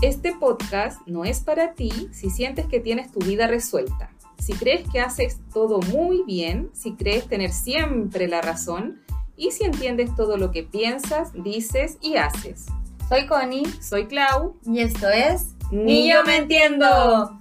Este 0.00 0.32
podcast 0.32 1.00
no 1.08 1.24
es 1.24 1.40
para 1.40 1.72
ti 1.72 1.90
si 2.12 2.30
sientes 2.30 2.66
que 2.66 2.78
tienes 2.78 3.10
tu 3.10 3.18
vida 3.18 3.48
resuelta, 3.48 4.10
si 4.38 4.52
crees 4.52 4.88
que 4.88 5.00
haces 5.00 5.40
todo 5.52 5.80
muy 5.80 6.22
bien, 6.22 6.70
si 6.72 6.92
crees 6.92 7.26
tener 7.26 7.50
siempre 7.50 8.28
la 8.28 8.40
razón 8.40 9.02
y 9.36 9.50
si 9.50 9.64
entiendes 9.64 10.14
todo 10.14 10.36
lo 10.36 10.52
que 10.52 10.62
piensas, 10.62 11.32
dices 11.32 11.98
y 12.00 12.14
haces. 12.14 12.66
Soy 13.08 13.26
Connie 13.26 13.66
Soy 13.80 14.06
Clau 14.06 14.56
y 14.64 14.80
esto 14.80 15.08
es 15.08 15.56
Ni 15.72 16.12
yo 16.12 16.22
me 16.22 16.36
entiendo. 16.36 17.37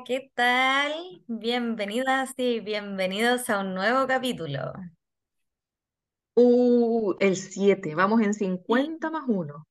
Hola, 0.00 0.04
¿qué 0.06 0.30
tal? 0.34 0.92
Bienvenidas 1.26 2.32
y 2.38 2.60
bienvenidos 2.60 3.50
a 3.50 3.58
un 3.60 3.74
nuevo 3.74 4.06
capítulo. 4.06 4.72
Uh, 6.34 7.14
el 7.20 7.36
7, 7.36 7.94
vamos 7.94 8.22
en 8.22 8.32
50 8.32 9.10
más 9.10 9.24
1. 9.26 9.66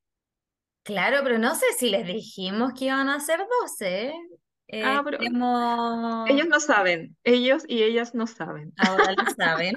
Claro, 0.83 1.17
pero 1.23 1.39
no 1.39 1.55
sé 1.55 1.65
si 1.77 1.89
les 1.89 2.05
dijimos 2.05 2.73
que 2.77 2.85
iban 2.85 3.09
a 3.09 3.19
ser 3.19 3.39
12. 3.61 4.13
Eh, 4.67 4.83
Ah, 4.85 5.01
pero 5.03 5.17
tenemos- 5.17 6.29
ellos 6.29 6.47
no 6.47 6.59
saben, 6.59 7.17
ellos 7.23 7.63
y 7.67 7.81
ellas 7.81 8.13
no 8.13 8.27
saben. 8.27 8.71
Ahora 8.77 9.13
lo 9.13 9.23
saben. 9.35 9.75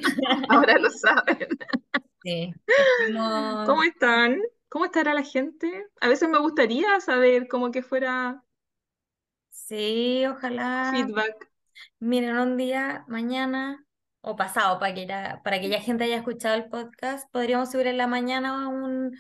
Ahora 0.51 0.79
lo 0.79 0.91
saben. 0.91 1.49
Sí, 2.23 2.53
tenemos- 3.07 3.67
¿Cómo 3.67 3.83
están? 3.85 4.39
¿Cómo 4.69 4.85
estará 4.85 5.15
la 5.15 5.23
gente? 5.23 5.87
A 6.03 6.09
veces 6.09 6.29
me 6.29 6.39
gustaría 6.39 7.01
saber 7.01 7.49
cómo 7.49 7.71
que 7.71 7.83
fuera 7.83 8.43
Sí, 9.73 10.27
ojalá. 10.27 10.91
feedback. 10.93 11.51
Miren, 11.99 12.37
un 12.37 12.59
día, 12.59 13.07
mañana 13.09 13.83
o 14.21 14.37
pasado, 14.37 14.79
para 14.79 14.93
que 14.93 15.07
ya, 15.07 15.41
para 15.43 15.63
que 15.63 15.71
ya 15.71 15.81
gente 15.81 16.05
haya 16.05 16.19
escuchado 16.19 16.57
el 16.57 16.69
podcast, 16.69 17.27
podríamos 17.33 17.71
subir 17.71 17.87
en 17.87 17.97
la 17.97 18.07
mañana 18.07 18.69
un, 18.69 19.19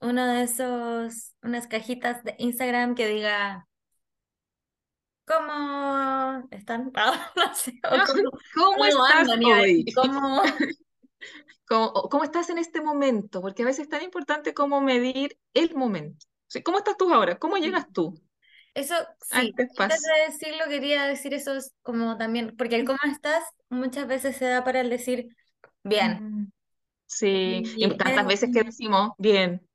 uno 0.00 0.26
de 0.26 0.44
esos, 0.44 1.34
unas 1.42 1.66
cajitas 1.66 2.24
de 2.24 2.36
Instagram 2.38 2.94
que 2.94 3.06
diga, 3.06 3.68
¿cómo 5.26 6.48
están? 6.50 6.90
Ah, 6.96 7.30
no 7.36 7.54
sé, 7.54 7.78
o 7.84 7.90
cómo, 7.90 8.30
¿Cómo 8.54 8.76
cómo 8.76 8.84
estás 8.86 9.28
hoy? 9.28 9.84
¿cómo? 9.94 10.42
¿Cómo, 12.08 12.24
estás 12.24 12.48
en 12.48 12.56
este 12.56 12.80
momento? 12.80 13.42
Porque 13.42 13.62
a 13.62 13.66
veces 13.66 13.82
es 13.82 13.88
tan 13.90 14.02
importante 14.02 14.54
como 14.54 14.80
medir 14.80 15.38
el 15.52 15.74
momento. 15.74 16.24
¿Cómo 16.64 16.78
estás 16.78 16.96
tú 16.96 17.12
ahora? 17.12 17.38
¿Cómo 17.38 17.58
llegas 17.58 17.92
tú 17.92 18.14
Eso 18.74 18.94
sí, 19.20 19.54
antes 19.76 20.00
de 20.02 20.32
decirlo, 20.32 20.64
quería 20.68 21.04
decir 21.04 21.34
eso 21.34 21.54
es 21.56 21.72
como 21.82 22.16
también, 22.16 22.56
porque 22.56 22.76
el 22.76 22.84
cómo 22.86 22.98
estás 23.12 23.44
muchas 23.68 24.06
veces 24.08 24.36
se 24.36 24.46
da 24.46 24.64
para 24.64 24.80
el 24.80 24.90
decir 24.90 25.36
bien. 25.84 26.22
Mm, 26.22 26.44
Sí, 27.06 27.74
y 27.78 27.88
Y 27.88 27.96
tantas 27.96 28.26
es- 28.26 28.26
veces 28.26 28.50
que 28.52 28.64
decimos, 28.64 29.12
bien, 29.18 29.66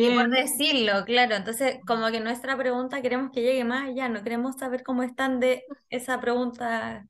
Y 0.00 0.10
por 0.10 0.28
bien, 0.28 0.30
decirlo, 0.30 1.04
claro. 1.04 1.34
Entonces, 1.34 1.78
como 1.86 2.10
que 2.10 2.20
nuestra 2.20 2.56
pregunta 2.58 3.00
queremos 3.02 3.30
que 3.32 3.40
llegue 3.42 3.64
más 3.64 3.88
allá, 3.88 4.08
no 4.08 4.22
queremos 4.22 4.56
saber 4.56 4.82
cómo 4.82 5.02
están 5.02 5.40
de 5.40 5.64
esa 5.88 6.20
pregunta 6.20 7.06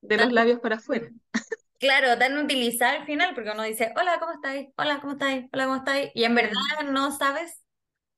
de 0.00 0.16
tan, 0.16 0.28
los 0.28 0.32
labios 0.32 0.60
para 0.60 0.76
afuera. 0.76 1.10
claro, 1.78 2.18
tan 2.18 2.38
utilizada 2.38 2.92
al 3.00 3.06
final, 3.06 3.34
porque 3.34 3.50
uno 3.50 3.62
dice, 3.62 3.92
hola, 3.96 4.18
¿cómo 4.20 4.32
estáis? 4.32 4.68
Hola, 4.76 5.00
¿cómo 5.00 5.12
estáis? 5.14 5.46
Hola, 5.52 5.64
¿cómo 5.66 5.76
estáis? 5.76 6.10
Y 6.14 6.24
en 6.24 6.34
verdad 6.34 6.52
no 6.90 7.12
sabes 7.12 7.62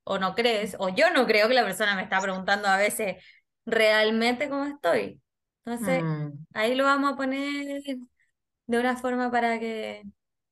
o 0.08 0.18
no 0.18 0.34
crees, 0.34 0.76
o 0.78 0.88
yo 0.90 1.10
no 1.12 1.26
creo 1.26 1.48
que 1.48 1.54
la 1.54 1.64
persona 1.64 1.96
me 1.96 2.02
está 2.02 2.20
preguntando 2.20 2.68
a 2.68 2.76
veces 2.78 3.22
realmente 3.66 4.48
cómo 4.48 4.64
estoy. 4.66 5.22
Entonces, 5.64 6.04
Mm, 6.04 6.46
ahí 6.54 6.74
lo 6.74 6.84
vamos 6.84 7.12
a 7.12 7.16
poner 7.16 7.82
de 8.66 8.78
una 8.78 8.96
forma 8.96 9.30
para 9.30 9.58
que, 9.60 10.04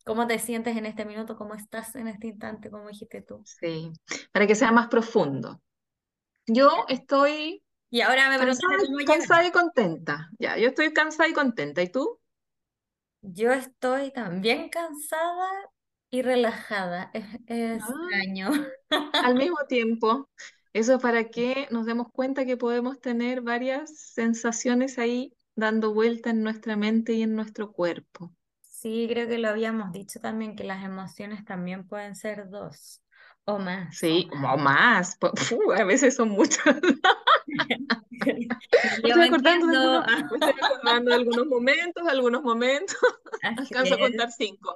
¿cómo 0.05 0.27
te 0.27 0.39
sientes 0.39 0.77
en 0.77 0.87
este 0.87 1.05
minuto? 1.05 1.37
¿Cómo 1.37 1.55
estás 1.55 1.95
en 1.97 2.09
este 2.09 2.29
instante? 2.29 2.71
¿Cómo 2.71 2.89
dijiste 2.89 3.23
tú? 3.23 3.45
sí, 3.45 3.93
para 4.33 4.47
que 4.47 4.55
sea 4.55 4.73
más 4.73 4.89
profundo. 4.89 5.61
Yo 6.47 6.71
estoy 6.89 7.63
Y 7.91 8.01
ahora 8.01 8.31
me 8.31 8.39
cansada, 8.39 8.79
cómo 8.87 8.99
cansada 9.07 9.47
y 9.47 9.53
contenta. 9.53 10.31
Ya, 10.39 10.57
yo 10.59 10.69
estoy 10.69 10.93
cansada 10.93 11.29
y 11.29 11.33
contenta. 11.33 11.83
¿Y 11.83 11.91
tú? 11.91 12.21
Yo 13.23 13.53
estoy 13.53 14.11
también 14.13 14.69
cansada 14.71 15.51
y 16.11 16.23
relajada. 16.23 17.11
Es, 17.15 17.25
es 17.47 17.81
Ah, 17.81 17.91
extraño. 17.91 18.51
al 19.21 19.35
mismo 19.37 19.59
tiempo, 19.69 20.31
eso 20.73 20.99
para 21.01 21.25
que 21.31 21.69
nos 21.71 21.85
demos 21.87 22.09
cuenta 22.13 22.47
que 22.47 22.57
podemos 22.57 22.99
tener 23.01 23.43
varias 23.43 23.95
sensaciones 23.99 24.99
ahí 24.99 25.35
dando 25.55 25.93
vuelta 25.95 26.31
en 26.31 26.43
nuestra 26.43 26.77
mente 26.77 27.13
y 27.15 27.23
en 27.23 27.35
nuestro 27.37 27.73
cuerpo. 27.73 28.33
Sí, 28.61 29.07
creo 29.11 29.27
que 29.29 29.39
lo 29.39 29.49
habíamos 29.49 29.93
dicho 29.93 30.21
también, 30.21 30.55
que 30.57 30.65
las 30.65 30.85
emociones 30.85 31.45
también 31.45 31.87
pueden 31.89 32.15
ser 32.17 32.49
dos 32.51 33.03
o 33.45 33.59
más. 33.59 33.97
Sí, 34.01 34.29
o 34.33 34.57
más, 34.59 35.17
fu, 35.37 35.73
a 35.73 35.85
veces 35.85 36.15
son 36.17 36.31
muchas. 36.31 36.77
Me 39.03 39.09
estoy 39.09 39.23
acordando 39.23 39.67
de 39.69 39.77
algunos, 39.77 40.05
me 40.31 40.39
estoy 40.39 40.55
acordando 40.63 41.11
de 41.11 41.17
algunos 41.17 41.47
momentos, 41.47 42.07
algunos 42.09 42.43
momentos. 42.43 42.97
Así 43.43 43.75
Alcanzo 43.75 43.95
a 43.95 43.99
es. 43.99 43.99
contar 43.99 44.31
cinco. 44.33 44.75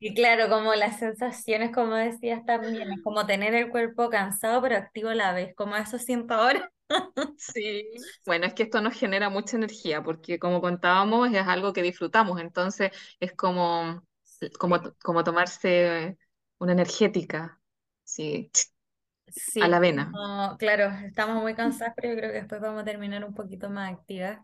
Y 0.00 0.14
claro, 0.14 0.48
como 0.48 0.74
las 0.74 0.98
sensaciones, 1.00 1.72
como 1.72 1.94
decías 1.96 2.44
también, 2.44 2.92
es 2.92 3.02
como 3.02 3.26
tener 3.26 3.54
el 3.54 3.70
cuerpo 3.70 4.08
cansado 4.10 4.62
pero 4.62 4.76
activo 4.76 5.08
a 5.10 5.14
la 5.16 5.32
vez, 5.32 5.54
como 5.56 5.76
eso 5.76 5.98
siento 5.98 6.34
ahora. 6.34 6.70
Sí, 7.36 7.84
bueno, 8.26 8.46
es 8.46 8.54
que 8.54 8.64
esto 8.64 8.80
nos 8.80 8.94
genera 8.98 9.30
mucha 9.30 9.56
energía 9.56 10.02
porque 10.02 10.38
como 10.40 10.60
contábamos 10.60 11.30
es 11.32 11.46
algo 11.46 11.72
que 11.72 11.82
disfrutamos, 11.82 12.40
entonces 12.40 12.90
es 13.20 13.32
como, 13.34 14.02
como, 14.58 14.80
como 15.02 15.22
tomarse 15.24 16.18
una 16.58 16.72
energética, 16.72 17.60
sí, 18.04 18.50
Sí, 19.28 19.60
a 19.60 19.68
la 19.68 19.78
vena. 19.80 20.06
como- 20.12 20.56
claro, 20.58 20.86
estamos 21.06 21.42
muy 21.42 21.54
cansadas, 21.54 21.94
pero 21.96 22.10
yo 22.10 22.16
creo 22.18 22.30
que 22.32 22.38
después 22.38 22.60
vamos 22.60 22.82
a 22.82 22.84
terminar 22.84 23.24
un 23.24 23.34
poquito 23.34 23.70
más 23.70 23.92
activas. 23.92 24.40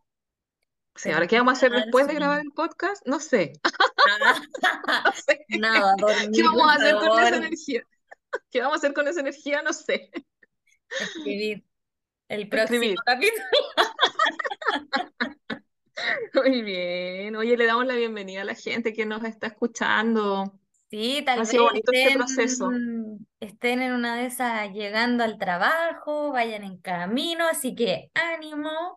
Sí, 0.96 1.10
Pero 1.10 1.16
ahora 1.16 1.26
qué 1.26 1.36
vamos 1.38 1.54
a 1.54 1.56
hacer 1.56 1.72
después 1.72 2.06
de 2.06 2.14
grabar 2.14 2.40
el 2.40 2.52
podcast, 2.52 3.04
no 3.06 3.18
sé, 3.20 3.52
No. 5.48 5.58
Nada, 5.60 5.94
¿Qué 6.32 6.42
dormir, 6.42 6.44
vamos 6.44 6.62
por 6.62 6.70
a 6.70 6.74
hacer 6.74 6.98
con 6.98 7.18
esa 7.18 7.36
energía? 7.36 7.82
¿Qué 8.50 8.60
vamos 8.60 8.74
a 8.74 8.78
hacer 8.78 8.94
con 8.94 9.08
esa 9.08 9.20
energía? 9.20 9.62
No 9.62 9.72
sé. 9.72 10.10
Escribir 10.98 11.64
el 12.28 12.48
próximo 12.48 12.92
Escribir. 12.92 12.96
capítulo. 13.04 13.44
Muy 16.34 16.62
bien. 16.62 17.36
Oye, 17.36 17.56
le 17.56 17.66
damos 17.66 17.86
la 17.86 17.94
bienvenida 17.94 18.42
a 18.42 18.44
la 18.44 18.54
gente 18.54 18.92
que 18.92 19.06
nos 19.06 19.24
está 19.24 19.46
escuchando. 19.48 20.58
Sí, 20.90 21.22
tal 21.24 21.40
Ha 21.40 21.44
vez 21.44 21.48
sido 21.50 21.64
bonito 21.64 21.92
este 21.92 22.14
proceso. 22.16 22.70
estén, 22.70 23.26
estén 23.40 23.82
en 23.82 23.92
una 23.94 24.16
de 24.16 24.26
esas 24.26 24.70
llegando 24.72 25.24
al 25.24 25.38
trabajo, 25.38 26.30
vayan 26.32 26.62
en 26.64 26.78
camino, 26.78 27.46
así 27.48 27.74
que 27.74 28.10
ánimo. 28.14 28.96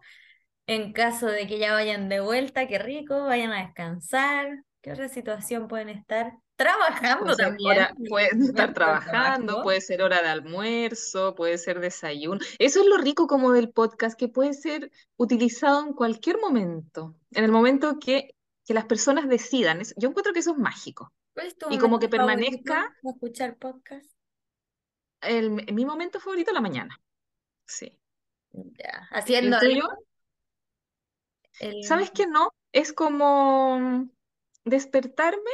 En 0.67 0.93
caso 0.93 1.27
de 1.27 1.47
que 1.47 1.59
ya 1.59 1.73
vayan 1.73 2.09
de 2.09 2.19
vuelta, 2.19 2.67
qué 2.67 2.77
rico, 2.79 3.23
vayan 3.25 3.51
a 3.53 3.65
descansar. 3.65 4.63
¿Qué 4.87 4.93
otra 4.93 5.09
situación 5.09 5.67
pueden 5.67 5.89
estar? 5.89 6.37
Trabajando 6.55 7.35
también. 7.35 7.69
hora, 7.69 7.93
pueden 8.07 8.41
estar 8.41 8.73
trabajando, 8.73 9.47
trabajo. 9.47 9.63
puede 9.63 9.81
ser 9.81 10.01
hora 10.01 10.21
de 10.21 10.29
almuerzo, 10.29 11.35
puede 11.35 11.57
ser 11.57 11.81
desayuno. 11.81 12.39
Eso 12.57 12.79
es 12.79 12.87
lo 12.87 12.97
rico 12.97 13.27
como 13.27 13.51
del 13.51 13.69
podcast, 13.69 14.17
que 14.17 14.29
puede 14.29 14.53
ser 14.53 14.89
utilizado 15.17 15.85
en 15.85 15.91
cualquier 15.91 16.39
momento, 16.39 17.15
en 17.31 17.43
el 17.43 17.51
momento 17.51 17.99
que, 17.99 18.33
que 18.65 18.73
las 18.73 18.85
personas 18.85 19.27
decidan. 19.27 19.81
Yo 19.97 20.07
encuentro 20.07 20.31
que 20.31 20.39
eso 20.39 20.51
es 20.51 20.57
mágico. 20.57 21.11
¿Cuál 21.33 21.47
es 21.47 21.57
tu 21.57 21.69
Y 21.69 21.77
como 21.79 21.99
que 21.99 22.07
permanezca 22.07 22.95
escuchar 23.03 23.57
podcast? 23.57 24.09
el, 25.19 25.51
mi 25.51 25.85
momento 25.85 26.21
favorito 26.21 26.53
la 26.53 26.61
mañana. 26.61 26.97
Sí. 27.65 27.99
Ya, 28.53 29.09
¿Y 29.11 29.15
haciendo 29.17 29.57
el- 31.59 31.83
¿Sabes 31.83 32.09
qué 32.11 32.25
no? 32.25 32.53
Es 32.71 32.93
como 32.93 34.07
despertarme 34.67 35.51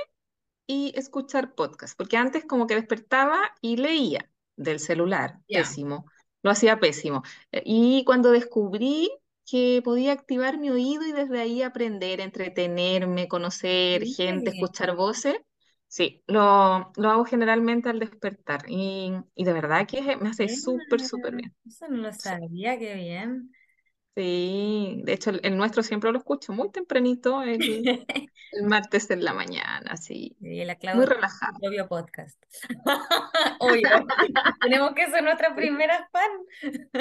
y 0.67 0.93
escuchar 0.97 1.55
podcast, 1.55 1.97
porque 1.97 2.17
antes 2.17 2.45
como 2.45 2.67
que 2.67 2.75
despertaba 2.75 3.41
y 3.61 3.77
leía 3.77 4.29
del 4.55 4.79
celular, 4.79 5.41
pésimo, 5.51 6.05
lo 6.43 6.51
hacía 6.51 6.79
pésimo. 6.79 7.23
Eh, 7.51 7.63
Y 7.65 8.03
cuando 8.05 8.31
descubrí 8.31 9.11
que 9.45 9.81
podía 9.83 10.13
activar 10.13 10.57
mi 10.57 10.69
oído 10.69 11.03
y 11.05 11.11
desde 11.11 11.41
ahí 11.41 11.61
aprender, 11.63 12.21
entretenerme, 12.21 13.27
conocer 13.27 14.05
gente, 14.05 14.51
escuchar 14.51 14.95
voces, 14.95 15.35
sí, 15.87 16.23
lo, 16.27 16.91
lo 16.95 17.09
hago 17.09 17.25
generalmente 17.25 17.89
al 17.89 17.99
despertar 17.99 18.63
y, 18.69 19.13
y 19.35 19.43
de 19.45 19.53
verdad 19.53 19.87
que 19.87 20.15
me 20.17 20.29
hace 20.29 20.47
súper, 20.49 21.01
súper 21.01 21.35
bien. 21.35 21.55
Eso 21.65 21.87
no 21.89 21.97
lo 21.97 22.13
Sí. 22.17 22.37
sabía, 22.39 22.77
qué 22.79 22.95
bien. 22.95 23.51
Sí, 24.15 25.01
de 25.03 25.13
hecho 25.13 25.31
el, 25.31 25.57
nuestro 25.57 25.81
siempre 25.81 26.11
lo 26.11 26.19
escucho 26.19 26.53
muy 26.53 26.69
tempranito, 26.71 27.41
el, 27.41 27.57
el 28.51 28.63
martes 28.63 29.09
en 29.09 29.23
la 29.23 29.33
mañana, 29.33 29.97
sí. 29.97 30.37
Sí, 30.39 30.63
la 30.63 30.77
muy 30.93 31.05
relajado. 31.05 31.57
propio 31.59 31.87
podcast. 31.87 32.39
obvio, 33.59 33.89
tenemos 34.61 34.93
que 34.93 35.09
ser 35.09 35.23
nuestra 35.23 35.55
primera 35.55 36.07
fan. 36.11 36.31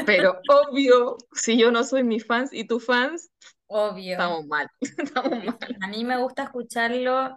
Pero 0.06 0.40
obvio, 0.48 1.18
si 1.32 1.58
yo 1.58 1.70
no 1.70 1.84
soy 1.84 2.02
mi 2.02 2.18
fans 2.18 2.50
y 2.50 2.66
tu 2.66 2.80
fans, 2.80 3.30
obvio. 3.66 4.12
Estamos 4.12 4.46
mal, 4.46 4.66
estamos 4.80 5.44
mal. 5.44 5.58
A 5.82 5.88
mí 5.88 6.04
me 6.04 6.16
gusta 6.16 6.44
escucharlo 6.44 7.36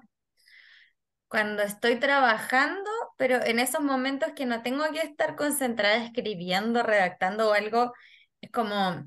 cuando 1.28 1.64
estoy 1.64 2.00
trabajando, 2.00 2.90
pero 3.18 3.44
en 3.44 3.60
esos 3.60 3.82
momentos 3.82 4.32
que 4.38 4.46
no 4.46 4.62
tengo 4.62 4.86
que 4.94 5.02
estar 5.02 5.36
concentrada 5.36 5.98
escribiendo, 5.98 6.82
redactando 6.82 7.50
o 7.50 7.54
algo, 7.54 7.92
es 8.40 8.52
como 8.52 9.06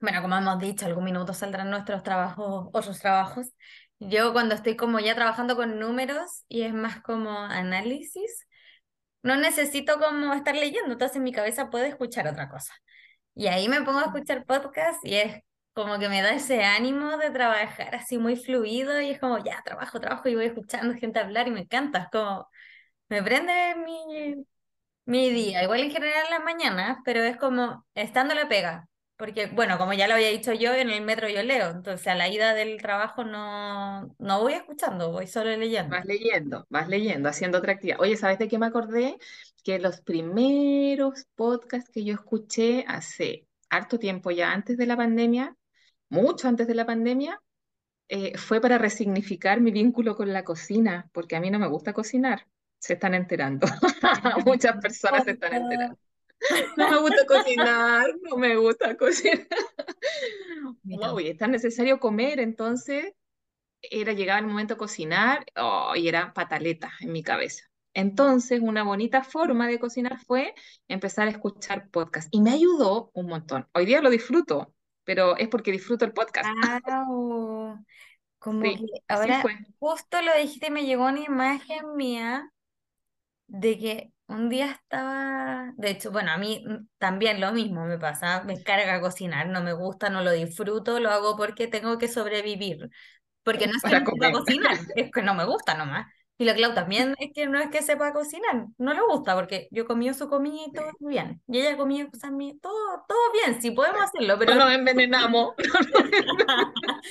bueno, 0.00 0.22
como 0.22 0.36
hemos 0.36 0.58
dicho, 0.58 0.86
algún 0.86 1.04
minuto 1.04 1.34
saldrán 1.34 1.70
nuestros 1.70 2.02
trabajos, 2.02 2.68
otros 2.72 2.98
trabajos. 3.00 3.48
Yo 3.98 4.32
cuando 4.32 4.54
estoy 4.54 4.76
como 4.76 4.98
ya 5.00 5.14
trabajando 5.14 5.56
con 5.56 5.78
números 5.78 6.44
y 6.48 6.62
es 6.62 6.72
más 6.74 7.02
como 7.02 7.30
análisis, 7.38 8.46
no 9.22 9.36
necesito 9.36 9.98
como 9.98 10.32
estar 10.34 10.54
leyendo, 10.54 10.92
entonces 10.92 11.16
en 11.18 11.24
mi 11.24 11.32
cabeza 11.32 11.70
puedo 11.70 11.84
escuchar 11.84 12.26
otra 12.28 12.48
cosa. 12.48 12.74
Y 13.34 13.48
ahí 13.48 13.68
me 13.68 13.82
pongo 13.82 14.00
a 14.00 14.04
escuchar 14.06 14.44
podcast 14.46 15.04
y 15.04 15.16
es 15.16 15.42
como 15.74 15.98
que 15.98 16.08
me 16.08 16.22
da 16.22 16.32
ese 16.32 16.64
ánimo 16.64 17.16
de 17.18 17.30
trabajar 17.30 17.94
así 17.94 18.18
muy 18.18 18.36
fluido 18.36 19.00
y 19.00 19.10
es 19.10 19.20
como, 19.20 19.38
ya, 19.44 19.62
trabajo, 19.64 20.00
trabajo 20.00 20.28
y 20.28 20.34
voy 20.34 20.46
escuchando 20.46 20.94
gente 20.94 21.18
hablar 21.20 21.48
y 21.48 21.52
me 21.52 21.60
encanta, 21.60 22.00
es 22.00 22.08
como, 22.10 22.48
me 23.08 23.22
prende 23.22 23.74
mi, 23.76 24.46
mi 25.06 25.30
día, 25.30 25.62
igual 25.64 25.80
en 25.82 25.90
general 25.90 26.24
en 26.26 26.30
las 26.30 26.44
mañanas, 26.44 26.98
pero 27.04 27.22
es 27.22 27.36
como 27.36 27.86
estando 27.94 28.34
la 28.34 28.48
pega, 28.48 28.88
porque, 29.20 29.48
bueno, 29.48 29.76
como 29.76 29.92
ya 29.92 30.08
lo 30.08 30.14
había 30.14 30.30
dicho 30.30 30.54
yo, 30.54 30.72
en 30.72 30.88
el 30.88 31.04
metro 31.04 31.28
yo 31.28 31.42
leo, 31.42 31.70
entonces 31.70 32.06
a 32.06 32.14
la 32.14 32.30
ida 32.30 32.54
del 32.54 32.80
trabajo 32.80 33.22
no, 33.22 34.16
no 34.18 34.40
voy 34.40 34.54
escuchando, 34.54 35.12
voy 35.12 35.26
solo 35.26 35.54
leyendo. 35.54 35.94
Vas 35.94 36.06
leyendo, 36.06 36.66
vas 36.70 36.88
leyendo, 36.88 37.28
haciendo 37.28 37.58
otra 37.58 37.74
actividad. 37.74 38.00
Oye, 38.00 38.16
¿sabes 38.16 38.38
de 38.38 38.48
qué 38.48 38.58
me 38.58 38.64
acordé? 38.64 39.18
Que 39.62 39.78
los 39.78 40.00
primeros 40.00 41.26
podcasts 41.34 41.90
que 41.90 42.02
yo 42.02 42.14
escuché 42.14 42.86
hace 42.88 43.46
harto 43.68 43.98
tiempo 43.98 44.30
ya, 44.30 44.52
antes 44.52 44.78
de 44.78 44.86
la 44.86 44.96
pandemia, 44.96 45.54
mucho 46.08 46.48
antes 46.48 46.66
de 46.66 46.74
la 46.74 46.86
pandemia, 46.86 47.42
eh, 48.08 48.38
fue 48.38 48.58
para 48.62 48.78
resignificar 48.78 49.60
mi 49.60 49.70
vínculo 49.70 50.16
con 50.16 50.32
la 50.32 50.44
cocina, 50.44 51.10
porque 51.12 51.36
a 51.36 51.40
mí 51.40 51.50
no 51.50 51.58
me 51.58 51.68
gusta 51.68 51.92
cocinar, 51.92 52.46
se 52.78 52.94
están 52.94 53.12
enterando, 53.12 53.66
muchas 54.46 54.78
personas 54.80 55.24
se 55.24 55.32
están 55.32 55.52
enterando. 55.52 55.98
No 56.76 56.90
me 56.90 56.98
gusta 56.98 57.26
cocinar, 57.26 58.06
no 58.22 58.36
me 58.36 58.56
gusta 58.56 58.96
cocinar. 58.96 59.46
Wow, 60.84 61.20
y 61.20 61.28
es 61.28 61.38
tan 61.38 61.52
necesario 61.52 62.00
comer, 62.00 62.40
entonces 62.40 63.14
era 63.82 64.12
llegar 64.12 64.40
el 64.40 64.46
momento 64.46 64.74
de 64.74 64.78
cocinar 64.78 65.44
oh, 65.56 65.94
y 65.96 66.08
era 66.08 66.32
pataleta 66.32 66.92
en 67.00 67.12
mi 67.12 67.22
cabeza. 67.22 67.64
Entonces, 67.94 68.60
una 68.60 68.82
bonita 68.82 69.24
forma 69.24 69.66
de 69.66 69.78
cocinar 69.78 70.18
fue 70.18 70.54
empezar 70.86 71.28
a 71.28 71.30
escuchar 71.30 71.88
podcast 71.90 72.28
y 72.30 72.40
me 72.40 72.52
ayudó 72.52 73.10
un 73.14 73.26
montón. 73.26 73.68
Hoy 73.74 73.84
día 73.84 74.00
lo 74.00 74.10
disfruto, 74.10 74.74
pero 75.04 75.36
es 75.36 75.48
porque 75.48 75.72
disfruto 75.72 76.04
el 76.04 76.12
podcast. 76.12 76.48
Como 78.38 78.62
que 78.62 78.78
ahora 79.08 79.42
justo 79.78 80.22
lo 80.22 80.34
dijiste, 80.36 80.70
me 80.70 80.86
llegó 80.86 81.06
una 81.06 81.20
imagen 81.20 81.94
mía 81.96 82.50
de 83.48 83.78
que 83.78 84.12
un 84.30 84.48
día 84.48 84.70
estaba, 84.70 85.72
de 85.76 85.90
hecho, 85.90 86.10
bueno, 86.10 86.30
a 86.30 86.38
mí 86.38 86.64
también 86.98 87.40
lo 87.40 87.52
mismo 87.52 87.84
me 87.84 87.98
pasa, 87.98 88.42
me 88.44 88.62
carga 88.62 89.00
cocinar, 89.00 89.48
no 89.48 89.60
me 89.62 89.72
gusta, 89.72 90.08
no 90.08 90.22
lo 90.22 90.30
disfruto, 90.32 91.00
lo 91.00 91.10
hago 91.10 91.36
porque 91.36 91.66
tengo 91.66 91.98
que 91.98 92.08
sobrevivir, 92.08 92.90
porque 93.42 93.66
no 93.66 93.74
es 93.76 93.82
que 93.82 94.00
no 94.00 94.06
sepa 94.06 94.32
cocinar, 94.32 94.78
es 94.94 95.10
que 95.10 95.22
no 95.22 95.34
me 95.34 95.44
gusta 95.44 95.74
nomás. 95.74 96.06
Y 96.38 96.44
la 96.44 96.54
Clau 96.54 96.72
también 96.72 97.14
es 97.18 97.32
que 97.34 97.46
no 97.46 97.58
es 97.58 97.68
que 97.68 97.82
sepa 97.82 98.14
cocinar, 98.14 98.66
no 98.78 98.94
le 98.94 99.00
gusta, 99.02 99.34
porque 99.34 99.68
yo 99.72 99.84
comí 99.84 100.12
su 100.14 100.28
comida 100.28 100.64
y 100.66 100.72
todo 100.72 100.90
bien, 101.00 101.42
y 101.46 101.60
ella 101.60 101.76
comía 101.76 102.08
cosas 102.08 102.32
mías, 102.32 102.56
todo, 102.62 103.04
todo 103.06 103.32
bien, 103.32 103.60
sí 103.60 103.72
podemos 103.72 104.02
hacerlo, 104.02 104.38
pero... 104.38 104.54
No 104.54 104.64
nos 104.64 104.72
envenenamos. 104.72 105.54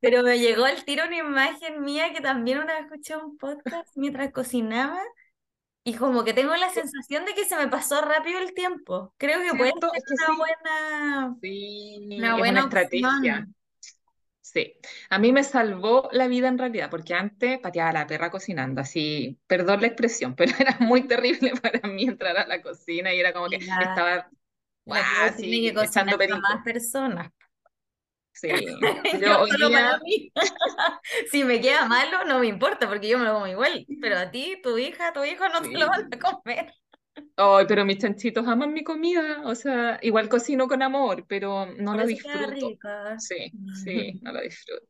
pero 0.00 0.22
me 0.22 0.38
llegó 0.38 0.64
al 0.64 0.84
tiro 0.84 1.04
una 1.06 1.16
imagen 1.16 1.82
mía 1.82 2.12
que 2.12 2.20
también 2.20 2.58
una 2.58 2.74
vez 2.74 2.84
escuché 2.84 3.16
un 3.16 3.38
podcast 3.38 3.88
mientras 3.94 4.32
cocinaba, 4.32 5.00
y 5.84 5.94
como 5.94 6.24
que 6.24 6.32
tengo 6.32 6.56
la 6.56 6.70
sensación 6.70 7.26
de 7.26 7.34
que 7.34 7.44
se 7.44 7.56
me 7.56 7.68
pasó 7.68 8.00
rápido 8.00 8.40
el 8.40 8.54
tiempo. 8.54 9.14
Creo 9.18 9.40
que 9.42 9.56
puede 9.56 9.72
ser 9.72 10.28
una 10.28 10.36
buena, 10.38 11.36
sí, 11.42 12.06
una 12.18 12.36
buena 12.36 12.60
estrategia. 12.60 13.46
Sí, 14.40 14.74
a 15.10 15.18
mí 15.18 15.32
me 15.32 15.42
salvó 15.42 16.08
la 16.12 16.28
vida 16.28 16.48
en 16.48 16.58
realidad, 16.58 16.88
porque 16.90 17.14
antes 17.14 17.58
pateaba 17.58 17.92
la 17.92 18.06
perra 18.06 18.30
cocinando, 18.30 18.80
así, 18.80 19.38
perdón 19.46 19.80
la 19.80 19.88
expresión, 19.88 20.34
pero 20.36 20.52
era 20.58 20.76
muy 20.80 21.06
terrible 21.06 21.52
para 21.60 21.86
mí 21.88 22.04
entrar 22.04 22.36
a 22.36 22.46
la 22.46 22.62
cocina 22.62 23.12
y 23.12 23.20
era 23.20 23.32
como 23.32 23.48
que 23.48 23.56
estaba 23.56 24.28
wow, 24.84 24.96
así, 25.22 25.72
que 25.72 25.82
echando 25.82 26.16
más 26.16 26.62
personas. 26.64 27.30
Sí, 28.34 28.48
yo 29.20 29.40
hoy 29.40 29.50
día... 29.56 30.00
si 31.30 31.44
me 31.44 31.60
queda 31.60 31.86
malo, 31.86 32.24
no 32.24 32.40
me 32.40 32.48
importa 32.48 32.88
porque 32.88 33.08
yo 33.08 33.18
me 33.18 33.24
lo 33.24 33.34
como 33.34 33.46
igual, 33.46 33.86
pero 34.00 34.18
a 34.18 34.30
ti, 34.30 34.60
tu 34.62 34.76
hija, 34.76 35.12
tu 35.12 35.24
hijo 35.24 35.48
no 35.48 35.62
te 35.62 35.78
lo 35.78 35.86
van 35.86 36.08
a 36.12 36.18
comer. 36.18 36.74
Ay, 37.36 37.64
pero 37.68 37.84
mis 37.84 37.98
chanchitos 37.98 38.46
aman 38.46 38.72
mi 38.72 38.82
comida, 38.82 39.42
o 39.44 39.54
sea, 39.54 39.98
igual 40.02 40.28
cocino 40.28 40.66
con 40.66 40.82
amor, 40.82 41.24
pero 41.28 41.66
no 41.66 41.94
lo 41.96 42.06
disfruto. 42.06 42.76
Sí, 43.18 43.52
sí, 43.84 44.12
no 44.22 44.32
lo 44.32 44.40
disfruto. 44.40 44.86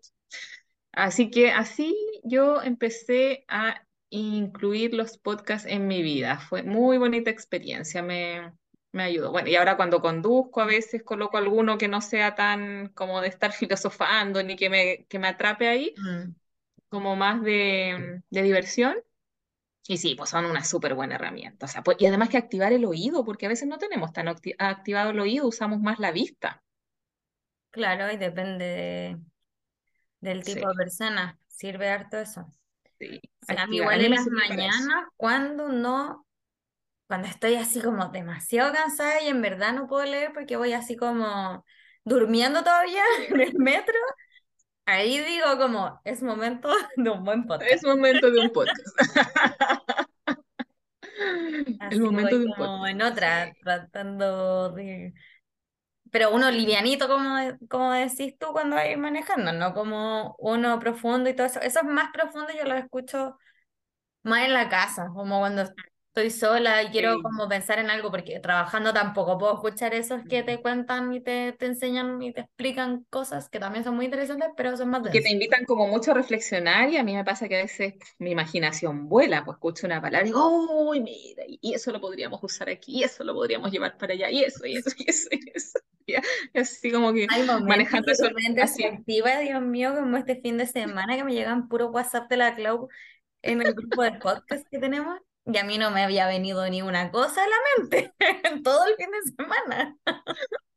Así 0.93 1.31
que 1.31 1.51
así 1.51 1.95
yo 2.23 2.63
empecé 2.63 3.45
a 3.49 3.83
incluir 4.11 4.95
los 4.95 5.19
podcasts 5.19 5.69
en 5.69 5.87
mi 5.87 6.03
vida. 6.03 6.39
Fue 6.39 6.63
muy 6.63 6.99
bonita 6.99 7.31
experiencia, 7.31 8.03
me, 8.03 8.53
me 8.95 9.03
ayudó. 9.03 9.33
Bueno, 9.33 9.49
y 9.49 9.57
ahora 9.57 9.77
cuando 9.77 10.01
conduzco 10.01 10.61
a 10.61 10.67
veces 10.67 11.03
coloco 11.03 11.37
alguno 11.37 11.77
que 11.77 11.89
no 11.89 12.01
sea 12.01 12.37
tan 12.37 12.89
como 12.95 13.21
de 13.21 13.29
estar 13.29 13.53
filosofando 13.53 14.43
ni 14.43 14.57
que 14.57 14.71
me, 14.71 15.05
que 15.09 15.19
me 15.19 15.29
atrape 15.29 15.69
ahí, 15.69 15.95
mm. 15.99 16.35
como 16.89 17.17
más 17.17 17.43
de, 17.43 18.23
de, 18.31 18.43
diversión. 18.43 18.97
Y 19.87 19.99
sí, 19.99 20.15
pues 20.15 20.31
son 20.31 20.47
una 20.47 20.65
súper 20.65 20.95
buena 20.95 21.17
herramienta. 21.17 21.67
O 21.67 21.69
sea, 21.69 21.83
pues, 21.83 21.99
y 22.01 22.07
además 22.07 22.31
que 22.31 22.39
activar 22.39 22.73
el 22.73 22.87
oído, 22.87 23.25
porque 23.25 23.47
a 23.47 23.51
veces 23.51 23.69
no 23.69 23.79
tenemos 23.79 24.13
tan 24.13 24.29
activado 24.29 25.11
el 25.11 25.21
oído, 25.21 25.47
usamos 25.47 25.81
más 25.81 25.99
la 25.99 26.11
vista. 26.11 26.63
Claro, 27.71 28.11
y 28.11 28.17
depende 28.17 29.19
del 30.21 30.45
tipo 30.45 30.69
de 30.69 30.75
persona. 30.75 31.39
Sirve 31.49 31.91
harto 31.91 32.19
eso. 32.19 32.47
Sí. 32.99 33.21
a 33.49 33.67
mí 33.67 33.79
igual 33.79 34.03
en 34.03 34.13
las 34.13 34.27
mañanas, 34.29 35.09
cuando 35.17 35.69
no 35.69 36.25
cuando 37.15 37.29
estoy 37.29 37.55
así 37.55 37.81
como 37.81 38.09
demasiado 38.09 38.73
cansada 38.73 39.23
y 39.23 39.29
en 39.29 39.41
verdad 39.41 39.73
no 39.73 39.87
puedo 39.87 40.05
leer 40.05 40.33
porque 40.35 40.57
voy 40.57 40.73
así 40.73 40.97
como 40.97 41.65
durmiendo 42.05 42.65
todavía 42.65 43.05
en 43.29 43.41
el 43.41 43.55
metro, 43.55 43.95
ahí 44.85 45.21
digo 45.21 45.57
como, 45.57 46.01
es 46.03 46.25
momento 46.25 46.69
de 46.97 47.11
un 47.11 47.23
buen 47.23 47.47
podcast. 47.47 47.71
Es 47.71 47.85
momento 47.85 48.33
de 48.33 48.41
un 48.41 48.51
podcast. 48.51 48.81
el 51.93 52.01
momento 52.01 52.37
de 52.37 52.47
un 52.47 52.53
como 52.55 52.85
en 52.85 53.01
otra, 53.01 53.53
tratando 53.63 54.71
de... 54.71 55.15
Pero 56.11 56.35
uno 56.35 56.51
livianito, 56.51 57.07
como, 57.07 57.37
como 57.71 57.93
decís 57.93 58.37
tú 58.39 58.49
cuando 58.49 58.75
vais 58.75 58.99
manejando, 58.99 59.53
no 59.53 59.73
como 59.73 60.35
uno 60.41 60.81
profundo 60.81 61.31
y 61.31 61.37
todo 61.37 61.47
eso. 61.47 61.61
Eso 61.61 61.79
es 61.79 61.87
más 61.87 62.11
profundo, 62.13 62.53
yo 62.53 62.65
lo 62.65 62.75
escucho 62.75 63.39
más 64.25 64.47
en 64.47 64.53
la 64.53 64.69
casa, 64.69 65.13
como 65.15 65.39
cuando 65.39 65.63
estoy 66.15 66.31
sola 66.31 66.81
y 66.85 66.91
quiero 66.91 67.21
como 67.21 67.49
pensar 67.49 67.81
en 67.81 67.91
algo, 67.91 68.09
porque 68.13 68.39
trabajando 68.39 68.93
tampoco 68.93 69.37
puedo 69.37 69.55
escuchar 69.55 69.95
esos 69.95 70.23
que 70.29 70.45
te 70.45 70.63
cuentan 70.63 71.13
y 71.13 71.21
te, 71.21 71.53
te 71.59 71.67
enseñan 71.67 72.23
y 72.23 72.33
te 72.33 72.43
explican 72.43 73.05
cosas 73.11 73.49
que 73.49 73.59
también 73.59 73.83
son 73.83 73.97
muy 73.97 74.05
interesantes, 74.05 74.51
pero 74.57 74.77
son 74.77 74.91
más 74.91 75.03
Que 75.11 75.21
te 75.21 75.33
invitan 75.33 75.65
como 75.65 75.89
mucho 75.89 76.13
a 76.13 76.15
reflexionar 76.15 76.89
y 76.89 76.99
a 76.99 77.03
mí 77.03 77.17
me 77.17 77.25
pasa 77.25 77.49
que 77.49 77.59
a 77.59 77.63
veces 77.63 77.95
mi 78.19 78.31
imaginación 78.31 79.09
vuela, 79.09 79.45
pues 79.45 79.57
escucho 79.57 79.89
una 79.89 80.01
palabra 80.01 80.25
y 80.25 80.31
digo, 80.31 80.41
¡oh, 80.41 80.95
mira! 80.95 81.43
Y 81.49 81.75
eso 81.75 81.91
lo 81.91 82.01
podríamos 82.01 82.39
usar 82.45 82.69
aquí, 82.69 83.01
y 83.01 83.03
eso 83.03 83.25
lo 83.25 83.35
podríamos 83.35 83.73
llevar 83.73 83.99
para 83.99 84.13
allá, 84.13 84.31
y 84.31 84.45
eso, 84.45 84.65
y 84.67 84.77
eso, 84.77 84.91
y 84.97 85.11
eso, 85.11 85.29
y 85.33 85.51
eso. 85.53 85.79
Y 86.07 86.59
así 86.59 86.93
como 86.93 87.15
que 87.15 87.27
manejando 87.63 88.13
eso. 88.13 88.27
Así. 88.63 88.85
activa, 88.85 89.39
Dios 89.39 89.63
mío, 89.63 89.95
como 89.95 90.19
este 90.19 90.39
fin 90.39 90.59
de 90.59 90.67
semana 90.67 91.17
que 91.17 91.25
me 91.25 91.33
llegan 91.33 91.67
puro 91.67 91.89
WhatsApp 91.89 92.29
de 92.29 92.37
la 92.37 92.55
Clau 92.55 92.89
en 93.41 93.63
el 93.63 93.73
grupo 93.73 94.03
de 94.03 94.13
podcast 94.13 94.69
que 94.71 94.79
tenemos 94.79 95.19
y 95.47 95.59
a 95.59 95.65
mí 95.65 95.79
no 95.79 95.91
me 95.91 96.03
había 96.03 96.27
venido 96.27 96.69
ni 96.69 96.83
una 96.83 97.11
cosa 97.11 97.43
a 97.45 97.49
la 97.49 97.57
mente 97.77 98.13
en 98.45 98.63
todo 98.63 98.87
el 98.87 98.97
fin 98.97 99.11
de 99.11 99.33
semana. 99.37 99.97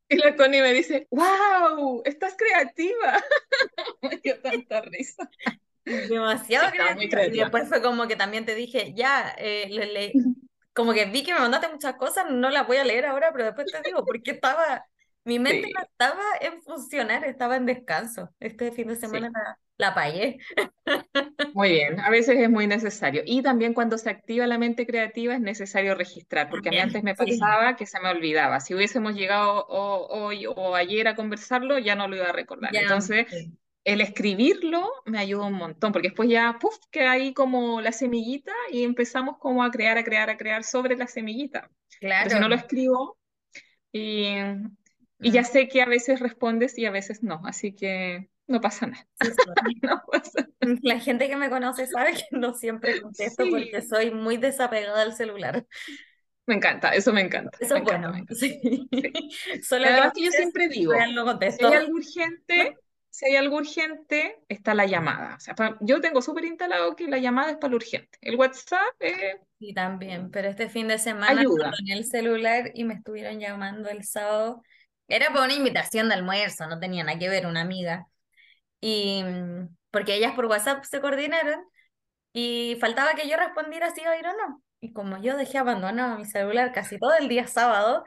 Y 0.10 0.18
la 0.18 0.36
Connie 0.36 0.62
me 0.62 0.74
dice, 0.74 1.08
wow, 1.12 2.02
estás 2.06 2.36
creativa. 2.38 3.20
me 4.02 4.18
dio 4.18 4.40
tanta 4.40 4.82
risa. 4.82 5.30
Demasiado 5.84 6.72
creativa. 6.72 7.26
Y 7.26 7.40
después 7.40 7.68
fue 7.68 7.82
como 7.82 8.08
que 8.08 8.16
también 8.16 8.46
te 8.46 8.56
dije, 8.56 8.94
ya, 8.94 9.34
eh, 9.38 9.68
le, 9.70 10.14
como 10.74 10.94
que 10.94 11.06
vi 11.06 11.24
que 11.24 11.34
me 11.34 11.40
mandaste 11.40 11.70
muchas 11.70 11.96
cosas, 11.96 12.26
no 12.30 12.50
las 12.50 12.68
voy 12.68 12.78
a 12.78 12.84
leer 12.84 13.06
ahora, 13.06 13.32
pero 13.32 13.46
después 13.46 13.68
te 13.72 13.82
digo, 13.84 14.06
porque 14.06 14.32
estaba 14.32 14.86
Mi 15.28 15.40
mente 15.40 15.68
Sí, 15.68 15.74
no 15.76 15.82
estaba 15.84 16.24
en 16.42 16.62
funcionar, 16.64 17.26
estaba 17.26 17.56
en 17.58 17.66
descanso. 17.66 18.34
Este 18.40 18.72
fin 18.72 18.88
de 18.88 18.96
semana 18.96 19.30
sí. 19.30 19.34
la, 19.34 19.60
la 19.78 19.88
apagué. 19.90 20.40
Muy 21.54 21.70
bien, 21.72 22.00
a 22.00 22.10
veces 22.12 22.38
es 22.40 22.50
muy 22.52 22.68
necesario. 22.68 23.24
Y 23.26 23.42
también 23.42 23.74
cuando 23.74 23.98
se 23.98 24.10
activa 24.12 24.46
la 24.46 24.60
mente 24.60 24.86
creativa 24.86 25.34
es 25.34 25.42
necesario 25.42 25.96
registrar, 25.96 26.50
porque 26.50 26.70
a 26.70 26.72
mí 26.72 26.80
antes 26.80 27.02
me 27.04 27.16
sí. 27.16 27.16
pasaba 27.16 27.76
que 27.76 27.88
se 27.88 28.00
me 28.00 28.10
olvidaba. 28.10 28.60
Si 28.60 28.76
hubiésemos 28.76 29.16
llegado 29.16 29.66
hoy 29.68 30.46
o 30.46 30.76
ayer 30.76 31.08
a 31.08 31.16
conversarlo, 31.16 31.80
ya 31.80 31.96
no 31.96 32.08
lo 32.08 32.16
iba 32.16 32.28
a 32.30 32.32
recordar. 32.34 32.74
Ya, 32.74 32.80
Entonces, 32.80 33.26
sí. 33.30 33.58
el 33.86 34.02
escribirlo 34.02 34.88
me 35.06 35.18
ayuda 35.20 35.46
un 35.46 35.54
montón, 35.54 35.92
porque 35.94 36.10
después 36.10 36.30
ya, 36.30 36.58
puff, 36.60 36.78
queda 36.92 37.12
ahí 37.14 37.34
como 37.34 37.82
la 37.82 37.92
semillita 37.92 38.52
y 38.72 38.84
empezamos 38.84 39.38
como 39.40 39.64
a 39.64 39.72
crear, 39.72 39.98
a 39.98 40.04
crear, 40.04 40.30
a 40.30 40.38
crear 40.38 40.64
sobre 40.64 40.96
la 40.98 41.08
semillita. 41.08 41.72
Pero 42.22 42.30
si 42.32 42.40
Claro. 42.40 42.40
no 42.40 42.50
lo 42.50 42.56
escribo 42.56 43.18
y, 43.94 44.36
y 45.22 45.32
ya 45.32 45.44
Mm, 45.44 45.46
sé 45.46 45.68
que 45.68 45.82
a 45.82 45.86
veces 45.88 46.20
respondes 46.20 46.78
y 46.78 46.86
a 46.86 46.92
veces 46.92 47.24
no, 47.24 47.42
así 47.46 47.74
que 47.76 48.30
no 48.48 48.62
pasa 48.62 48.88
nada. 48.88 49.08
sí, 49.16 49.32
sí. 49.34 49.42
No 49.84 50.02
pasa- 50.12 50.48
La 50.82 51.00
gente 51.00 51.28
que 51.30 51.36
me 51.38 51.50
conoce 51.50 51.88
sabe 51.88 52.14
que 52.14 52.24
no 52.32 52.54
siempre 52.54 53.00
contesto 53.02 53.50
porque 53.50 53.82
Sí, 53.82 53.82
soy 53.82 54.12
muy 54.12 54.38
desapegada 54.38 55.00
del 55.02 55.14
celular. 55.14 55.66
me 56.46 56.56
encanta, 56.56 56.90
eso 56.96 57.14
me 57.14 57.22
encanta, 57.22 57.60
Eso 57.60 57.76
es 57.76 57.84
bueno, 57.84 58.14
encanta. 58.14 58.26
sí. 58.30 58.88
Solo 59.62 59.88
además 59.88 60.12
que 60.14 60.24
yo 60.26 60.32
siempre 60.32 60.68
digo, 60.70 61.16
si 61.48 61.64
hay 61.64 61.74
algo 61.74 61.94
urgente, 61.96 62.78
si 63.10 63.26
hay 63.26 63.36
algo 63.36 63.58
urgente, 63.58 64.40
está 64.50 64.74
la 64.76 64.86
llamada. 64.86 65.36
O 65.36 65.40
sea, 65.40 65.56
pa- 65.56 65.78
yo 65.82 66.02
tengo 66.02 66.22
súper 66.22 66.46
instalado 66.46 66.96
que 66.96 67.08
la 67.08 67.18
llamada 67.20 67.52
es 67.52 67.58
para 67.58 67.72
lo 67.72 67.78
urgente. 67.78 68.18
El 68.22 68.36
WhatsApp 68.38 68.96
eh, 69.02 69.42
Sí, 69.60 69.74
también, 69.74 70.30
pero 70.30 70.50
este 70.50 70.70
fin 70.70 70.88
de 70.88 71.00
semana 71.00 71.44
ayuda. 71.44 71.72
tenía 71.76 71.96
el 71.96 72.06
celular 72.06 72.70
y 72.76 72.84
me 72.84 72.94
estuvieron 72.94 73.40
llamando 73.40 73.90
el 73.90 74.04
sábado. 74.04 74.62
Era 75.08 75.32
por 75.32 75.42
una 75.42 75.54
invitación 75.54 76.10
de 76.10 76.16
almuerzo, 76.16 76.68
no 76.68 76.80
tenía 76.80 77.04
nada 77.04 77.20
que 77.20 77.30
ver, 77.30 77.48
una 77.48 77.62
amiga. 77.62 78.08
Y 78.82 79.24
mm, 79.24 79.70
porque 79.92 80.16
ellas 80.16 80.34
por 80.36 80.46
WhatsApp 80.48 80.84
se 80.86 81.02
coordinaron 81.02 81.62
y 82.34 82.78
faltaba 82.82 83.16
que 83.16 83.30
yo 83.30 83.38
respondiera 83.38 83.92
si 83.92 84.02
iba 84.02 84.12
a 84.12 84.20
ir 84.20 84.28
o 84.28 84.34
no. 84.34 84.64
Y 84.82 84.94
como 84.94 85.18
yo 85.22 85.38
dejé 85.38 85.58
abandonado 85.60 86.18
mi 86.18 86.26
celular 86.26 86.72
casi 86.74 87.00
todo 87.00 87.16
el 87.18 87.30
día 87.30 87.48
sábado, 87.48 88.06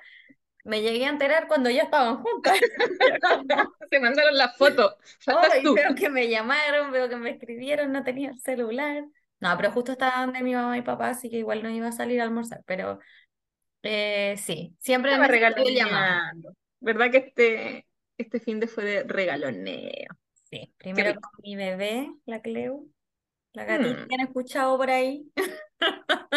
me 0.64 0.82
llegué 0.82 1.06
a 1.06 1.10
enterar 1.10 1.48
cuando 1.48 1.70
ya 1.70 1.84
estaban 1.84 2.18
juntas. 2.22 2.58
Te 3.90 4.00
mandaron 4.00 4.36
la 4.36 4.48
foto, 4.50 4.96
faltas 5.24 5.52
¡ay! 5.52 5.62
tú. 5.62 5.74
Veo 5.74 5.94
que 5.94 6.08
me 6.08 6.28
llamaron, 6.28 6.92
veo 6.92 7.08
que 7.08 7.16
me 7.16 7.30
escribieron, 7.30 7.92
no 7.92 8.02
tenía 8.04 8.30
el 8.30 8.38
celular. 8.40 9.04
No, 9.40 9.56
pero 9.56 9.72
justo 9.72 9.92
estaban 9.92 10.32
de 10.32 10.42
mi 10.42 10.54
mamá 10.54 10.76
y 10.78 10.82
papá, 10.82 11.10
así 11.10 11.30
que 11.30 11.38
igual 11.38 11.62
no 11.62 11.70
iba 11.70 11.88
a 11.88 11.92
salir 11.92 12.20
a 12.20 12.24
almorzar, 12.24 12.62
pero 12.66 12.98
eh, 13.82 14.36
sí, 14.38 14.76
siempre 14.80 15.12
Estaba 15.12 15.26
el 15.26 15.74
llamado. 15.74 16.24
regaloneando. 16.24 16.54
¿Verdad 16.80 17.10
que 17.10 17.18
este, 17.18 17.86
este 18.18 18.40
fin 18.40 18.60
de 18.60 18.66
fue 18.68 18.84
de 18.84 19.02
regaloneo? 19.04 20.08
Sí, 20.50 20.74
primero 20.78 21.14
con 21.20 21.30
mi 21.42 21.54
bebé, 21.56 22.10
la 22.26 22.40
Cleo, 22.42 22.84
la 23.52 23.64
gatita 23.64 24.00
Mm, 24.00 24.08
que 24.08 24.16
han 24.16 24.22
escuchado 24.28 24.78
por 24.78 24.90
ahí. 24.90 25.30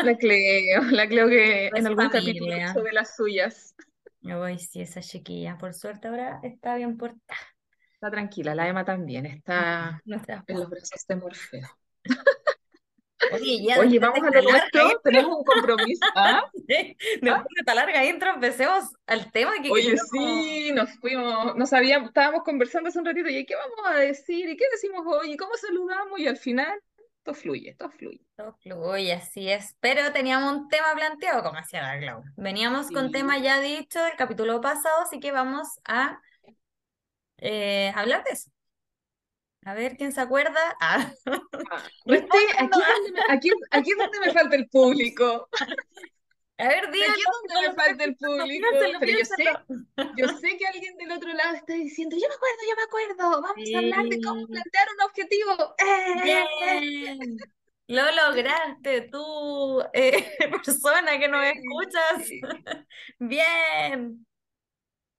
la 0.02 0.16
Cleo, 0.18 0.84
la 0.92 1.08
Cleo 1.08 1.28
que 1.28 1.68
en 1.74 1.88
algún 1.88 2.10
capítulo 2.10 2.56
familia. 2.56 2.58
hizo 2.58 2.82
de 2.84 2.94
las 2.94 3.16
suyas. 3.16 3.76
Uy, 4.24 4.58
sí, 4.60 4.82
esa 4.82 5.02
chiquilla. 5.02 5.58
Por 5.58 5.74
suerte 5.74 6.08
ahora 6.08 6.40
está 6.44 6.76
bien 6.76 6.98
portada. 6.98 7.40
Está 7.96 8.12
tranquila, 8.12 8.54
la 8.56 8.68
Emma 8.68 8.86
también, 8.86 9.26
está 9.26 10.04
en 10.48 10.60
los 10.60 10.70
brazos 10.70 11.06
de 11.08 11.16
Morfeo. 11.16 11.68
Oye, 13.32 13.64
ya 13.64 13.80
Oye, 13.80 14.00
vamos 14.00 14.20
a 14.20 14.32
lo 14.32 14.42
nuestro, 14.42 15.02
tenemos 15.04 15.38
un 15.38 15.44
compromiso. 15.44 16.06
¿Ah? 16.16 16.44
después 16.54 17.22
de 17.22 17.60
esta 17.60 17.76
larga 17.76 18.06
intro, 18.06 18.32
empecemos 18.32 18.84
al 19.08 19.32
tema 19.32 19.54
que 19.62 19.72
Oye, 19.72 19.84
queríamos. 19.84 20.10
sí, 20.10 20.72
nos 20.74 20.90
fuimos, 21.00 21.56
no 21.56 21.66
sabíamos, 21.66 22.10
estábamos 22.10 22.44
conversando 22.44 22.90
hace 22.90 23.00
un 23.00 23.06
ratito, 23.06 23.30
y 23.30 23.46
¿qué 23.46 23.56
vamos 23.56 23.80
a 23.86 24.00
decir? 24.00 24.50
¿Y 24.50 24.58
qué 24.58 24.66
decimos 24.72 25.04
hoy? 25.06 25.34
¿Y 25.34 25.38
cómo 25.38 25.56
saludamos? 25.56 26.20
Y 26.20 26.28
al 26.28 26.38
final, 26.38 26.80
todo 27.24 27.36
fluye, 27.36 27.76
todo 27.76 27.90
fluye. 27.90 28.22
Todo 28.36 28.54
fluye, 28.62 29.14
así 29.14 29.50
es. 29.50 29.76
Pero 29.80 30.12
teníamos 30.12 30.52
un 30.52 30.68
tema 30.68 30.94
planteado, 30.96 31.44
como 31.44 31.58
hacía 31.58 31.82
la 31.82 32.00
Clau. 32.00 32.24
Veníamos 32.36 32.92
con 32.92 33.12
tema 33.12 33.38
ya 33.38 33.62
dicho 33.62 34.02
del 34.04 34.16
capítulo 34.18 34.60
pasado, 34.60 35.04
así 35.04 35.20
que 35.20 35.32
vamos 35.32 35.68
a 35.86 36.20
eh, 37.38 37.92
hablar 37.96 38.24
de 38.24 38.32
eso. 38.32 38.52
A 39.66 39.74
ver 39.74 39.98
quién 39.98 40.12
se 40.12 40.22
acuerda. 40.22 40.60
Ah, 40.80 41.12
Ah. 41.72 41.84
Aquí 42.08 42.28
es 42.50 42.70
donde 42.70 43.12
me, 43.12 43.22
aquí, 43.30 43.50
aquí 43.72 43.92
es 43.92 43.98
donde 43.98 44.20
me 44.20 44.32
falta 44.34 44.56
el 44.56 44.68
público. 44.70 45.48
A 46.58 46.68
ver, 46.68 46.86
Aquí 46.86 47.00
es 47.00 47.26
donde 47.50 47.68
me 47.70 47.74
falta 47.74 48.04
el 48.04 48.16
público. 48.16 48.68
Pero 49.00 49.18
yo 49.20 49.26
sé, 49.26 49.44
yo 50.18 50.28
sé 50.38 50.58
que 50.58 50.68
alguien 50.68 50.98
del 50.98 51.12
otro 51.12 51.34
lado 51.34 51.56
está 51.56 51.74
diciendo, 51.74 52.16
yo 52.16 52.28
me 52.28 52.36
acuerdo, 52.36 52.58
yo 52.70 52.76
me 52.76 52.84
acuerdo, 52.84 53.42
vamos 53.42 53.70
a 53.74 53.78
hablar 53.80 54.06
de 54.06 54.22
cómo 54.22 54.48
plantear 54.48 54.88
un 54.96 55.02
objetivo. 55.02 55.76
¡Eh! 55.78 56.24
bien. 56.24 57.38
Lo 57.88 58.04
lograste 58.12 59.02
tú, 59.12 59.82
eh, 59.94 60.26
persona 60.64 61.20
que 61.20 61.28
nos 61.28 61.46
escuchas. 61.46 62.28
Sí, 62.28 62.40
Bien. 63.20 64.26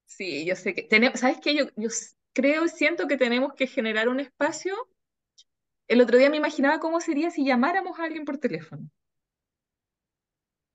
sí, 0.05 0.45
yo 0.45 0.55
sé 0.55 0.73
que 0.73 0.83
tenemos, 0.83 1.19
¿sabes 1.19 1.37
qué? 1.41 1.53
Yo, 1.55 1.65
yo 1.75 1.89
creo 2.35 2.65
y 2.65 2.69
siento 2.69 3.07
que 3.07 3.17
tenemos 3.17 3.55
que 3.55 3.67
generar 3.67 4.09
un 4.09 4.21
espacio. 4.21 4.75
El 5.87 5.99
otro 5.99 6.19
día 6.19 6.29
me 6.29 6.37
imaginaba 6.37 6.79
cómo 6.79 7.01
sería 7.01 7.31
si 7.31 7.43
llamáramos 7.43 7.99
a 7.99 8.03
alguien 8.03 8.23
por 8.23 8.37
teléfono. 8.37 8.87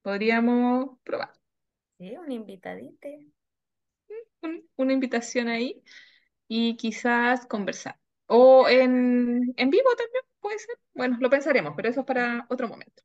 Podríamos 0.02 0.99
probar 1.05 1.33
Sí, 1.99 2.17
un 2.17 2.33
invitadito. 2.33 3.09
un- 4.43 4.69
una 4.76 4.93
invitación 4.93 5.49
ahí 5.49 5.83
y 6.49 6.76
quizás 6.76 7.47
conversar. 7.47 7.99
O 8.29 8.69
en, 8.69 9.55
en 9.57 9.71
vivo 9.71 9.90
también 9.97 10.25
puede 10.40 10.59
ser. 10.59 10.79
Bueno, 10.95 11.19
lo 11.21 11.31
pensaremos, 11.31 11.75
pero 11.76 11.88
eso 11.90 12.00
es 12.00 12.07
para 12.07 12.47
otro 12.50 12.69
momento. 12.69 13.02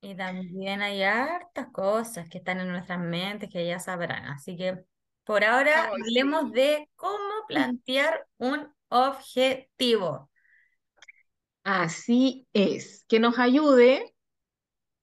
Y 0.00 0.14
también 0.16 0.80
hay 0.82 1.02
hartas 1.02 1.68
cosas 1.72 2.28
que 2.28 2.38
están 2.38 2.60
en 2.60 2.68
nuestras 2.70 3.00
mentes 3.00 3.50
que 3.50 3.66
ya 3.66 3.78
sabrán. 3.80 4.26
Así 4.26 4.56
que 4.56 4.84
por 5.28 5.44
ahora 5.44 5.88
hablemos 5.88 6.44
sí. 6.46 6.52
de 6.54 6.88
cómo 6.96 7.46
plantear 7.46 8.26
un 8.38 8.66
objetivo. 8.88 10.30
Así 11.64 12.48
es, 12.54 13.04
que 13.08 13.20
nos 13.20 13.38
ayude 13.38 14.14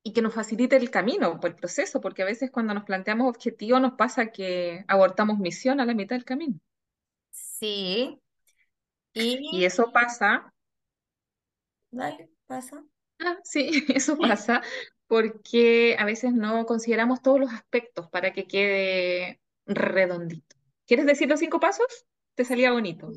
y 0.02 0.14
que 0.14 0.24
nos 0.24 0.34
facilite 0.34 0.78
el 0.78 0.90
camino, 0.90 1.40
el 1.44 1.54
proceso, 1.56 2.02
porque 2.02 2.24
a 2.24 2.26
veces 2.26 2.50
cuando 2.50 2.74
nos 2.74 2.86
planteamos 2.86 3.30
objetivos 3.30 3.80
nos 3.80 3.94
pasa 3.94 4.32
que 4.32 4.84
abortamos 4.88 5.38
misión 5.38 5.80
a 5.80 5.86
la 5.86 5.94
mitad 5.94 6.16
del 6.16 6.26
camino. 6.26 6.60
Sí. 7.32 8.20
Y 9.14 9.50
Y 9.52 9.66
eso 9.66 9.92
pasa, 9.92 10.54
dale, 11.92 12.30
pasa. 12.48 12.84
ah, 13.20 13.38
sí, 13.44 13.86
eso 13.90 14.18
pasa 14.18 14.62
porque 15.08 15.96
a 16.00 16.06
veces 16.06 16.34
no 16.34 16.66
consideramos 16.66 17.22
todos 17.22 17.40
los 17.40 17.54
aspectos 17.54 18.10
para 18.10 18.34
que 18.34 18.48
quede 18.48 19.40
redondito. 19.66 20.56
¿Quieres 20.88 21.06
decir 21.06 21.30
los 21.30 21.40
cinco 21.40 21.60
pasos? 21.60 21.86
Te 22.36 22.46
salía 22.46 22.72
bonito, 22.72 23.16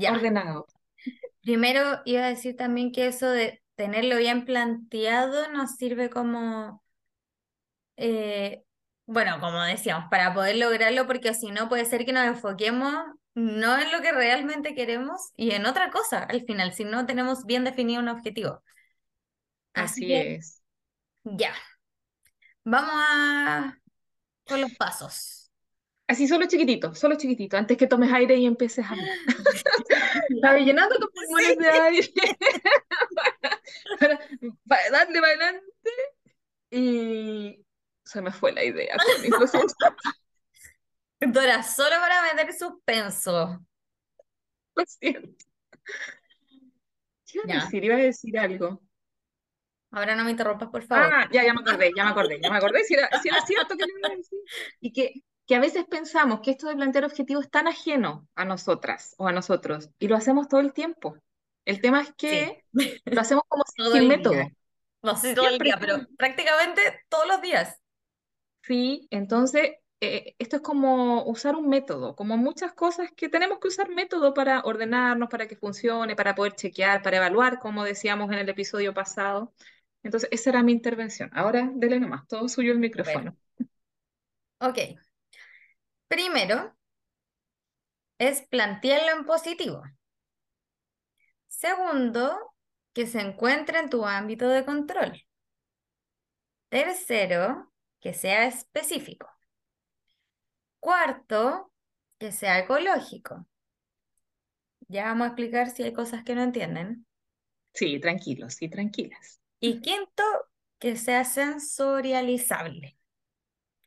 Ya. 0.00 0.12
ordenado. 0.12 0.66
Primero 1.42 2.00
iba 2.04 2.24
a 2.24 2.28
decir 2.28 2.56
también 2.56 2.92
que 2.92 3.06
eso 3.08 3.28
de 3.30 3.62
tenerlo 3.76 4.16
bien 4.18 4.44
planteado 4.44 5.50
nos 5.52 5.76
sirve 5.76 6.10
como, 6.10 6.82
eh, 7.96 8.64
bueno, 9.06 9.40
como 9.40 9.60
decíamos, 9.62 10.06
para 10.10 10.34
poder 10.34 10.56
lograrlo, 10.56 11.06
porque 11.06 11.34
si 11.34 11.50
no 11.50 11.68
puede 11.68 11.84
ser 11.84 12.04
que 12.04 12.12
nos 12.12 12.26
enfoquemos 12.26 12.94
no 13.34 13.78
en 13.78 13.92
lo 13.92 14.00
que 14.02 14.12
realmente 14.12 14.74
queremos 14.74 15.32
y 15.36 15.52
en 15.52 15.66
otra 15.66 15.90
cosa 15.90 16.24
al 16.24 16.42
final, 16.44 16.72
si 16.72 16.84
no 16.84 17.06
tenemos 17.06 17.44
bien 17.46 17.64
definido 17.64 18.02
un 18.02 18.08
objetivo. 18.08 18.62
Así 19.74 20.04
Así 20.04 20.06
que 20.06 20.34
es. 20.34 20.62
ya, 21.24 21.54
vamos 22.64 22.92
a 22.94 23.78
con 24.46 24.60
los 24.62 24.72
pasos. 24.74 25.47
Así 26.08 26.26
solo 26.26 26.46
chiquitito, 26.46 26.94
solo 26.94 27.16
chiquitito, 27.16 27.56
antes 27.58 27.76
que 27.76 27.86
tomes 27.86 28.10
aire 28.12 28.34
y 28.36 28.46
empieces 28.46 28.84
a 28.84 28.90
hablar. 28.90 29.06
Estaba 30.30 30.58
llenando 30.58 30.98
tus 30.98 31.10
pulmones 31.10 31.48
Sí. 31.48 31.56
de 31.58 31.68
aire 31.70 32.12
para, 34.00 34.18
para 34.66 34.90
darle 34.90 35.20
para 35.20 35.32
adelante 35.32 35.90
y 36.70 37.64
se 38.04 38.22
me 38.22 38.32
fue 38.32 38.52
la 38.52 38.64
idea, 38.64 38.96
Dora, 41.20 41.62
solo 41.62 41.96
para 42.00 42.22
meter 42.22 42.52
suspenso. 42.54 43.60
lo 44.74 44.84
siento. 44.86 45.44
¿Qué 47.26 47.40
iba 47.44 47.54
a 47.54 47.64
decir? 47.64 47.84
Iba 47.84 47.94
a 47.96 47.98
decir 47.98 48.38
algo. 48.38 48.82
ahora 49.90 50.14
no 50.16 50.24
me 50.24 50.30
interrumpas, 50.30 50.68
por 50.70 50.82
favor. 50.84 51.12
Ah, 51.12 51.28
ya, 51.32 51.44
ya 51.44 51.52
me 51.52 51.60
acordé, 51.60 51.90
ya 51.94 52.04
me 52.04 52.10
acordé, 52.10 52.40
ya 52.40 52.50
me 52.50 52.56
acordé 52.56 52.84
si 52.84 52.94
era, 52.94 53.10
si 53.20 53.28
era 53.28 53.44
cierto 53.44 53.76
que 53.76 53.84
le 53.84 53.92
iba 53.98 54.08
a 54.08 54.16
decir. 54.16 54.38
Y 54.80 54.92
que, 54.92 55.12
que 55.48 55.56
a 55.56 55.60
veces 55.60 55.86
pensamos 55.86 56.42
que 56.42 56.52
esto 56.52 56.68
de 56.68 56.76
plantear 56.76 57.06
objetivos 57.06 57.46
es 57.46 57.52
tan 57.52 57.68
ajeno 57.68 58.28
a 58.36 58.46
nosotras 58.46 59.16
o 59.18 59.28
a 59.28 59.32
nosotros 59.32 59.90
y 60.00 60.08
lo 60.08 60.16
hacemos 60.16 60.48
todo 60.48 60.60
el 60.62 60.74
tiempo. 60.74 61.16
El 61.66 61.82
tema 61.82 62.02
es 62.02 62.14
Sí, 62.26 62.36
que 62.38 62.64
lo 63.06 63.22
hacemos 63.22 63.44
como 63.48 63.64
sin 63.90 64.08
método. 64.08 64.36
día. 64.36 64.52
No 65.02 65.16
sé 65.16 65.34
todo 65.34 65.48
el 65.48 65.58
día, 65.60 65.78
pero 65.80 65.96
prácticamente 66.18 66.82
todos 67.10 67.28
los 67.28 67.42
días. 67.42 67.80
Sí, 68.62 69.06
entonces 69.10 69.72
eh, 70.00 70.34
esto 70.38 70.56
es 70.56 70.62
como 70.62 71.24
usar 71.24 71.56
un 71.56 71.68
método, 71.68 72.14
como 72.14 72.36
muchas 72.36 72.72
cosas 72.74 73.10
que 73.16 73.28
tenemos 73.30 73.58
que 73.60 73.68
usar 73.68 73.88
método 73.90 74.34
para 74.34 74.60
ordenarnos, 74.60 75.28
para 75.30 75.48
que 75.48 75.56
funcione, 75.56 76.14
para 76.16 76.34
poder 76.34 76.52
chequear, 76.54 77.02
para 77.02 77.16
evaluar, 77.16 77.58
como 77.60 77.84
decíamos 77.84 78.30
en 78.30 78.38
el 78.38 78.48
episodio 78.48 78.92
pasado. 78.94 79.52
Entonces, 80.02 80.28
esa 80.32 80.50
era 80.50 80.62
mi 80.62 80.72
intervención. 80.72 81.30
Ahora, 81.34 81.70
dele 81.74 81.98
nomás, 82.00 82.26
todo 82.28 82.48
suyo 82.48 82.72
el 82.72 82.78
micrófono. 82.78 83.36
Ok. 84.60 84.78
Primero, 86.08 86.74
es 88.18 88.42
plantearlo 88.48 89.12
en 89.12 89.24
positivo. 89.26 89.82
Segundo, 91.48 92.54
que 92.92 93.06
se 93.06 93.20
encuentre 93.20 93.78
en 93.78 93.90
tu 93.90 94.04
ámbito 94.04 94.48
de 94.48 94.64
control. 94.64 95.22
Tercero, 96.68 97.72
que 98.00 98.12
sea 98.12 98.46
específico. 98.46 99.28
Cuarto, 100.80 101.72
que 102.18 102.32
sea 102.32 102.58
ecológico. 102.58 103.46
Ya 104.88 105.04
vamos 105.04 105.24
a 105.24 105.28
explicar 105.28 105.70
si 105.70 105.82
hay 105.82 105.92
cosas 105.92 106.24
que 106.24 106.34
no 106.34 106.42
entienden. 106.42 107.06
Sí, 107.72 108.00
tranquilos, 108.00 108.54
sí, 108.54 108.68
tranquilas. 108.68 109.40
Y 109.60 109.80
quinto, 109.80 110.22
que 110.78 110.96
sea 110.96 111.24
sensorializable. 111.24 112.97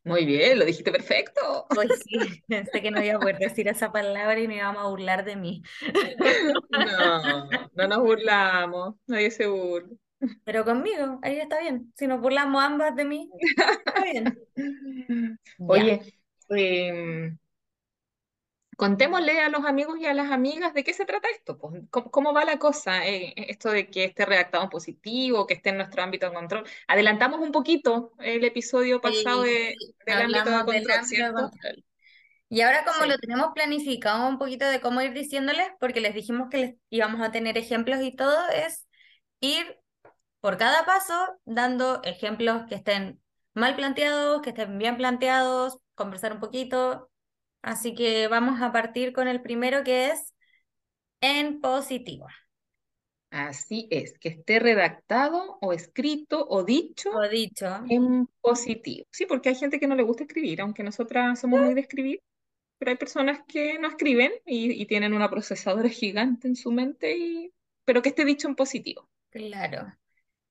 Muy 0.03 0.25
bien, 0.25 0.57
lo 0.57 0.65
dijiste 0.65 0.91
perfecto. 0.91 1.65
Hoy 1.77 1.87
sí, 2.03 2.17
pensé 2.47 2.81
que 2.81 2.91
no 2.91 3.03
iba 3.03 3.15
a 3.15 3.19
poder 3.19 3.37
decir 3.37 3.67
esa 3.67 3.91
palabra 3.91 4.39
y 4.39 4.47
me 4.47 4.57
íbamos 4.57 4.83
a 4.83 4.87
burlar 4.87 5.23
de 5.25 5.35
mí. 5.35 5.61
No, 6.71 7.49
no 7.73 7.87
nos 7.87 7.99
burlamos, 7.99 8.95
nadie 9.05 9.29
se 9.29 9.47
burla. 9.47 9.89
Pero 10.43 10.63
conmigo, 10.63 11.19
ahí 11.21 11.37
está 11.39 11.59
bien. 11.59 11.91
Si 11.95 12.07
nos 12.07 12.21
burlamos 12.21 12.63
ambas 12.63 12.95
de 12.95 13.05
mí, 13.05 13.29
está 13.39 14.03
bien. 14.03 14.39
Oye, 15.59 16.01
em, 16.49 17.37
contémosle 18.81 19.39
a 19.39 19.49
los 19.49 19.63
amigos 19.63 19.99
y 19.99 20.07
a 20.07 20.13
las 20.15 20.31
amigas 20.31 20.73
de 20.73 20.83
qué 20.83 20.91
se 20.91 21.05
trata 21.05 21.29
esto, 21.29 21.55
pues, 21.59 21.83
cómo, 21.91 22.33
va 22.33 22.45
la 22.45 22.57
cosa, 22.57 23.05
eh, 23.05 23.31
esto 23.37 23.69
de 23.69 23.91
que 23.91 24.05
esté 24.05 24.25
redactado 24.25 24.63
en 24.63 24.71
positivo, 24.71 25.45
que 25.45 25.53
esté 25.53 25.69
en 25.69 25.77
nuestro 25.77 26.01
ámbito 26.01 26.25
de 26.27 26.33
control. 26.33 26.63
Adelantamos 26.87 27.41
un 27.41 27.51
poquito 27.51 28.11
el 28.17 28.43
episodio 28.43 28.99
pasado 28.99 29.43
de, 29.43 29.75
del 30.03 30.21
ámbito 30.23 30.49
de 30.49 31.31
control, 31.31 31.85
Y 32.49 32.61
ahora 32.61 32.83
como 32.83 33.05
lo 33.05 33.19
tenemos 33.19 33.51
planificado 33.53 34.27
un 34.27 34.39
poquito 34.39 34.65
de 34.65 34.81
cómo 34.81 34.99
ir 35.03 35.13
diciéndoles, 35.13 35.67
porque 35.79 36.01
les 36.01 36.15
dijimos 36.15 36.49
que 36.49 36.57
les 36.57 36.75
íbamos 36.89 37.21
a 37.21 37.31
tener 37.31 37.59
ejemplos 37.59 38.01
y 38.01 38.15
todo, 38.15 38.49
es 38.49 38.87
ir 39.41 39.77
por 40.39 40.57
cada 40.57 40.87
paso 40.87 41.13
dando 41.45 42.01
ejemplos 42.03 42.63
que 42.67 42.73
estén 42.73 43.21
mal 43.53 43.75
planteados, 43.75 44.41
que 44.41 44.49
estén 44.49 44.79
bien 44.79 44.97
planteados, 44.97 45.77
conversar 45.93 46.33
un 46.33 46.39
poquito, 46.39 47.10
Así 47.61 47.93
que 47.93 48.27
vamos 48.27 48.61
a 48.61 48.71
partir 48.71 49.13
con 49.13 49.27
el 49.27 49.41
primero 49.41 49.83
que 49.83 50.07
es 50.07 50.33
en 51.21 51.61
positivo. 51.61 52.27
Así 53.29 53.87
es, 53.91 54.19
que 54.19 54.27
esté 54.27 54.59
redactado 54.59 55.57
o 55.61 55.71
escrito 55.71 56.45
o 56.49 56.63
dicho, 56.65 57.11
o 57.11 57.29
dicho. 57.29 57.65
en 57.89 58.27
positivo. 58.41 59.07
Sí, 59.09 59.25
porque 59.25 59.49
hay 59.49 59.55
gente 59.55 59.79
que 59.79 59.87
no 59.87 59.95
le 59.95 60.03
gusta 60.03 60.23
escribir, 60.23 60.59
aunque 60.59 60.83
nosotras 60.83 61.39
somos 61.39 61.61
muy 61.61 61.73
de 61.73 61.81
escribir, 61.81 62.21
pero 62.77 62.91
hay 62.91 62.97
personas 62.97 63.39
que 63.47 63.79
no 63.79 63.87
escriben 63.87 64.33
y, 64.45 64.85
tienen 64.85 65.13
una 65.13 65.29
procesadora 65.29 65.87
gigante 65.89 66.49
en 66.49 66.57
su 66.57 66.73
mente, 66.73 67.15
y, 67.15 67.53
pero 67.85 68.01
que 68.01 68.09
esté 68.09 68.25
dicho 68.25 68.49
en 68.49 68.55
positivo. 68.55 69.07
Claro. 69.29 69.93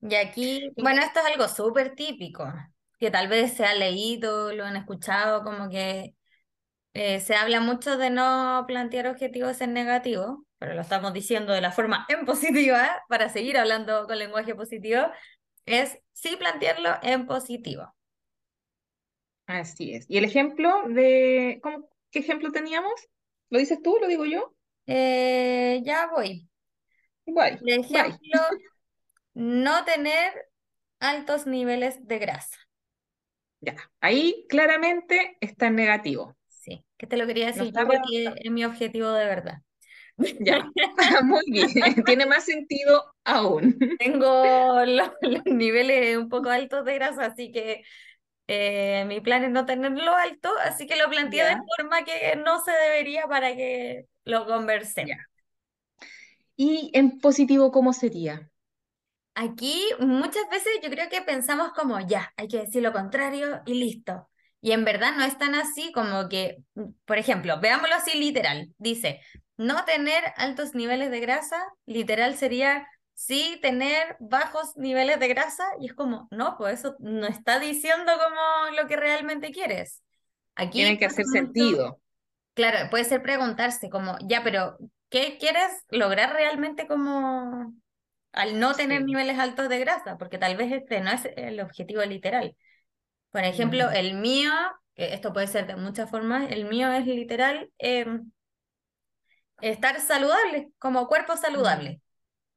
Y 0.00 0.14
aquí, 0.14 0.70
bueno, 0.78 1.02
esto 1.02 1.20
es 1.20 1.26
algo 1.26 1.48
súper 1.48 1.94
típico, 1.94 2.50
que 2.98 3.10
tal 3.10 3.28
vez 3.28 3.52
se 3.52 3.66
ha 3.66 3.74
leído, 3.74 4.54
lo 4.54 4.64
han 4.64 4.76
escuchado, 4.76 5.44
como 5.44 5.68
que 5.68 6.14
eh, 6.92 7.20
se 7.20 7.34
habla 7.34 7.60
mucho 7.60 7.96
de 7.96 8.10
no 8.10 8.64
plantear 8.66 9.06
objetivos 9.06 9.60
en 9.60 9.72
negativo, 9.72 10.44
pero 10.58 10.74
lo 10.74 10.80
estamos 10.80 11.12
diciendo 11.12 11.52
de 11.52 11.60
la 11.60 11.72
forma 11.72 12.06
en 12.08 12.24
positiva, 12.26 13.02
para 13.08 13.28
seguir 13.28 13.58
hablando 13.58 14.06
con 14.06 14.18
lenguaje 14.18 14.54
positivo, 14.54 15.02
es 15.66 15.98
sí 16.12 16.36
plantearlo 16.36 16.90
en 17.02 17.26
positivo. 17.26 17.94
Así 19.46 19.94
es. 19.94 20.06
¿Y 20.08 20.18
el 20.18 20.24
ejemplo 20.24 20.82
de, 20.88 21.60
¿cómo, 21.62 21.88
qué 22.10 22.20
ejemplo 22.20 22.52
teníamos? 22.52 22.92
¿Lo 23.50 23.58
dices 23.58 23.80
tú? 23.82 23.96
¿Lo 24.00 24.06
digo 24.06 24.24
yo? 24.24 24.54
Eh, 24.86 25.82
ya 25.84 26.08
voy. 26.08 26.48
Igual. 27.26 27.60
El 27.64 27.80
ejemplo, 27.80 28.40
no 29.34 29.84
tener 29.84 30.48
altos 31.00 31.46
niveles 31.46 32.06
de 32.06 32.18
grasa. 32.18 32.56
Ya, 33.60 33.76
ahí 34.00 34.46
claramente 34.48 35.36
está 35.40 35.66
en 35.66 35.76
negativo. 35.76 36.36
Sí, 36.60 36.84
que 36.98 37.06
te 37.06 37.16
lo 37.16 37.26
quería 37.26 37.46
decir 37.46 37.72
porque 37.72 38.34
es 38.36 38.50
mi 38.52 38.66
objetivo 38.66 39.10
de 39.12 39.24
verdad. 39.24 39.58
Ya, 40.40 40.70
muy 41.24 41.44
bien, 41.46 41.70
tiene 42.04 42.26
más 42.26 42.44
sentido 42.44 43.14
aún. 43.24 43.78
Tengo 43.98 44.84
los, 44.84 45.10
niveles 45.46 46.18
un 46.18 46.28
poco 46.28 46.50
altos 46.50 46.84
de 46.84 46.94
grasa, 46.94 47.24
así 47.24 47.50
que 47.50 47.82
eh, 48.46 49.06
mi 49.06 49.22
plan 49.22 49.44
es 49.44 49.50
no 49.50 49.64
tenerlo 49.64 50.14
alto, 50.14 50.50
así 50.62 50.86
que 50.86 50.96
lo 50.96 51.08
planteé 51.08 51.44
de 51.44 51.56
forma 51.74 52.04
que 52.04 52.36
no 52.36 52.62
se 52.62 52.72
debería 52.72 53.26
para 53.28 53.56
que 53.56 54.04
lo 54.24 54.44
conversemos. 54.44 55.16
¿Y 56.54 56.90
en 56.92 57.18
positivo 57.18 57.72
cómo 57.72 57.94
sería? 57.94 58.50
Aquí 59.34 59.82
muchas 60.00 60.50
veces 60.50 60.80
yo 60.82 60.90
creo 60.90 61.08
que 61.08 61.22
pensamos 61.22 61.72
como 61.72 61.98
ya, 62.00 62.30
hay 62.36 62.46
que 62.46 62.58
decir 62.58 62.82
lo 62.82 62.92
contrario 62.92 63.62
y 63.64 63.72
listo. 63.72 64.29
Y 64.62 64.72
en 64.72 64.84
verdad 64.84 65.12
no 65.16 65.24
es 65.24 65.38
tan 65.38 65.54
así 65.54 65.90
como 65.92 66.28
que, 66.28 66.58
por 67.06 67.18
ejemplo, 67.18 67.60
veámoslo 67.60 67.94
así 67.94 68.18
literal. 68.18 68.68
Dice, 68.78 69.20
no 69.56 69.84
tener 69.84 70.22
altos 70.36 70.74
niveles 70.74 71.10
de 71.10 71.20
grasa, 71.20 71.62
literal 71.86 72.36
sería 72.36 72.86
sí 73.14 73.58
tener 73.62 74.16
bajos 74.20 74.76
niveles 74.76 75.18
de 75.20 75.28
grasa. 75.28 75.64
Y 75.80 75.86
es 75.86 75.94
como, 75.94 76.28
no, 76.30 76.56
pues 76.58 76.80
eso 76.80 76.96
no 76.98 77.26
está 77.26 77.58
diciendo 77.58 78.12
como 78.12 78.76
lo 78.76 78.86
que 78.86 78.96
realmente 78.96 79.50
quieres. 79.50 80.02
Aquí 80.56 80.78
Tiene 80.78 80.98
que 80.98 81.06
hacer 81.06 81.24
sentido. 81.26 82.00
Claro, 82.54 82.90
puede 82.90 83.04
ser 83.04 83.22
preguntarse 83.22 83.88
como, 83.88 84.16
ya, 84.26 84.42
pero 84.42 84.76
¿qué 85.08 85.38
quieres 85.38 85.70
lograr 85.88 86.32
realmente 86.34 86.86
como 86.86 87.72
al 88.32 88.60
no 88.60 88.74
tener 88.74 89.04
niveles 89.04 89.38
altos 89.38 89.68
de 89.68 89.78
grasa? 89.78 90.18
Porque 90.18 90.38
tal 90.38 90.56
vez 90.56 90.72
este 90.72 91.00
no 91.00 91.10
es 91.10 91.28
el 91.36 91.60
objetivo 91.60 92.02
literal. 92.04 92.56
Por 93.30 93.44
ejemplo, 93.44 93.90
el 93.90 94.14
mío, 94.14 94.52
que 94.94 95.14
esto 95.14 95.32
puede 95.32 95.46
ser 95.46 95.66
de 95.66 95.76
muchas 95.76 96.10
formas, 96.10 96.50
el 96.50 96.64
mío 96.64 96.92
es 96.92 97.06
literal 97.06 97.70
em, 97.78 98.30
estar 99.60 100.00
saludable, 100.00 100.70
como 100.78 101.06
cuerpo 101.06 101.36
saludable. 101.36 102.00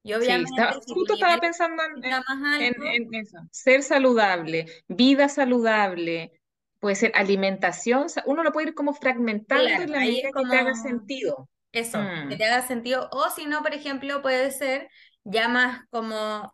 Y 0.01 0.13
obviamente, 0.13 0.51
sí, 0.86 0.93
justo 0.93 1.13
estaba 1.13 1.38
pensando 1.38 1.81
en, 1.83 3.13
eso. 3.13 3.38
Ser 3.51 3.83
saludable, 3.83 4.65
vida 4.88 5.29
saludable, 5.29 6.41
puede 6.79 6.95
ser 6.95 7.12
alimentación, 7.15 8.07
uno 8.25 8.43
lo 8.43 8.51
puede 8.51 8.69
ir 8.69 8.73
como 8.73 8.93
fragmentando 8.93 9.65
en 9.65 9.91
la 9.91 9.99
medida 9.99 10.29
que 10.36 10.49
te 10.49 10.57
haga 10.57 10.75
sentido. 10.75 11.49
Eso, 11.71 11.99
que 11.99 12.36
mm. 12.36 12.38
te 12.38 12.45
haga 12.45 12.62
sentido. 12.67 13.09
O 13.12 13.29
si 13.29 13.45
no, 13.45 13.62
por 13.62 13.73
ejemplo, 13.73 14.21
puede 14.21 14.51
ser 14.51 14.89
ya 15.23 15.47
más 15.47 15.86
como, 15.89 16.51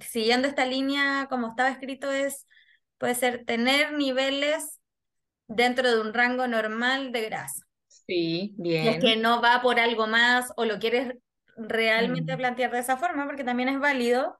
siguiendo 0.00 0.48
esta 0.48 0.64
línea, 0.64 1.26
como 1.28 1.48
estaba 1.48 1.68
escrito, 1.68 2.10
es 2.10 2.46
puede 2.98 3.14
ser 3.14 3.44
tener 3.44 3.92
niveles 3.92 4.80
dentro 5.46 5.90
de 5.90 6.00
un 6.00 6.14
rango 6.14 6.46
normal 6.46 7.12
de 7.12 7.22
grasa. 7.22 7.64
Sí, 7.88 8.54
bien. 8.58 8.84
Y 8.84 8.88
es 8.88 8.98
que 8.98 9.16
no 9.16 9.40
va 9.40 9.62
por 9.62 9.78
algo 9.80 10.06
más 10.06 10.52
o 10.56 10.64
lo 10.64 10.78
quieres 10.78 11.14
realmente 11.56 12.34
mm. 12.34 12.38
plantear 12.38 12.70
de 12.70 12.80
esa 12.80 12.96
forma, 12.96 13.26
porque 13.26 13.44
también 13.44 13.68
es 13.68 13.78
válido, 13.78 14.38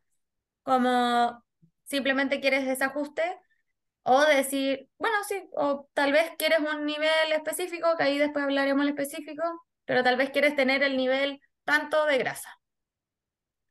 como 0.62 1.42
simplemente 1.84 2.40
quieres 2.40 2.66
desajuste 2.66 3.22
o 4.02 4.20
decir, 4.22 4.88
bueno, 4.98 5.16
sí, 5.26 5.48
o 5.56 5.88
tal 5.94 6.12
vez 6.12 6.30
quieres 6.36 6.60
un 6.60 6.84
nivel 6.84 7.32
específico, 7.32 7.96
que 7.96 8.04
ahí 8.04 8.18
después 8.18 8.44
hablaremos 8.44 8.82
el 8.82 8.90
específico, 8.90 9.42
pero 9.84 10.02
tal 10.02 10.16
vez 10.16 10.30
quieres 10.30 10.54
tener 10.56 10.82
el 10.82 10.96
nivel 10.96 11.40
tanto 11.64 12.04
de 12.06 12.18
grasa. 12.18 12.50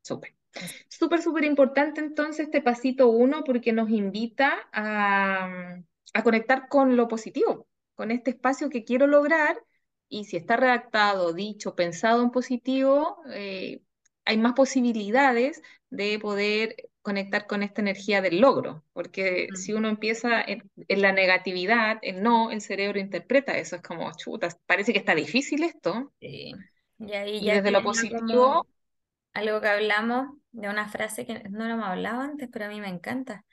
Súper. 0.02 0.34
Súper, 0.88 1.22
súper 1.22 1.44
importante 1.44 2.00
entonces 2.00 2.46
este 2.46 2.62
pasito 2.62 3.08
uno 3.08 3.42
porque 3.44 3.72
nos 3.72 3.90
invita 3.90 4.68
a, 4.72 5.78
conectar 6.22 6.68
con 6.68 6.96
lo 6.96 7.08
positivo, 7.08 7.66
con 7.94 8.10
este 8.10 8.30
espacio 8.30 8.70
que 8.70 8.84
quiero 8.84 9.06
lograr 9.06 9.60
y 10.08 10.24
si 10.26 10.36
está 10.36 10.56
redactado, 10.56 11.32
dicho, 11.32 11.74
pensado 11.74 12.22
en 12.22 12.30
positivo, 12.30 13.20
eh, 13.32 13.82
hay 14.24 14.38
más 14.38 14.52
posibilidades 14.52 15.60
de 15.90 16.18
poder 16.20 16.76
conectar 17.02 17.46
con 17.46 17.62
esta 17.62 17.80
energía 17.80 18.22
del 18.22 18.40
logro, 18.40 18.84
porque 18.92 19.48
si 19.54 19.72
uno 19.72 19.88
empieza 19.88 20.40
en, 20.40 20.70
la 20.88 21.12
negatividad, 21.12 21.98
en 22.00 22.22
no, 22.22 22.50
el 22.50 22.60
cerebro 22.60 23.00
interpreta 23.00 23.58
eso, 23.58 23.76
es 23.76 23.82
como, 23.82 24.10
chuta, 24.16 24.48
parece 24.66 24.92
que 24.92 25.00
está 25.00 25.14
difícil 25.14 25.64
esto. 25.64 26.12
Sí. 26.20 26.54
Y, 26.98 27.12
ahí 27.12 27.38
y 27.38 27.50
desde 27.50 27.70
lo 27.70 27.82
positivo... 27.82 28.66
Algo 29.32 29.60
que 29.60 29.66
hablamos 29.66 30.28
de 30.54 30.68
una 30.70 30.88
frase 30.88 31.26
que 31.26 31.44
no 31.50 31.66
lo 31.68 31.74
hemos 31.74 31.86
hablado 31.88 32.20
antes, 32.22 32.48
pero 32.52 32.66
a 32.66 32.68
mí 32.68 32.80
me 32.80 32.88
encanta, 32.88 33.44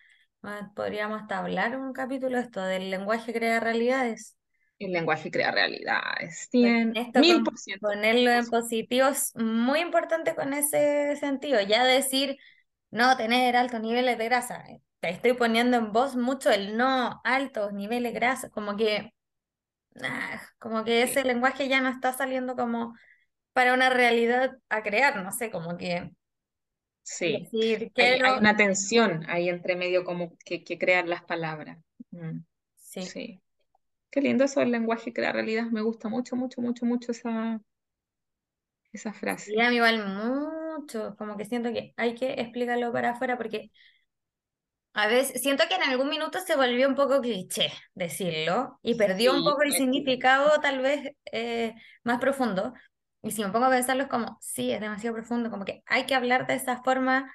Ah, 0.44 0.72
Podríamos 0.76 1.22
hasta 1.22 1.40
hablar 1.40 1.78
un 1.78 1.94
capítulo 1.94 2.38
de 2.38 2.44
esto, 2.44 2.62
del 2.64 2.90
lenguaje 2.92 3.34
crea 3.34 3.60
realidades. 3.60 4.38
El 4.80 4.92
lenguaje 4.92 5.32
crea 5.32 5.52
realidades. 5.52 6.50
Porque 6.60 6.78
100, 6.90 6.94
Esto 6.94 7.26
mil 7.26 7.42
con 7.44 7.44
por 7.44 7.58
ciento. 7.58 7.88
ponerlo 7.90 8.32
en 8.32 8.50
positivo 8.50 9.08
es 9.08 9.34
muy 9.36 9.80
importante 9.80 10.36
con 10.36 10.54
ese 10.54 11.16
sentido. 11.18 11.60
Ya 11.62 11.84
decir 11.84 12.38
no 12.92 13.18
tener 13.18 13.56
altos 13.56 13.82
niveles 13.82 14.18
de 14.18 14.26
grasa. 14.26 14.64
eh, 14.70 14.82
Te 15.00 15.10
estoy 15.10 15.34
poniendo 15.34 15.78
en 15.78 15.92
voz 15.92 16.16
mucho 16.16 16.52
el 16.52 16.78
no 16.78 17.22
altos 17.24 17.74
niveles 17.74 18.14
de 18.14 18.20
grasa. 18.20 18.50
Como 18.50 18.76
que, 18.78 19.14
ah, 20.04 20.42
como 20.60 20.84
que 20.86 21.04
ese 21.04 21.24
lenguaje 21.26 21.68
ya 21.70 21.82
no 21.82 21.90
está 21.90 22.14
saliendo 22.14 22.56
como 22.56 22.96
para 23.54 23.74
una 23.76 23.90
realidad 23.92 24.58
a 24.70 24.84
crear. 24.84 25.24
No 25.24 25.32
sé, 25.34 25.52
como 25.52 25.78
que 25.78 26.12
Sí. 27.04 27.50
decir 27.52 27.92
Hay, 27.96 28.22
una 28.40 28.56
tensión 28.56 29.26
ahí 29.28 29.50
entre 29.50 29.76
medio 29.76 30.04
como 30.04 30.38
que, 30.46 30.64
que 30.64 30.78
crean 30.78 31.10
las 31.10 31.24
palabras. 31.24 31.78
Mm, 32.12 32.40
Sí. 32.76 33.02
sí. 33.04 33.42
Qué 34.10 34.22
lindo 34.22 34.44
eso 34.44 34.60
del 34.60 34.72
lenguaje 34.72 35.14
crea 35.14 35.32
realidad. 35.32 35.66
Me 35.72 35.82
gusta 35.82 36.10
mucho, 36.10 36.36
mucho, 36.36 36.62
mucho, 36.62 36.86
mucho 36.86 37.12
esa, 37.12 37.62
esa 38.92 39.14
frase. 39.14 39.54
Y 39.56 39.62
a 39.62 39.70
mí 39.70 39.78
igual 39.78 40.06
mucho. 40.06 41.16
Como 41.18 41.38
que 41.38 41.46
siento 41.46 41.72
que 41.72 41.94
hay 41.98 42.16
que 42.16 42.34
explicarlo 42.34 42.92
para 42.92 43.12
afuera 43.12 43.38
porque 43.38 43.72
A 44.94 45.08
veces, 45.08 45.42
siento 45.42 45.64
que 45.70 45.76
en 45.76 45.84
algún 45.84 46.10
minuto 46.10 46.40
se 46.46 46.58
volvió 46.58 46.88
un 46.90 46.96
poco 46.96 47.22
cliché 47.22 47.72
decirlo 47.94 48.78
y 48.84 48.96
perdió 48.96 49.34
un 49.34 49.44
poco 49.44 49.62
el 49.64 49.72
significado 49.72 50.60
tal 50.62 50.82
vez 50.82 51.14
eh, 51.32 51.74
más 52.04 52.20
profundo. 52.20 52.74
Y 53.24 53.32
si 53.32 53.44
me 53.44 53.52
pongo 53.52 53.66
a 53.66 53.70
pensarlo 53.70 54.04
es 54.04 54.10
como, 54.10 54.38
sí, 54.42 54.72
es 54.72 54.82
demasiado 54.82 55.16
profundo, 55.16 55.50
como 55.52 55.66
que 55.66 55.84
hay 55.86 56.06
que 56.06 56.16
hablar 56.16 56.48
de 56.48 56.56
esa 56.56 56.82
forma, 56.84 57.32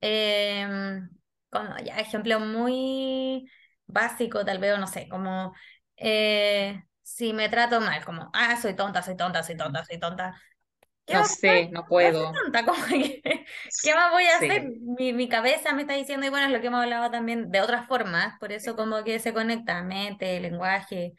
em, 0.00 1.08
como 1.50 1.76
ya 1.84 1.98
ejemplo 1.98 2.40
muy 2.40 3.50
básico 3.86 4.44
tal 4.44 4.58
vez, 4.58 4.74
o 4.74 4.78
no 4.78 4.86
sé, 4.86 5.08
como 5.08 5.54
eh, 5.96 6.82
si 7.02 7.32
me 7.32 7.48
trato 7.48 7.80
mal, 7.80 8.04
como, 8.04 8.30
ah, 8.32 8.56
soy 8.60 8.74
tonta, 8.74 9.02
soy 9.02 9.16
tonta, 9.16 9.42
soy 9.42 9.56
tonta, 9.56 9.84
soy 9.84 9.98
tonta. 9.98 10.40
¿Qué 11.04 11.14
no 11.14 11.24
sé, 11.24 11.68
no 11.70 11.84
puedo. 11.86 12.32
tonta, 12.44 12.64
como 12.64 12.82
que, 12.86 13.20
¿qué 13.82 13.94
más 13.94 14.12
voy 14.12 14.24
a 14.24 14.36
hacer? 14.36 14.64
Mi, 14.98 15.12
mi 15.12 15.28
cabeza 15.28 15.74
me 15.74 15.82
está 15.82 15.94
diciendo, 15.94 16.26
y 16.26 16.30
bueno, 16.30 16.46
es 16.46 16.52
lo 16.52 16.60
que 16.60 16.68
hemos 16.68 16.82
hablado 16.82 17.10
también 17.10 17.50
de 17.50 17.60
otras 17.60 17.86
formas, 17.86 18.38
por 18.38 18.52
eso 18.52 18.76
como 18.76 19.02
que 19.04 19.18
se 19.18 19.34
conecta 19.34 19.82
mente, 19.82 20.40
lenguaje, 20.40 21.14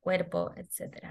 cuerpo, 0.00 0.52
etcétera. 0.56 1.10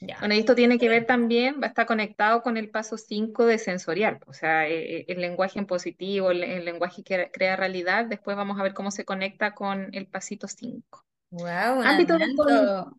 Ya. 0.00 0.16
Bueno, 0.20 0.34
y 0.34 0.38
esto 0.40 0.54
tiene 0.54 0.78
que 0.78 0.88
ver 0.88 1.06
también, 1.06 1.60
va 1.62 1.66
a 1.66 1.68
estar 1.68 1.86
conectado 1.86 2.42
con 2.42 2.56
el 2.56 2.70
paso 2.70 2.96
5 2.98 3.46
de 3.46 3.58
sensorial, 3.58 4.18
o 4.26 4.32
sea, 4.32 4.68
eh, 4.68 5.00
eh, 5.00 5.04
el 5.08 5.20
lenguaje 5.20 5.58
en 5.58 5.66
positivo, 5.66 6.30
el, 6.30 6.42
el 6.44 6.64
lenguaje 6.64 7.02
que 7.02 7.30
crea 7.32 7.56
realidad, 7.56 8.06
después 8.06 8.36
vamos 8.36 8.58
a 8.58 8.62
ver 8.62 8.74
cómo 8.74 8.90
se 8.90 9.04
conecta 9.04 9.54
con 9.54 9.88
el 9.94 10.06
pasito 10.06 10.48
5. 10.48 11.04
Wow, 11.30 11.82
Ámbito 11.82 12.14
de, 12.18 12.34
con- 12.36 12.94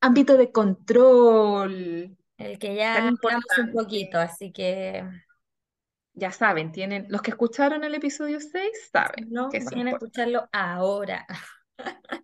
ámbito 0.00 0.36
de 0.36 0.52
control, 0.52 2.16
El 2.38 2.58
que 2.60 2.74
ya 2.76 2.98
hablamos 3.08 3.58
un 3.58 3.72
poquito, 3.72 4.18
así 4.18 4.52
que 4.52 5.04
Ya 6.16 6.30
saben, 6.30 6.70
tienen, 6.72 7.06
los 7.08 7.22
que 7.22 7.30
escucharon 7.32 7.82
el 7.82 7.94
episodio 7.94 8.38
6 8.40 8.88
saben 8.92 9.32
no 9.32 9.48
que 9.50 9.58
vayan 9.60 9.88
a 9.88 9.90
escucharlo 9.92 10.48
ahora. 10.52 11.26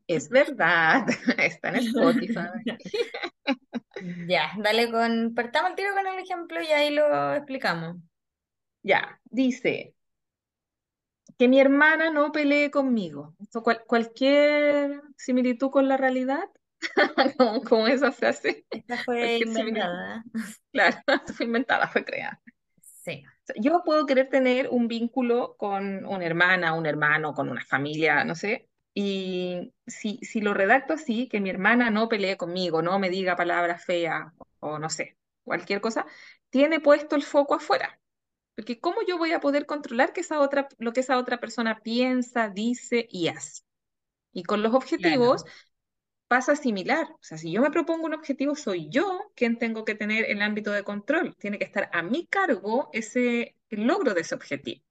Es 0.06 0.28
verdad, 0.28 1.06
está 1.38 1.68
en 1.70 1.76
Spotify. 1.76 2.48
Ya, 4.28 4.52
dale 4.58 4.90
con, 4.90 5.34
partamos 5.34 5.70
el 5.70 5.76
tiro 5.76 5.94
con 5.94 6.06
el 6.06 6.18
ejemplo 6.18 6.60
y 6.62 6.66
ahí 6.66 6.90
lo 6.90 7.34
explicamos. 7.34 7.96
Ya, 8.82 9.20
dice 9.24 9.94
que 11.38 11.48
mi 11.48 11.60
hermana 11.60 12.10
no 12.10 12.32
pelee 12.32 12.70
conmigo. 12.70 13.34
Esto, 13.40 13.62
cual- 13.62 13.84
cualquier 13.86 15.02
similitud 15.16 15.70
con 15.70 15.88
la 15.88 15.96
realidad, 15.96 16.44
como, 17.38 17.62
como 17.62 17.88
esa 17.88 18.12
frase, 18.12 18.66
Esta 18.70 18.98
fue 19.04 19.38
inventada. 19.38 20.24
claro, 20.72 20.96
fue 21.34 21.46
inventada, 21.46 21.88
fue 21.88 22.04
creada. 22.04 22.40
Sí. 23.04 23.24
Yo 23.56 23.82
puedo 23.84 24.06
querer 24.06 24.28
tener 24.30 24.68
un 24.70 24.88
vínculo 24.88 25.56
con 25.58 26.06
una 26.06 26.24
hermana, 26.24 26.74
un 26.74 26.86
hermano, 26.86 27.34
con 27.34 27.50
una 27.50 27.64
familia, 27.64 28.24
no 28.24 28.34
sé, 28.36 28.69
y 28.94 29.72
si, 29.86 30.18
si 30.22 30.40
lo 30.40 30.54
redacto 30.54 30.94
así, 30.94 31.28
que 31.28 31.40
mi 31.40 31.50
hermana 31.50 31.90
no 31.90 32.08
pelee 32.08 32.36
conmigo, 32.36 32.82
no 32.82 32.98
me 32.98 33.10
diga 33.10 33.36
palabras 33.36 33.84
feas 33.84 34.32
o 34.60 34.78
no 34.78 34.90
sé, 34.90 35.16
cualquier 35.44 35.80
cosa, 35.80 36.06
tiene 36.50 36.80
puesto 36.80 37.16
el 37.16 37.22
foco 37.22 37.54
afuera. 37.54 38.00
Porque 38.56 38.80
¿cómo 38.80 38.98
yo 39.08 39.18
voy 39.18 39.32
a 39.32 39.40
poder 39.40 39.66
controlar 39.66 40.12
que 40.12 40.20
esa 40.22 40.40
otra, 40.40 40.68
lo 40.78 40.92
que 40.92 41.00
esa 41.00 41.18
otra 41.18 41.40
persona 41.40 41.80
piensa, 41.82 42.48
dice 42.50 43.06
y 43.10 43.28
hace? 43.28 43.62
Y 44.32 44.44
con 44.44 44.62
los 44.62 44.74
objetivos 44.74 45.44
Claro. 45.44 45.52
pasa 46.28 46.56
similar. 46.56 47.06
O 47.12 47.18
sea, 47.22 47.38
si 47.38 47.52
yo 47.52 47.60
me 47.62 47.70
propongo 47.70 48.06
un 48.06 48.14
objetivo, 48.14 48.54
soy 48.56 48.88
yo 48.90 49.20
quien 49.34 49.58
tengo 49.58 49.84
que 49.84 49.94
tener 49.94 50.24
el 50.30 50.42
ámbito 50.42 50.72
de 50.72 50.84
control. 50.84 51.36
Tiene 51.38 51.58
que 51.58 51.64
estar 51.64 51.90
a 51.92 52.02
mi 52.02 52.26
cargo 52.26 52.90
ese, 52.92 53.56
el 53.70 53.86
logro 53.86 54.14
de 54.14 54.22
ese 54.22 54.34
objetivo. 54.34 54.82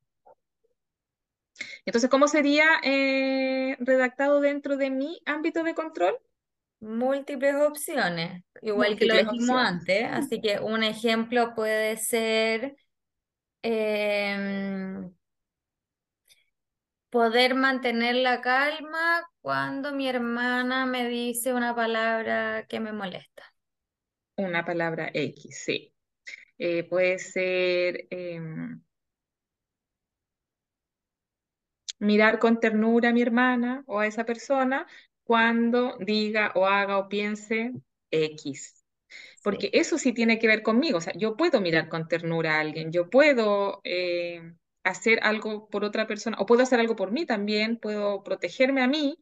Entonces, 1.85 2.09
¿cómo 2.09 2.27
sería 2.27 2.65
eh, 2.83 3.75
redactado 3.79 4.41
dentro 4.41 4.77
de 4.77 4.89
mi 4.89 5.21
ámbito 5.25 5.63
de 5.63 5.73
control? 5.73 6.17
Múltiples 6.81 7.55
opciones, 7.55 8.43
igual 8.61 8.95
que 8.95 9.05
lo 9.05 9.15
dijimos 9.15 9.57
antes, 9.57 10.05
así 10.11 10.41
que 10.41 10.59
un 10.59 10.83
ejemplo 10.83 11.53
puede 11.53 11.97
ser 11.97 12.75
em, 13.61 15.11
poder 17.09 17.55
mantener 17.55 18.15
la 18.15 18.39
calma 18.39 19.27
cuando 19.41 19.91
mi 19.91 20.07
hermana 20.07 20.85
me 20.85 21.09
dice 21.09 21.53
una 21.53 21.75
palabra 21.75 22.65
que 22.67 22.79
me 22.79 22.93
molesta. 22.93 23.43
Una 24.37 24.63
palabra 24.65 25.09
X, 25.13 25.63
sí. 25.65 25.93
Eh, 26.57 26.83
puede 26.83 27.19
ser 27.19 28.07
em, 28.09 28.81
mirar 31.99 32.39
con 32.39 32.59
ternura 32.59 33.09
a 33.09 33.13
mi 33.13 33.21
hermana 33.21 33.83
o 33.87 33.99
a 33.99 34.07
esa 34.07 34.25
persona 34.25 34.87
cuando 35.23 35.97
diga 35.99 36.51
o 36.55 36.65
haga 36.65 36.97
o 36.97 37.09
piense 37.09 37.73
X. 38.11 38.83
Porque 39.43 39.69
eso 39.73 39.97
sí 39.97 40.13
tiene 40.13 40.39
que 40.39 40.47
ver 40.47 40.63
conmigo. 40.63 40.97
O 40.97 41.01
sea, 41.01 41.13
yo 41.15 41.35
puedo 41.37 41.61
mirar 41.61 41.89
con 41.89 42.07
ternura 42.07 42.57
a 42.57 42.59
alguien, 42.61 42.91
yo 42.91 43.09
puedo 43.09 43.81
eh, 43.83 44.53
hacer 44.83 45.19
algo 45.23 45.69
por 45.69 45.83
otra 45.83 46.07
persona 46.07 46.37
o 46.39 46.45
puedo 46.45 46.63
hacer 46.63 46.79
algo 46.79 46.95
por 46.95 47.11
mí 47.11 47.25
también, 47.25 47.77
puedo 47.77 48.23
protegerme 48.23 48.81
a 48.81 48.87
mí, 48.87 49.17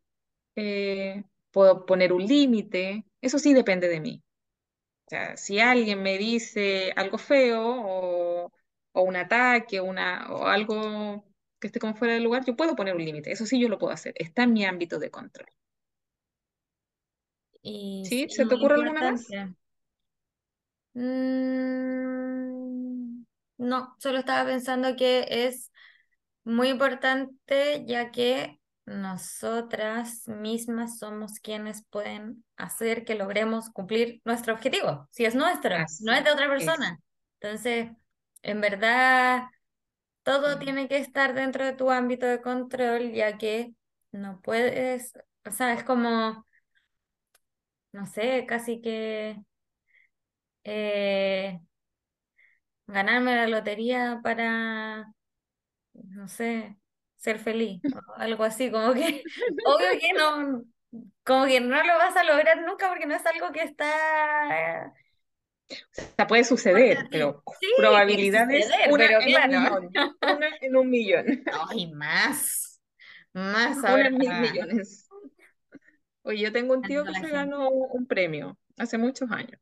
eh, 0.55 1.23
puedo 1.51 1.85
poner 1.85 2.13
un 2.13 2.25
límite. 2.25 3.05
Eso 3.21 3.39
sí 3.39 3.53
depende 3.53 3.87
de 3.89 4.01
mí. 4.01 4.23
O 5.07 5.09
sea, 5.09 5.37
si 5.37 5.59
alguien 5.59 6.03
me 6.03 6.17
dice 6.17 6.91
algo 6.95 7.17
feo 7.17 7.61
o, 7.63 8.51
o 8.93 9.01
un 9.01 9.15
ataque 9.15 9.79
una, 9.81 10.27
o 10.33 10.47
algo 10.47 11.23
que 11.59 11.67
esté 11.67 11.79
como 11.79 11.95
fuera 11.95 12.13
del 12.13 12.23
lugar, 12.23 12.45
yo 12.45 12.55
puedo 12.55 12.75
poner 12.75 12.95
un 12.95 13.05
límite. 13.05 13.31
Eso 13.31 13.45
sí 13.45 13.59
yo 13.59 13.69
lo 13.69 13.77
puedo 13.79 13.93
hacer. 13.93 14.13
Está 14.17 14.43
en 14.43 14.53
mi 14.53 14.65
ámbito 14.65 14.99
de 14.99 15.11
control. 15.11 15.47
y 17.61 18.03
¿Sí? 18.05 18.27
¿Se 18.29 18.45
te 18.45 18.55
ocurre 18.55 18.75
alguna 18.75 19.11
más? 19.11 19.27
Mm, 20.93 22.03
no, 23.57 23.95
solo 23.99 24.19
estaba 24.19 24.45
pensando 24.49 24.95
que 24.95 25.25
es 25.29 25.71
muy 26.43 26.69
importante 26.69 27.83
ya 27.85 28.11
que 28.11 28.59
nosotras 28.85 30.27
mismas 30.27 30.97
somos 30.99 31.39
quienes 31.39 31.85
pueden 31.89 32.43
hacer 32.55 33.03
que 33.03 33.15
logremos 33.15 33.69
cumplir 33.69 34.21
nuestro 34.23 34.53
objetivo, 34.53 35.07
si 35.11 35.25
es 35.25 35.35
nuestro, 35.35 35.75
no 36.01 36.13
es 36.13 36.23
de 36.23 36.31
otra 36.31 36.45
es. 36.45 36.65
persona. 36.65 36.99
Entonces, 37.39 37.89
en 38.41 38.61
verdad, 38.61 39.43
todo 40.27 40.59
tiene 40.59 40.89
que 40.89 40.97
estar 40.97 41.33
dentro 41.33 41.63
de 41.65 41.73
tu 41.73 41.89
ámbito 41.91 42.25
de 42.25 42.41
control 42.41 43.13
ya 43.13 43.37
que 43.37 43.73
no 44.11 44.41
puedes, 44.41 45.13
o 45.45 45.51
sea, 45.51 45.73
es 45.73 45.83
como, 45.85 46.45
no 47.91 48.05
sé, 48.05 48.45
casi 48.47 48.81
que... 48.81 49.37
eh, 50.63 51.59
ganarme 52.87 53.35
la 53.35 53.47
lotería 53.47 54.19
para, 54.23 55.11
no 55.93 56.27
sé, 56.27 56.77
ser 57.17 57.39
feliz 57.39 57.81
o 58.09 58.13
algo 58.21 58.43
así, 58.43 58.71
como 58.71 58.93
que, 58.93 59.23
obvio 59.65 59.89
que 59.99 60.13
no, 60.17 60.63
como 61.25 61.45
que 61.45 61.59
no 61.61 61.83
lo 61.83 61.97
vas 61.97 62.15
a 62.17 62.23
lograr 62.23 62.61
nunca 62.65 62.89
porque 62.89 63.05
no 63.05 63.15
es 63.15 63.25
algo 63.25 63.51
que 63.51 63.63
está 63.63 64.93
O 65.69 66.01
sea, 66.15 66.27
puede 66.27 66.43
suceder, 66.43 67.07
pero 67.11 67.43
Sí, 67.59 67.67
probabilidades 67.77 68.65
suceder, 68.65 68.91
una 68.91 69.05
pero 69.07 69.21
en 69.21 69.27
un 69.35 69.45
millón. 69.53 69.89
Una 70.21 70.47
en 70.61 70.75
un 70.75 70.89
millón. 70.89 71.43
ay, 71.69 71.91
más, 71.93 72.79
más 73.33 73.77
Una 73.77 73.89
ahora. 73.91 74.07
en 74.07 74.17
mil 74.17 74.33
millones. 74.33 75.07
Oye, 76.23 76.43
yo 76.43 76.51
tengo 76.51 76.73
un 76.73 76.81
tío 76.83 77.03
que 77.05 77.13
se 77.13 77.27
ganó 77.29 77.69
un 77.69 78.05
premio 78.07 78.57
hace 78.77 78.97
muchos 78.97 79.31
años. 79.31 79.59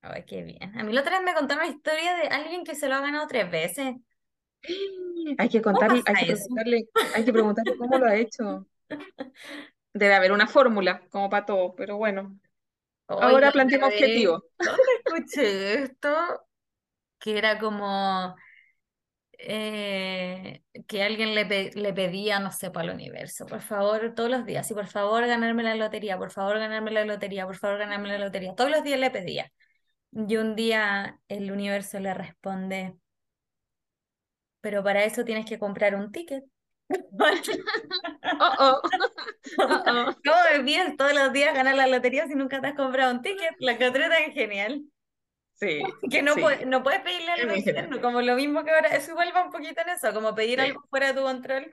Ay, 0.00 0.24
qué 0.26 0.42
bien. 0.42 0.76
A 0.78 0.82
mí 0.84 0.92
la 0.92 1.00
otra 1.00 1.18
vez 1.18 1.24
me 1.24 1.34
contaron 1.34 1.64
una 1.64 1.72
historia 1.74 2.14
de 2.16 2.28
alguien 2.28 2.64
que 2.64 2.74
se 2.74 2.88
lo 2.88 2.96
ha 2.96 3.00
ganado 3.00 3.26
tres 3.26 3.50
veces. 3.50 3.94
Hay 5.38 5.48
que 5.48 5.62
¿Cómo 5.62 5.78
contarle, 5.78 6.02
hay 6.06 6.26
que 6.26 6.32
preguntarle, 6.34 6.88
hay 7.14 7.24
que 7.24 7.32
preguntarle 7.32 7.76
cómo 7.76 7.98
lo 7.98 8.06
ha 8.06 8.16
hecho. 8.16 8.66
Debe 9.94 10.14
haber 10.14 10.32
una 10.32 10.46
fórmula, 10.46 11.02
como 11.10 11.30
para 11.30 11.46
todo, 11.46 11.74
pero 11.74 11.96
bueno. 11.96 12.38
Ahora 13.20 13.36
una 13.38 13.52
planteemos 13.52 13.88
vez, 13.90 14.02
objetivos. 14.02 14.42
¿dónde 14.58 14.82
escuché 15.04 15.82
esto? 15.82 16.08
Que 17.18 17.38
era 17.38 17.58
como 17.58 18.36
eh, 19.38 20.62
que 20.86 21.02
alguien 21.02 21.34
le, 21.34 21.46
pe- 21.46 21.70
le 21.74 21.92
pedía, 21.92 22.38
no 22.40 22.52
sé, 22.52 22.70
para 22.70 22.88
el 22.88 22.94
universo, 22.94 23.46
por 23.46 23.60
favor, 23.60 24.14
todos 24.14 24.30
los 24.30 24.44
días, 24.46 24.66
sí, 24.66 24.74
por 24.74 24.86
favor, 24.86 25.26
ganarme 25.26 25.62
la 25.62 25.74
lotería, 25.74 26.18
por 26.18 26.30
favor, 26.30 26.58
ganarme 26.58 26.90
la 26.92 27.04
lotería, 27.04 27.46
por 27.46 27.56
favor, 27.56 27.78
ganarme 27.78 28.08
la 28.08 28.18
lotería. 28.18 28.54
Todos 28.54 28.70
los 28.70 28.82
días 28.84 29.00
le 29.00 29.10
pedía. 29.10 29.50
Y 30.12 30.36
un 30.36 30.56
día 30.56 31.20
el 31.28 31.50
universo 31.52 31.98
le 32.00 32.14
responde, 32.14 32.96
pero 34.60 34.82
para 34.82 35.04
eso 35.04 35.24
tienes 35.24 35.46
que 35.46 35.58
comprar 35.58 35.94
un 35.94 36.10
ticket. 36.12 36.44
Oh, 38.40 38.54
oh, 38.58 38.80
oh, 39.58 39.82
oh. 39.86 40.14
¿Cómo 40.24 40.96
todos 40.96 41.14
los 41.14 41.32
días 41.32 41.54
ganar 41.54 41.74
la 41.74 41.86
lotería 41.86 42.26
si 42.26 42.34
nunca 42.34 42.60
te 42.60 42.68
has 42.68 42.74
comprado 42.74 43.12
un 43.12 43.22
ticket? 43.22 43.50
La 43.58 43.72
encontré 43.72 44.08
tan 44.08 44.32
genial. 44.32 44.82
Sí, 45.54 45.82
Que 46.10 46.22
no, 46.22 46.34
sí, 46.34 46.40
puede- 46.40 46.66
no 46.66 46.82
puedes 46.82 47.00
pedirle 47.02 47.32
es 47.34 47.42
algo 47.42 47.54
externo, 47.54 48.00
como 48.00 48.20
lo 48.20 48.34
mismo 48.34 48.64
que 48.64 48.70
ahora, 48.72 48.88
eso 48.88 49.12
igual 49.12 49.32
va 49.34 49.44
un 49.44 49.50
poquito 49.52 49.80
en 49.82 49.90
eso, 49.90 50.12
como 50.12 50.34
pedir 50.34 50.58
Sí, 50.58 50.64
algo 50.66 50.82
fuera 50.90 51.08
de 51.08 51.14
tu 51.14 51.22
control 51.22 51.72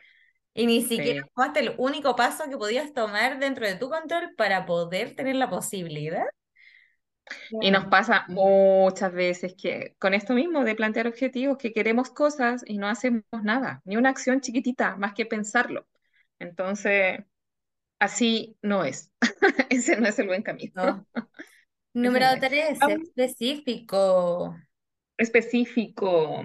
y 0.53 0.67
ni 0.67 0.81
siquiera 0.83 1.21
sí. 1.23 1.29
tomaste 1.35 1.59
el 1.61 1.75
único 1.77 2.15
paso 2.15 2.45
que 2.49 2.57
podías 2.57 2.93
tomar 2.93 3.39
dentro 3.39 3.65
de 3.67 3.75
tu 3.75 3.89
control 3.89 4.35
para 4.37 4.65
poder 4.65 5.15
tener 5.15 5.35
la 5.35 5.49
posibilidad. 5.49 6.25
Y 7.61 7.71
nos 7.71 7.85
pasa 7.85 8.25
muchas 8.29 9.13
veces 9.13 9.55
que 9.55 9.95
con 9.99 10.13
esto 10.13 10.33
mismo 10.33 10.63
de 10.63 10.75
plantear 10.75 11.07
objetivos, 11.07 11.57
que 11.57 11.73
queremos 11.73 12.09
cosas 12.11 12.63
y 12.65 12.77
no 12.77 12.87
hacemos 12.87 13.23
nada, 13.43 13.81
ni 13.85 13.97
una 13.97 14.09
acción 14.09 14.41
chiquitita, 14.41 14.95
más 14.97 15.13
que 15.13 15.25
pensarlo. 15.25 15.87
Entonces, 16.39 17.19
así 17.99 18.57
no 18.61 18.83
es. 18.85 19.11
Ese 19.69 19.97
no 19.99 20.07
es 20.07 20.19
el 20.19 20.27
buen 20.27 20.43
camino. 20.43 20.73
no. 20.83 21.05
Número 21.93 22.25
no 22.27 22.31
es. 22.33 22.39
tres, 22.39 22.79
Vamos, 22.79 22.99
específico. 23.09 24.55
específico. 25.17 26.43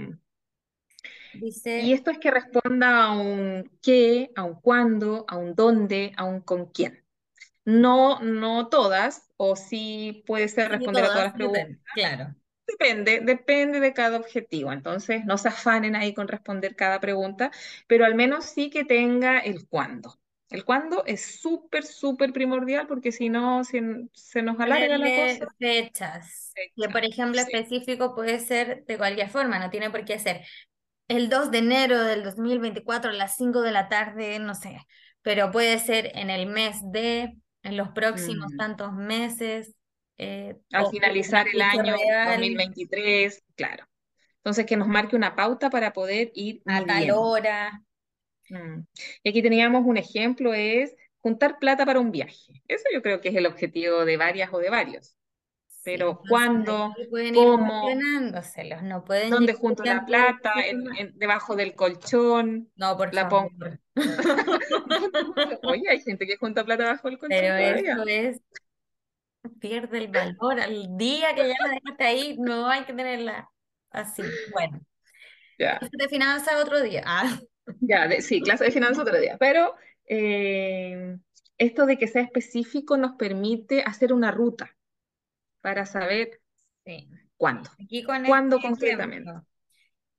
Y 1.76 1.92
esto 1.92 2.10
es 2.10 2.18
que 2.18 2.30
responda 2.30 3.04
a 3.04 3.12
un 3.12 3.70
qué, 3.82 4.30
a 4.36 4.44
un 4.44 4.54
cuándo, 4.60 5.24
a 5.28 5.36
un 5.36 5.54
dónde, 5.54 6.12
a 6.16 6.24
un 6.24 6.40
con 6.40 6.66
quién. 6.66 7.03
No, 7.64 8.20
no 8.20 8.68
todas, 8.68 9.30
o 9.36 9.56
sí 9.56 10.22
puede 10.26 10.48
ser 10.48 10.70
responder 10.70 11.04
a 11.04 11.08
todas 11.08 11.24
las 11.24 11.34
preguntas. 11.34 11.62
depende, 11.62 11.82
claro. 11.94 12.34
Depende, 12.66 13.20
depende 13.20 13.80
de 13.80 13.92
cada 13.92 14.16
objetivo. 14.18 14.72
Entonces, 14.72 15.24
no 15.24 15.38
se 15.38 15.48
afanen 15.48 15.96
ahí 15.96 16.14
con 16.14 16.28
responder 16.28 16.76
cada 16.76 17.00
pregunta, 17.00 17.50
pero 17.86 18.04
al 18.04 18.14
menos 18.14 18.46
sí 18.46 18.70
que 18.70 18.84
tenga 18.84 19.38
el 19.38 19.66
cuándo. 19.68 20.18
El 20.50 20.64
cuándo 20.64 21.04
es 21.06 21.40
súper, 21.40 21.84
súper 21.84 22.32
primordial 22.32 22.86
porque 22.86 23.12
si 23.12 23.28
no, 23.28 23.64
se, 23.64 23.82
se 24.12 24.42
nos 24.42 24.60
alarga 24.60 24.98
la 24.98 25.38
cosa. 25.38 25.48
Fechas, 25.58 26.52
que 26.76 26.88
por 26.88 27.04
ejemplo 27.04 27.40
sí. 27.40 27.46
específico 27.50 28.14
puede 28.14 28.38
ser 28.38 28.84
de 28.84 28.98
cualquier 28.98 29.30
forma, 29.30 29.58
no 29.58 29.70
tiene 29.70 29.90
por 29.90 30.04
qué 30.04 30.18
ser 30.18 30.42
el 31.08 31.28
2 31.28 31.50
de 31.50 31.58
enero 31.58 32.02
del 32.04 32.22
2024 32.22 33.10
a 33.10 33.14
las 33.14 33.36
5 33.36 33.62
de 33.62 33.72
la 33.72 33.88
tarde, 33.88 34.38
no 34.38 34.54
sé, 34.54 34.78
pero 35.22 35.50
puede 35.50 35.78
ser 35.78 36.12
en 36.14 36.30
el 36.30 36.46
mes 36.46 36.76
de, 36.84 37.36
en 37.64 37.76
los 37.76 37.88
próximos 37.90 38.52
Mm. 38.52 38.56
tantos 38.56 38.92
meses, 38.92 39.74
eh, 40.18 40.56
Al 40.72 40.86
finalizar 40.90 41.46
el 41.52 41.60
año 41.62 41.96
real 41.96 42.28
2023, 42.28 43.42
claro. 43.56 43.84
Entonces, 44.38 44.66
que 44.66 44.76
nos 44.76 44.88
marque 44.88 45.16
una 45.16 45.34
pauta 45.34 45.70
para 45.70 45.92
poder 45.92 46.30
ir 46.34 46.62
a 46.66 46.84
tal 46.84 47.10
hora. 47.12 47.82
Mm. 48.50 48.80
Y 49.24 49.28
aquí 49.30 49.42
teníamos 49.42 49.84
un 49.86 49.96
ejemplo, 49.96 50.54
es 50.54 50.94
juntar 51.20 51.58
plata 51.58 51.86
para 51.86 52.00
un 52.00 52.12
viaje. 52.12 52.62
Eso 52.68 52.84
yo 52.92 53.02
creo 53.02 53.20
que 53.20 53.30
es 53.30 53.36
el 53.36 53.46
objetivo 53.46 54.04
de 54.04 54.16
varias 54.18 54.52
o 54.52 54.58
de 54.58 54.70
varios. 54.70 55.16
Sí, 55.84 55.90
Pero 55.92 56.08
entonces 56.10 56.30
¿cuándo? 56.30 56.94
pueden 57.10 57.34
¿Cómo? 57.34 57.90
no 58.82 59.04
pueden 59.04 59.30
¿Dónde 59.30 59.52
junto 59.52 59.84
la 59.84 60.06
plata? 60.06 60.52
¿En, 60.66 61.18
debajo 61.18 61.56
del 61.56 61.74
colchón? 61.74 62.70
No, 62.76 62.96
por 62.96 63.14
¿La 63.14 63.28
pongo? 63.28 63.50
Oye, 65.64 65.88
hay 65.90 66.00
gente 66.00 66.26
que 66.26 66.38
junta 66.38 66.64
plata 66.64 66.86
bajo 66.86 67.08
el 67.08 67.18
colchón 67.18 67.38
Pero 67.38 67.56
eso 67.56 68.02
es 68.06 68.40
pierde 69.60 69.98
el 69.98 70.08
valor. 70.08 70.60
Al 70.60 70.96
día 70.96 71.34
que 71.34 71.48
ya 71.48 71.54
la 71.62 71.74
dejaste 71.74 72.04
ahí, 72.04 72.36
no 72.38 72.68
hay 72.68 72.84
que 72.84 72.92
tenerla 72.94 73.50
así. 73.90 74.22
Bueno, 74.52 74.80
Ya, 75.58 75.78
eso 75.82 75.90
de 75.92 76.08
finanzas 76.08 76.54
otro 76.62 76.80
día. 76.82 77.02
Ah, 77.06 77.38
ya, 77.80 78.08
de- 78.08 78.22
sí, 78.22 78.40
clase 78.40 78.64
de 78.64 78.70
finanzas 78.72 79.02
otro 79.02 79.20
día. 79.20 79.36
Pero 79.38 79.74
eh, 80.08 81.16
esto 81.58 81.86
de 81.86 81.98
que 81.98 82.08
sea 82.08 82.22
específico 82.22 82.96
nos 82.96 83.12
permite 83.12 83.82
hacer 83.82 84.12
una 84.12 84.30
ruta 84.30 84.73
para 85.64 85.86
saber 85.86 86.42
sí. 86.84 87.08
cuándo. 87.36 87.70
Aquí 87.80 88.02
con 88.04 88.26
este 88.26 88.30
¿Cuándo 88.30 88.60
concretamente? 88.60 89.32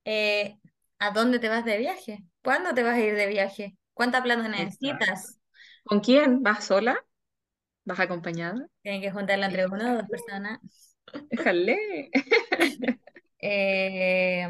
eh, 0.05 0.57
¿a 0.99 1.11
dónde 1.11 1.39
te 1.39 1.49
vas 1.49 1.65
de 1.65 1.77
viaje? 1.77 2.25
¿Cuándo 2.43 2.73
te 2.73 2.83
vas 2.83 2.95
a 2.95 2.99
ir 2.99 3.15
de 3.15 3.27
viaje? 3.27 3.77
¿Cuánta 3.93 4.23
plata 4.23 4.47
necesitas? 4.47 5.39
¿Con 5.83 5.99
quién? 6.01 6.43
¿Vas 6.43 6.65
sola? 6.65 7.03
¿Vas 7.85 7.99
acompañada? 8.01 8.67
Tienen 8.83 9.01
que 9.01 9.11
juntarla 9.11 9.47
entre 9.47 9.67
una 9.67 9.91
o 9.93 9.95
dos 9.97 10.07
personas. 10.09 10.59
déjale. 11.29 12.09
Eh, 13.39 14.47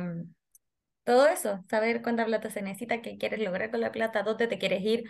todo 1.03 1.27
eso, 1.27 1.63
saber 1.69 2.01
cuánta 2.01 2.25
plata 2.25 2.49
se 2.49 2.61
necesita, 2.61 3.01
qué 3.01 3.17
quieres 3.17 3.39
lograr 3.39 3.71
con 3.71 3.81
la 3.81 3.91
plata, 3.91 4.23
dónde 4.23 4.47
te 4.47 4.57
quieres 4.59 4.81
ir, 4.83 5.03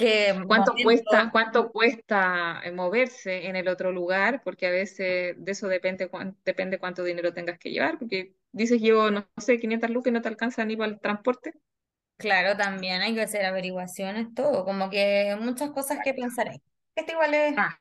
qué 0.00 0.34
¿Cuánto 0.46 0.80
cuesta, 0.80 1.30
cuánto 1.30 1.70
cuesta 1.72 2.60
eh, 2.64 2.72
moverse 2.72 3.46
en 3.48 3.56
el 3.56 3.68
otro 3.68 3.92
lugar? 3.92 4.42
Porque 4.44 4.66
a 4.66 4.70
veces 4.70 5.36
de 5.38 5.52
eso 5.52 5.68
depende, 5.68 6.08
cuán- 6.08 6.36
depende 6.44 6.78
cuánto 6.80 7.04
dinero 7.04 7.32
tengas 7.34 7.58
que 7.58 7.70
llevar, 7.70 7.98
porque 7.98 8.34
dices 8.52 8.80
yo, 8.82 9.10
no 9.12 9.28
sé, 9.38 9.58
500 9.60 9.90
lucas 9.90 10.10
y 10.10 10.14
no 10.14 10.22
te 10.22 10.28
alcanza 10.28 10.64
ni 10.64 10.76
para 10.76 10.92
el 10.92 11.00
transporte. 11.00 11.54
Claro, 12.16 12.54
también 12.56 13.00
hay 13.00 13.14
que 13.14 13.22
hacer 13.22 13.44
averiguaciones, 13.46 14.34
todo, 14.34 14.64
como 14.66 14.90
que 14.90 15.36
muchas 15.40 15.70
cosas 15.70 16.00
que 16.04 16.12
pensar 16.12 16.48
ahí. 16.50 16.62
Este 16.94 17.12
igual 17.12 17.32
es, 17.32 17.56
Ah, 17.56 17.78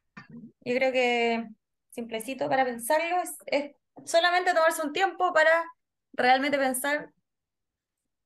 yo 0.66 0.76
creo 0.76 0.92
que 0.94 1.48
simplecito 1.92 2.50
para 2.50 2.66
pensarlo, 2.66 3.22
es, 3.24 3.38
es 3.48 3.74
solamente 4.06 4.54
tomarse 4.54 4.82
un 4.84 4.94
tiempo 4.94 5.34
para 5.34 5.52
realmente 6.14 6.58
pensar 6.58 7.12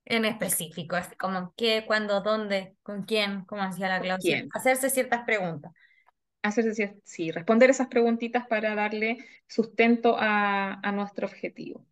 en 0.06 0.24
específico, 0.24 0.96
es 0.96 1.08
como 1.18 1.54
qué, 1.56 1.84
cuándo, 1.86 2.20
dónde, 2.22 2.76
con 2.82 3.04
quién, 3.04 3.44
como 3.46 3.66
decía 3.66 3.88
la 3.88 4.00
¿con 4.00 4.02
Clau, 4.02 4.18
cier- 4.20 4.44
quién? 4.44 4.52
hacerse 4.52 4.90
ciertas 4.90 5.24
preguntas. 5.24 5.72
Hacerse, 6.42 7.00
sí, 7.04 7.30
responder 7.30 7.70
esas 7.70 7.88
preguntitas 7.88 8.46
para 8.46 8.74
darle 8.74 9.16
sustento 9.48 10.16
a, 10.18 10.74
a 10.86 10.92
nuestro 10.92 11.26
objetivo. 11.26 11.86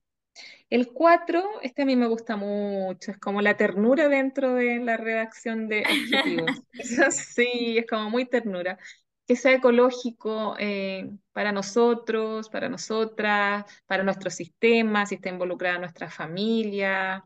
El 0.70 0.92
4, 0.92 1.44
este 1.62 1.82
a 1.82 1.86
mí 1.86 1.96
me 1.96 2.06
gusta 2.08 2.36
mucho, 2.36 3.12
es 3.12 3.18
como 3.18 3.42
la 3.42 3.56
ternura 3.56 4.08
dentro 4.08 4.54
de 4.54 4.78
la 4.80 4.96
redacción 4.98 5.68
de 5.68 5.86
objetivos. 5.90 6.62
Sí, 7.12 7.78
es 7.78 7.86
como 7.88 8.10
muy 8.10 8.26
ternura. 8.26 8.78
Que 9.26 9.36
sea 9.36 9.54
ecológico 9.54 10.56
eh, 10.58 11.10
para 11.32 11.52
nosotros, 11.52 12.48
para 12.50 12.68
nosotras, 12.68 13.64
para 13.86 14.04
nuestro 14.04 14.30
sistema, 14.30 15.06
si 15.06 15.16
está 15.16 15.30
involucrada 15.30 15.78
nuestra 15.78 16.10
familia, 16.10 17.24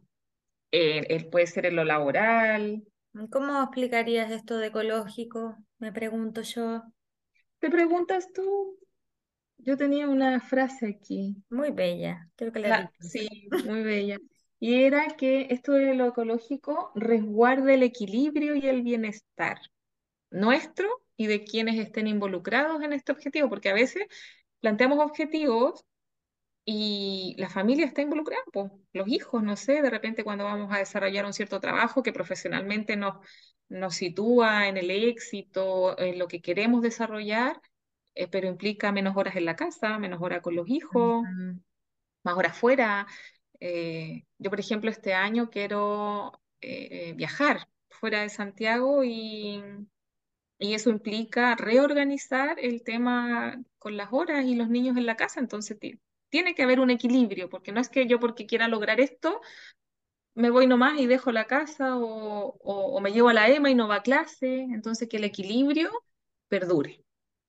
eh, 0.79 1.29
puede 1.31 1.47
ser 1.47 1.67
en 1.67 1.77
lo 1.77 1.85
laboral. 1.85 2.85
¿Cómo 3.33 3.61
explicarías 3.63 4.31
esto 4.31 4.59
de 4.59 4.69
ecológico? 4.69 5.57
Me 5.79 5.93
pregunto 5.93 6.43
yo. 6.43 6.83
¿Te 7.59 7.71
preguntas 7.71 8.33
tú? 8.33 8.79
Yo 9.59 9.77
tenía 9.77 10.09
una 10.09 10.41
frase 10.41 10.89
aquí. 10.89 11.37
Muy 11.51 11.71
bella, 11.73 12.31
creo 12.37 12.53
que 12.53 12.61
la 12.61 12.71
La- 12.71 12.93
sí, 13.01 13.29
muy 13.63 13.83
bella. 13.83 14.19
Y 14.59 14.83
era 14.85 15.07
que 15.17 15.49
esto 15.51 15.73
de 15.73 15.95
lo 15.95 16.07
ecológico 16.09 16.93
resguarda 16.95 17.75
el 17.75 17.83
equilibrio 17.83 18.55
y 18.57 18.67
el 18.69 18.83
bienestar 18.83 19.59
nuestro 20.31 20.89
y 21.17 21.27
de 21.29 21.45
quienes 21.45 21.79
estén 21.79 22.07
involucrados 22.09 22.83
en 22.83 22.93
este 22.93 23.13
objetivo, 23.13 23.49
porque 23.51 23.71
a 23.71 23.75
veces 23.75 24.07
planteamos 24.61 24.99
objetivos 25.01 25.85
y 26.67 27.37
la 27.39 27.51
familia 27.51 27.87
está 27.87 28.03
involucrada, 28.03 28.43
pues, 28.53 28.73
los 28.93 29.09
hijos, 29.09 29.43
no 29.45 29.57
sé, 29.57 29.83
de 29.83 29.91
repente 29.91 30.25
cuando 30.25 30.45
vamos 30.45 30.75
a 30.75 30.79
desarrollar 30.79 31.25
un 31.27 31.33
cierto 31.33 31.61
trabajo 31.61 32.03
que 32.03 32.13
profesionalmente 32.13 32.97
nos, 32.97 33.25
nos 33.69 33.95
sitúa 33.97 34.69
en 34.69 34.77
el 34.77 34.91
éxito, 34.91 35.99
en 35.99 36.19
lo 36.19 36.29
que 36.29 36.43
queremos 36.43 36.83
desarrollar, 36.83 37.61
eh, 38.17 38.29
pero 38.29 38.49
implica 38.49 38.93
menos 38.93 39.17
horas 39.17 39.37
en 39.37 39.47
la 39.47 39.57
casa, 39.57 39.99
menos 39.99 40.21
horas 40.23 40.43
con 40.43 40.57
los 40.57 40.69
hijos 40.69 41.25
Ujú. 41.25 41.61
más 42.25 42.37
horas 42.37 42.59
fuera. 42.59 43.07
Eh, 43.61 44.25
yo, 44.39 44.51
por 44.51 44.61
ejemplo, 44.61 44.91
este 44.91 45.15
año 45.15 45.51
quiero 45.51 46.33
eh, 46.61 47.15
viajar 47.17 47.69
fuera 47.91 48.23
de 48.23 48.29
Santiago 48.29 49.05
y, 49.05 49.63
y 50.59 50.75
eso 50.75 50.91
implica 50.91 51.55
reorganizar 51.57 52.59
el 52.61 52.83
tema 52.83 53.63
con 53.79 53.97
las 53.97 54.13
horas 54.13 54.45
y 54.47 54.55
los 54.55 54.69
niños 54.69 54.97
en 54.97 55.07
la 55.07 55.17
casa. 55.17 55.41
Entonces, 55.41 55.79
tiene 56.31 56.55
que 56.55 56.63
haber 56.65 56.81
un 56.81 56.91
equilibrio, 56.91 57.49
porque 57.51 57.73
no 57.73 57.81
es 57.81 57.89
que 57.89 58.07
yo 58.07 58.21
porque 58.21 58.47
quiera 58.47 58.69
lograr 58.69 59.01
esto, 59.01 59.41
me 60.35 60.51
voy 60.51 60.67
nomás 60.67 60.99
y 61.01 61.07
dejo 61.07 61.33
la 61.33 61.47
casa 61.47 61.97
o, 61.99 62.57
o, 62.61 62.97
o 62.97 63.01
me 63.01 63.13
llevo 63.13 63.29
a 63.31 63.35
la 63.35 63.49
EMA 63.49 63.71
y 63.71 63.75
no 63.75 63.89
va 63.89 63.97
a 63.97 64.03
clase. 64.03 64.63
Entonces, 64.73 65.09
que 65.09 65.19
el 65.19 65.25
equilibrio 65.25 65.91
perdure 66.49 67.05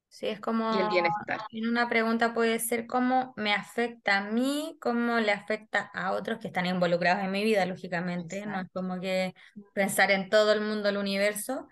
Sí, 0.10 0.28
es 0.28 0.40
y 0.70 0.80
el 0.80 0.88
como, 0.88 0.90
bienestar. 0.90 1.42
en 1.52 1.68
una 1.68 1.90
pregunta 1.90 2.34
puede 2.34 2.60
ser 2.60 2.88
cómo 2.88 3.34
me 3.36 3.54
afecta 3.54 4.18
a 4.18 4.32
mí, 4.32 4.78
cómo 4.82 5.20
le 5.20 5.32
afecta 5.32 5.92
a 5.94 6.14
otros 6.14 6.40
que 6.40 6.48
están 6.48 6.66
involucrados 6.66 7.24
en 7.24 7.32
mi 7.32 7.44
vida, 7.44 7.66
lógicamente. 7.66 8.46
No 8.46 8.62
es 8.62 8.68
como 8.74 9.00
que 9.00 9.34
pensar 9.74 10.10
en 10.12 10.30
todo 10.30 10.54
el 10.54 10.62
mundo, 10.62 10.90
el 10.90 10.98
universo, 10.98 11.68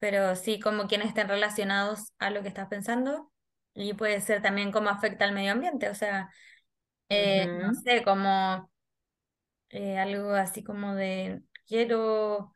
pero 0.00 0.36
sí 0.36 0.60
como 0.60 0.88
quienes 0.88 1.08
estén 1.08 1.28
relacionados 1.28 2.12
a 2.18 2.30
lo 2.30 2.42
que 2.42 2.48
estás 2.48 2.68
pensando. 2.68 3.32
Y 3.74 3.94
puede 3.94 4.20
ser 4.20 4.42
también 4.42 4.72
cómo 4.72 4.90
afecta 4.90 5.24
al 5.24 5.32
medio 5.32 5.52
ambiente, 5.52 5.88
o 5.90 5.94
sea, 5.94 6.30
eh, 7.10 7.46
no 7.48 7.74
sé, 7.74 8.02
como 8.04 8.70
eh, 9.70 9.98
algo 9.98 10.32
así 10.34 10.62
como 10.64 10.94
de 10.94 11.42
quiero 11.66 12.54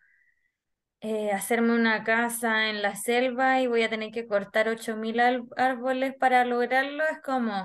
eh, 1.00 1.32
hacerme 1.32 1.74
una 1.74 2.04
casa 2.04 2.68
en 2.70 2.82
la 2.82 2.96
selva 2.96 3.60
y 3.60 3.66
voy 3.66 3.82
a 3.82 3.90
tener 3.90 4.10
que 4.12 4.26
cortar 4.26 4.68
8000 4.68 5.20
al- 5.20 5.46
árboles 5.56 6.14
para 6.18 6.44
lograrlo, 6.44 7.04
es 7.06 7.20
como, 7.22 7.64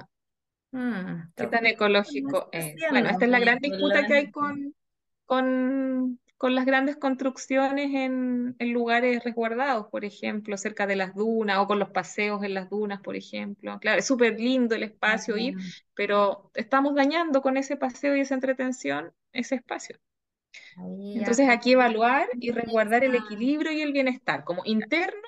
mm, 0.72 1.32
¿tu 1.36 1.44
¿Qué 1.44 1.48
tan 1.48 1.66
ecológico 1.66 2.50
es? 2.52 2.86
Bueno, 2.90 3.10
esta 3.10 3.26
es 3.26 3.32
la 3.32 3.40
gran 3.40 3.60
disputa 3.60 4.06
que 4.06 4.14
hay 4.14 4.32
con, 4.32 4.76
con, 5.26 6.20
con 6.40 6.56
las 6.56 6.66
grandes 6.66 6.98
construcciones 6.98 7.94
en, 7.94 8.56
en 8.60 8.74
lugares 8.74 9.24
resguardados, 9.26 9.88
por 9.90 10.06
ejemplo, 10.06 10.58
cerca 10.58 10.88
de 10.88 10.98
las 10.98 11.16
dunas 11.16 11.60
o 11.60 11.68
con 11.68 11.80
los 11.80 11.92
paseos 11.92 12.44
en 12.44 12.56
las 12.56 12.72
dunas, 12.72 13.02
por 13.02 13.16
ejemplo. 13.18 13.80
Claro, 13.82 14.00
es 14.00 14.08
súper 14.08 14.40
lindo 14.40 14.76
el 14.76 14.84
espacio 14.84 15.38
ir, 15.38 15.58
pero 15.96 16.52
estamos 16.56 16.96
dañando 16.96 17.42
con 17.44 17.58
ese 17.58 17.78
paseo 17.78 18.18
y 18.18 18.22
esa 18.22 18.36
entretención 18.36 19.14
ese 19.34 19.56
espacio. 19.56 20.00
ahí 20.78 21.20
Entonces, 21.20 21.50
aquí 21.50 21.74
evaluar 21.74 22.28
y 22.40 22.52
resguardar 22.52 23.04
el 23.04 23.16
equilibrio 23.16 23.72
y 23.72 23.82
el 23.82 23.92
bienestar, 23.94 24.44
como 24.44 24.64
interno 24.66 25.22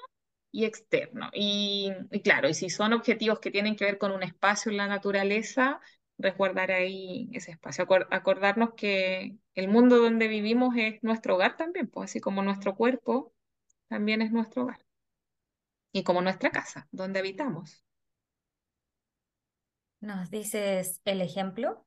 y 0.52 0.65
externo. 0.65 1.30
Y, 1.34 1.91
y 2.12 2.21
claro, 2.21 2.50
y 2.50 2.54
si 2.54 2.69
son 2.69 2.93
objetivos 2.93 3.39
que 3.39 3.52
tienen 3.52 3.76
que 3.76 3.86
ver 3.86 3.97
con 3.97 4.12
un 4.12 4.24
espacio 4.24 4.71
en 4.71 4.78
la 4.78 4.88
naturaleza, 4.88 5.82
resguardar 6.21 6.71
ahí 6.71 7.29
ese 7.34 7.51
espacio. 7.51 7.86
Acor- 7.88 8.07
acordarnos 8.12 8.73
que 8.75 9.38
el 9.55 9.67
mundo 9.69 9.97
donde 9.99 10.27
vivimos 10.27 10.75
es 10.77 11.03
nuestro 11.03 11.36
hogar 11.36 11.57
también, 11.57 11.88
pues 11.89 12.12
así 12.12 12.19
como 12.21 12.43
nuestro 12.43 12.75
cuerpo 12.75 13.34
también 13.89 14.21
es 14.23 14.31
nuestro 14.31 14.63
hogar. 14.63 14.79
Y 15.93 16.03
como 16.03 16.21
nuestra 16.21 16.51
casa, 16.51 16.89
donde 16.91 17.19
habitamos. 17.19 17.86
nos 20.01 20.29
dices 20.31 21.01
el 21.05 21.21
ejemplo. 21.21 21.86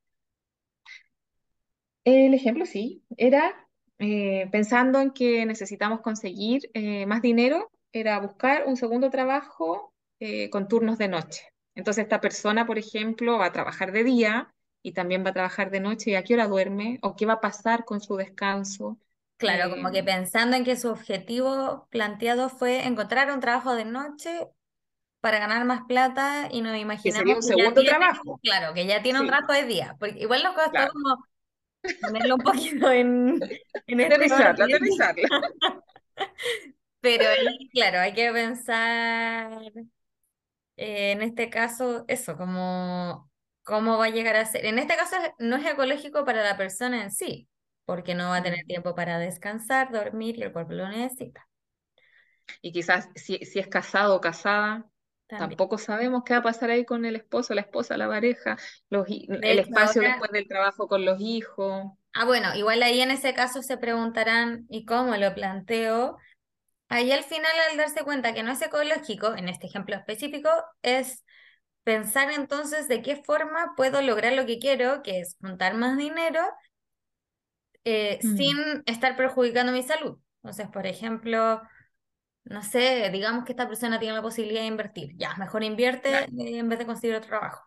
El 2.05 2.35
ejemplo, 2.35 2.67
sí, 2.67 3.05
era 3.17 3.69
eh, 3.99 4.49
pensando 4.53 5.01
en 5.01 5.11
que 5.13 5.45
necesitamos 5.47 6.01
conseguir 6.01 6.71
eh, 6.75 7.07
más 7.07 7.23
dinero, 7.23 7.71
era 7.93 8.19
buscar 8.21 8.65
un 8.67 8.77
segundo 8.77 9.11
trabajo 9.11 9.95
eh, 10.21 10.51
con 10.51 10.69
turnos 10.69 10.99
de 10.99 11.09
noche. 11.09 11.43
Entonces 11.75 12.05
esta 12.05 12.21
persona, 12.21 12.67
por 12.67 12.79
ejemplo, 12.79 13.39
va 13.39 13.47
a 13.47 13.53
trabajar 13.53 13.93
de 13.93 14.05
día 14.05 14.55
y 14.83 14.93
también 14.93 15.25
va 15.25 15.31
a 15.31 15.35
trabajar 15.35 15.71
de 15.71 15.81
noche 15.81 16.11
y 16.13 16.15
a 16.15 16.25
qué 16.25 16.35
hora 16.35 16.47
duerme 16.49 16.99
o 17.03 17.17
qué 17.17 17.27
va 17.27 17.35
a 17.35 17.41
pasar 17.41 17.85
con 17.85 18.01
su 18.01 18.17
descanso. 18.17 18.99
Claro, 19.37 19.69
Eh, 19.69 19.71
como 19.71 19.91
que 19.93 20.03
pensando 20.05 20.57
en 20.57 20.65
que 20.65 20.77
su 20.77 20.89
objetivo 20.89 21.87
planteado 21.91 22.49
fue 22.49 22.87
encontrar 22.87 23.31
un 23.33 23.41
trabajo 23.41 23.75
de 23.75 23.85
noche 23.85 24.47
para 25.21 25.39
ganar 25.41 25.65
más 25.67 25.83
plata 25.89 26.49
y 26.53 26.63
nos 26.63 26.73
que 27.03 27.13
sería 27.13 27.33
imaginamos 27.33 27.37
un 27.37 27.43
que 27.57 27.63
segundo 27.63 27.75
tiene, 27.75 27.85
trabajo. 27.85 28.39
claro, 28.43 28.75
que 28.75 28.87
ya 28.87 29.03
tiene 29.03 29.21
un 29.21 29.27
trabajo 29.27 29.53
de 29.53 29.65
día, 29.67 29.97
porque 30.01 30.21
igual 30.21 30.43
nos 30.45 30.55
costó 30.55 30.71
claro. 30.71 30.93
como 30.93 31.27
ponerlo 32.01 32.35
un 32.37 32.43
poquito 32.43 32.91
en, 32.93 33.41
en 33.87 34.01
este 34.01 34.15
Aterrizarla, 34.17 34.67
pero 37.01 37.25
claro, 37.73 37.99
hay 38.01 38.15
que 38.15 38.33
pensar 38.33 39.51
eh, 40.77 41.13
en 41.13 41.23
este 41.23 41.51
caso 41.51 42.05
eso, 42.09 42.37
como 42.37 43.31
cómo 43.63 43.99
va 43.99 44.07
a 44.07 44.11
llegar 44.11 44.37
a 44.37 44.45
ser. 44.47 44.67
En 44.67 44.79
este 44.79 44.97
caso 44.97 45.17
no 45.39 45.57
es 45.57 45.67
ecológico 45.67 46.25
para 46.25 46.43
la 46.45 46.57
persona 46.57 47.03
en 47.03 47.11
sí, 47.13 47.49
porque 47.85 48.15
no 48.15 48.31
va 48.31 48.39
a 48.39 48.43
tener 48.43 48.65
Mm. 48.65 48.67
tiempo 48.67 48.95
para 48.95 49.19
descansar, 49.19 49.93
dormir 49.93 50.37
y 50.39 50.43
el 50.43 50.53
cuerpo 50.53 50.73
lo 50.75 50.89
necesita 50.89 51.49
Y 52.63 52.73
quizás 52.73 53.09
si, 53.15 53.39
si 53.45 53.59
es 53.59 53.69
casado 53.69 54.17
o 54.17 54.21
casada, 54.21 54.87
también. 55.27 55.59
tampoco 55.59 55.79
sabemos 55.79 56.23
qué 56.25 56.35
va 56.35 56.41
a 56.41 56.43
pasar 56.43 56.71
ahí 56.71 56.85
con 56.85 57.05
el 57.05 57.17
esposo, 57.17 57.55
la 57.55 57.61
esposa, 57.63 57.97
la 57.97 58.09
pareja, 58.09 58.57
los, 58.91 59.07
el 59.09 59.59
hecho, 59.59 59.61
espacio 59.61 60.03
ahora, 60.03 60.03
después 60.03 60.31
del 60.33 60.49
trabajo 60.49 60.89
con 60.89 61.05
los 61.05 61.21
hijos. 61.21 61.93
ah, 62.15 62.25
bueno, 62.27 62.55
igual 62.55 62.83
ahí 62.83 63.01
en 63.01 63.11
ese 63.11 63.35
caso 63.35 63.63
se 63.63 63.79
preguntarán, 63.79 64.67
¿y 64.69 64.85
cómo 64.85 65.17
lo 65.17 65.35
planteo? 65.35 66.17
Ahí 66.89 67.11
al 67.13 67.25
final, 67.25 67.51
al 67.71 67.77
darse 67.77 68.05
cuenta 68.05 68.35
que 68.35 68.43
no 68.43 68.53
es 68.53 68.63
ecológico, 68.63 69.35
en 69.35 69.49
este 69.49 69.67
ejemplo 69.67 69.97
específico, 69.97 70.51
es 70.83 71.25
pensar 71.83 72.31
entonces 72.33 72.89
de 72.89 73.03
qué 73.03 73.17
forma 73.25 73.75
puedo 73.77 74.03
lograr 74.03 74.33
lo 74.35 74.47
que 74.47 74.59
quiero, 74.59 75.03
que 75.03 75.21
es 75.21 75.37
juntar 75.41 75.75
más 75.75 75.97
dinero, 75.97 76.41
eh, 77.85 78.19
sin 78.23 78.57
Mm, 78.59 78.83
estar 78.87 79.17
perjudicando 79.17 79.73
mi 79.73 79.83
salud. 79.83 80.19
Entonces, 80.43 80.69
por 80.69 80.87
ejemplo, 80.87 81.63
no 82.45 82.63
sé, 82.63 83.11
digamos 83.13 83.45
que 83.45 83.53
esta 83.53 83.69
persona 83.69 83.99
tiene 83.99 84.15
la 84.15 84.23
posibilidad 84.23 84.61
de 84.63 84.67
invertir. 84.69 85.13
Ya, 85.17 85.35
mejor 85.37 85.63
invierte 85.65 86.11
claro. 86.11 86.27
eh, 86.39 86.59
en 86.59 86.69
vez 86.69 86.79
de 86.79 86.87
conseguir 86.87 87.17
otro 87.17 87.29
trabajo. 87.29 87.63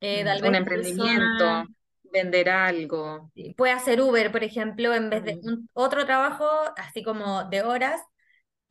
Eh, 0.00 0.24
Mm, 0.24 0.48
un 0.48 0.54
emprendimiento, 0.54 1.44
persona 1.44 1.68
vender 2.12 2.48
algo. 2.48 3.30
puede 3.56 3.72
hacer 3.72 4.00
Uber, 4.00 4.30
por 4.32 4.44
ejemplo, 4.44 4.94
en 4.94 5.10
vez 5.10 5.24
de 5.24 5.38
un, 5.42 5.68
otro 5.72 6.04
trabajo, 6.06 6.46
así 6.76 7.02
como 7.02 7.44
de 7.44 7.62
horas, 7.62 8.00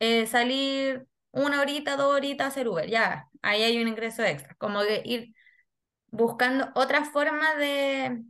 eh, 0.04 0.26
salir 0.26 1.06
una 1.32 1.60
horita, 1.60 1.96
dos 1.96 2.14
horitas 2.14 2.46
a 2.46 2.48
hacer 2.48 2.68
Uber. 2.68 2.88
Ya, 2.88 3.28
ahí 3.42 3.62
hay 3.62 3.80
un 3.82 3.88
ingreso 3.88 4.22
extra. 4.22 4.54
Como 4.56 4.80
que 4.82 5.02
ir 5.04 5.34
buscando 6.08 6.70
otra 6.76 7.04
forma 7.06 7.54
de, 7.56 8.24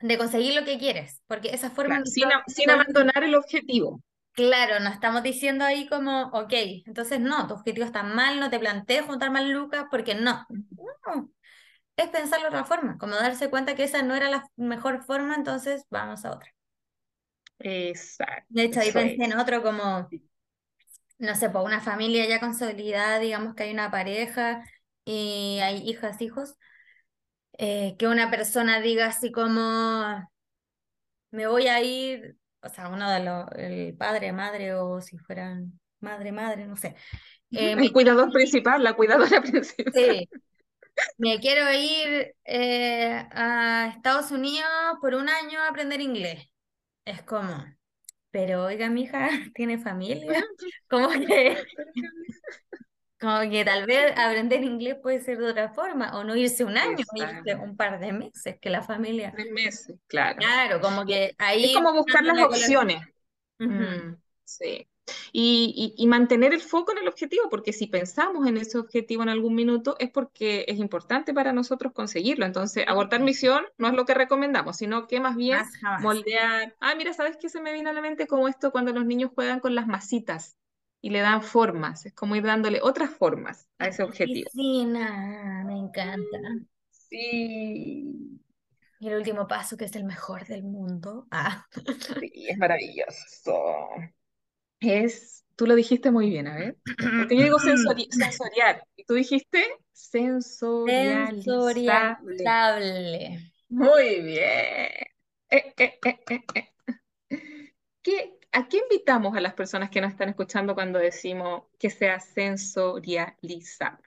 de 0.00 0.18
conseguir 0.18 0.54
lo 0.54 0.64
que 0.66 0.78
quieres, 0.78 1.22
porque 1.28 1.50
esa 1.54 1.70
forma 1.70 1.96
claro, 1.96 2.04
sin, 2.06 2.32
a- 2.32 2.44
sin 2.48 2.70
abandonar 2.70 3.24
el 3.24 3.34
objetivo. 3.36 4.02
Claro, 4.32 4.78
no 4.80 4.88
estamos 4.90 5.22
diciendo 5.24 5.64
ahí 5.64 5.88
como, 5.88 6.28
ok, 6.28 6.52
entonces 6.86 7.18
no, 7.20 7.46
tu 7.48 7.54
objetivo 7.54 7.84
está 7.86 8.04
mal, 8.04 8.38
no 8.38 8.48
te 8.50 8.58
plantees 8.60 9.04
juntar 9.04 9.30
más 9.32 9.44
lucas, 9.44 9.86
porque 9.90 10.14
no. 10.14 10.46
No, 11.06 11.30
es 11.96 12.08
pensarlo 12.10 12.44
de 12.46 12.50
otra 12.50 12.64
forma, 12.64 12.98
como 12.98 13.16
darse 13.16 13.50
cuenta 13.50 13.74
que 13.76 13.84
esa 13.84 14.02
no 14.02 14.14
era 14.16 14.30
la 14.30 14.44
mejor 14.56 15.04
forma, 15.04 15.34
entonces 15.36 15.84
vamos 15.90 16.24
a 16.24 16.32
otra. 16.32 16.52
Exacto, 17.60 18.48
De 18.48 18.62
hecho, 18.64 18.80
ahí 18.80 18.92
pensé 18.92 19.24
en 19.24 19.32
es. 19.32 19.38
otro 19.38 19.62
como, 19.62 20.08
no 21.18 21.34
sé, 21.34 21.50
por 21.50 21.62
una 21.64 21.80
familia 21.80 22.26
ya 22.26 22.40
consolidada, 22.40 23.18
digamos 23.18 23.54
que 23.54 23.64
hay 23.64 23.72
una 23.72 23.90
pareja 23.90 24.64
y 25.04 25.58
hay 25.62 25.78
hijas, 25.88 26.20
hijos, 26.22 26.56
eh, 27.58 27.96
que 27.98 28.06
una 28.06 28.30
persona 28.30 28.80
diga 28.80 29.06
así 29.06 29.32
como, 29.32 30.28
me 31.30 31.46
voy 31.46 31.68
a 31.68 31.82
ir, 31.82 32.36
o 32.62 32.68
sea, 32.68 32.88
uno 32.88 33.10
de 33.10 33.24
los, 33.24 33.46
el 33.56 33.96
padre, 33.96 34.32
madre, 34.32 34.74
o 34.74 35.00
si 35.00 35.18
fueran 35.18 35.78
madre, 36.00 36.32
madre, 36.32 36.66
no 36.66 36.76
sé, 36.76 36.94
eh, 37.52 37.72
El 37.72 37.92
cuidador 37.92 38.32
principal, 38.32 38.82
la 38.82 38.94
cuidadora 38.94 39.40
principal. 39.42 39.92
sí, 39.92 40.28
me 41.16 41.38
quiero 41.40 41.72
ir 41.72 42.34
eh, 42.44 43.26
a 43.32 43.92
Estados 43.94 44.30
Unidos 44.30 44.68
por 45.00 45.14
un 45.14 45.28
año 45.28 45.60
a 45.60 45.68
aprender 45.68 46.00
inglés. 46.00 46.48
Es 47.04 47.22
como, 47.22 47.64
pero 48.30 48.64
oiga, 48.64 48.88
mi 48.90 49.02
hija 49.02 49.28
tiene 49.54 49.78
familia, 49.78 50.44
como 50.88 51.10
que, 51.10 51.56
como 53.20 53.40
que 53.50 53.64
tal 53.64 53.86
vez 53.86 54.12
aprender 54.16 54.62
inglés 54.62 54.96
puede 55.02 55.20
ser 55.20 55.38
de 55.38 55.50
otra 55.50 55.70
forma, 55.70 56.16
o 56.18 56.24
no 56.24 56.36
irse 56.36 56.64
un 56.64 56.76
año, 56.76 57.04
irse 57.14 57.54
un 57.56 57.76
par 57.76 57.98
de 58.00 58.12
meses, 58.12 58.58
que 58.60 58.70
la 58.70 58.82
familia, 58.82 59.32
Tres 59.34 59.52
meses, 59.52 59.96
claro. 60.06 60.38
claro, 60.38 60.80
como 60.80 61.04
que 61.04 61.26
es 61.26 61.34
ahí 61.38 61.72
como 61.72 61.92
buscar 61.92 62.24
las 62.24 62.42
opciones. 62.42 63.02
Sí. 64.44 64.88
Y, 65.32 65.94
y- 65.96 66.02
y 66.02 66.06
mantener 66.06 66.52
el 66.54 66.60
foco 66.60 66.92
en 66.92 66.98
el 66.98 67.08
objetivo, 67.08 67.48
porque 67.50 67.72
si 67.72 67.86
pensamos 67.86 68.46
en 68.46 68.56
ese 68.56 68.78
objetivo 68.78 69.22
en 69.22 69.28
algún 69.28 69.54
minuto 69.54 69.96
es 69.98 70.10
porque 70.10 70.64
es 70.68 70.78
importante 70.78 71.34
para 71.34 71.52
nosotros 71.52 71.92
conseguirlo. 71.92 72.46
Entonces, 72.46 72.84
abortar 72.88 73.20
Sí, 73.20 73.22
misión 73.22 73.64
no 73.78 73.88
es 73.88 73.94
lo 73.94 74.04
que 74.04 74.14
recomendamos, 74.14 74.76
sino 74.76 75.06
que 75.06 75.20
más 75.20 75.36
bien 75.36 75.66
moldear. 75.96 76.74
Ah, 76.80 76.94
mira, 76.96 77.12
¿sabes 77.12 77.36
qué 77.36 77.48
se 77.48 77.60
me 77.60 77.72
viene 77.72 77.90
a 77.90 77.92
la 77.92 78.00
mente? 78.02 78.26
Como 78.26 78.48
esto 78.48 78.70
cuando 78.72 78.92
los 78.92 79.04
niños 79.06 79.30
juegan 79.34 79.60
con 79.60 79.74
las 79.74 79.86
masitas 79.86 80.56
y 81.00 81.10
le 81.10 81.20
dan 81.20 81.42
formas. 81.42 82.06
Es 82.06 82.12
como 82.14 82.36
ir 82.36 82.44
dándole 82.44 82.80
otras 82.82 83.10
formas 83.10 83.68
a 83.78 83.88
ese 83.88 84.02
objetivo. 84.02 84.50
piscina, 84.52 85.64
me 85.66 85.76
encanta. 85.78 86.38
Sí, 86.90 88.38
Y 89.00 89.08
el 89.08 89.16
último 89.16 89.46
paso, 89.48 89.76
que 89.76 89.84
es 89.86 89.96
el 89.96 90.04
mejor 90.04 90.46
del 90.46 90.62
mundo. 90.64 91.26
Ah. 91.30 91.66
sí, 92.18 92.30
es 92.48 92.58
maravilloso. 92.58 93.52
Es, 94.80 95.44
tú 95.56 95.66
lo 95.66 95.74
dijiste 95.74 96.10
muy 96.10 96.30
bien, 96.30 96.46
a 96.46 96.56
ver. 96.56 96.76
Porque 97.18 97.36
yo 97.36 97.42
digo 97.44 97.58
sensori- 97.58 98.08
sensorial 98.10 98.82
y 98.96 99.04
tú 99.04 99.14
dijiste 99.14 99.64
sensorializable. 99.92 101.42
Sensorializable. 101.44 103.52
Muy 103.70 104.20
bien. 104.22 104.88
Eh, 105.50 105.50
eh, 105.50 105.74
eh, 106.04 106.18
eh, 106.30 106.44
eh. 106.54 106.68
¿qué, 108.02 108.38
¿a 108.52 108.66
qué 108.68 108.78
invitamos 108.78 109.36
a 109.36 109.40
las 109.40 109.54
personas 109.54 109.90
que 109.90 110.00
nos 110.00 110.10
están 110.12 110.28
escuchando 110.30 110.74
cuando 110.74 110.98
decimos 110.98 111.64
que 111.78 111.90
sea 111.90 112.18
sensorializable? 112.20 114.02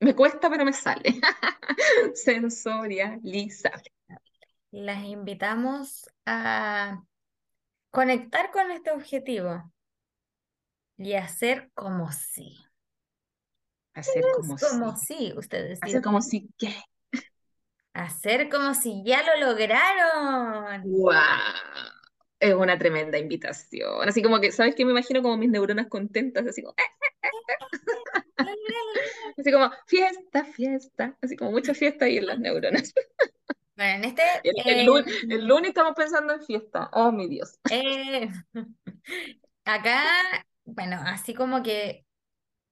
Me 0.00 0.14
cuesta, 0.14 0.50
pero 0.50 0.64
me 0.64 0.72
sale. 0.72 1.20
Sensorializable. 2.14 3.90
Las 4.72 5.04
invitamos 5.04 6.06
a 6.26 7.02
conectar 7.94 8.50
con 8.50 8.72
este 8.72 8.90
objetivo 8.90 9.72
y 10.98 11.14
hacer 11.14 11.70
como 11.74 12.10
si. 12.10 12.58
Hacer 13.94 14.24
como 14.34 14.56
como 14.56 14.96
si. 14.96 15.14
si, 15.14 15.38
ustedes 15.38 15.78
Hacer 15.80 16.02
como 16.02 16.20
si, 16.20 16.50
¿qué? 16.58 16.74
Hacer 17.92 18.48
como 18.48 18.74
si 18.74 19.04
ya 19.04 19.22
lo 19.22 19.46
lograron. 19.46 20.82
¡Guau! 20.82 21.20
Es 22.40 22.52
una 22.52 22.76
tremenda 22.76 23.16
invitación. 23.16 24.08
Así 24.08 24.22
como 24.22 24.40
que, 24.40 24.50
¿sabes 24.50 24.74
qué? 24.74 24.84
Me 24.84 24.90
imagino 24.90 25.22
como 25.22 25.36
mis 25.36 25.48
neuronas 25.48 25.86
contentas, 25.86 26.44
así 26.48 26.62
como, 26.62 26.74
¡eh! 26.76 27.30
Lo 28.38 28.44
logré. 28.44 29.36
así 29.38 29.52
como, 29.52 29.70
fiesta, 29.86 30.44
fiesta. 30.44 31.16
Así 31.22 31.36
como 31.36 31.52
mucha 31.52 31.72
fiesta 31.74 32.06
ahí 32.06 32.18
en 32.18 32.26
las 32.26 32.40
neuronas. 32.40 32.92
Bueno, 33.76 33.94
en 33.96 34.04
este, 34.04 34.22
El, 34.44 34.54
el 34.64 34.80
eh, 34.80 34.84
lunes, 34.84 35.14
el 35.28 35.46
lunes 35.46 35.68
estamos 35.68 35.94
pensando 35.94 36.34
en 36.34 36.42
fiesta. 36.42 36.88
Oh, 36.92 37.10
mi 37.10 37.28
Dios. 37.28 37.58
eh, 37.70 38.28
acá, 39.64 40.02
bueno, 40.64 41.00
así 41.04 41.34
como 41.34 41.62
que 41.62 42.04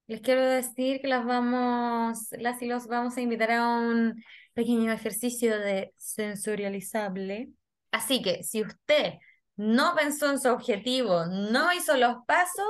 les 0.06 0.20
quiero 0.20 0.46
decir 0.46 1.00
que 1.00 1.08
las 1.08 1.24
vamos, 1.24 2.28
las 2.32 2.60
y 2.62 2.66
los 2.66 2.86
vamos 2.86 3.16
a 3.16 3.20
invitar 3.20 3.50
a 3.52 3.66
un 3.78 4.22
pequeño 4.54 4.92
ejercicio 4.92 5.58
de 5.58 5.92
sensorializable. 5.96 7.48
Así 7.90 8.22
que 8.22 8.42
si 8.42 8.62
usted 8.62 9.14
no 9.56 9.94
pensó 9.96 10.30
en 10.30 10.40
su 10.40 10.48
objetivo, 10.50 11.26
no 11.26 11.72
hizo 11.72 11.96
los 11.96 12.16
pasos, 12.26 12.66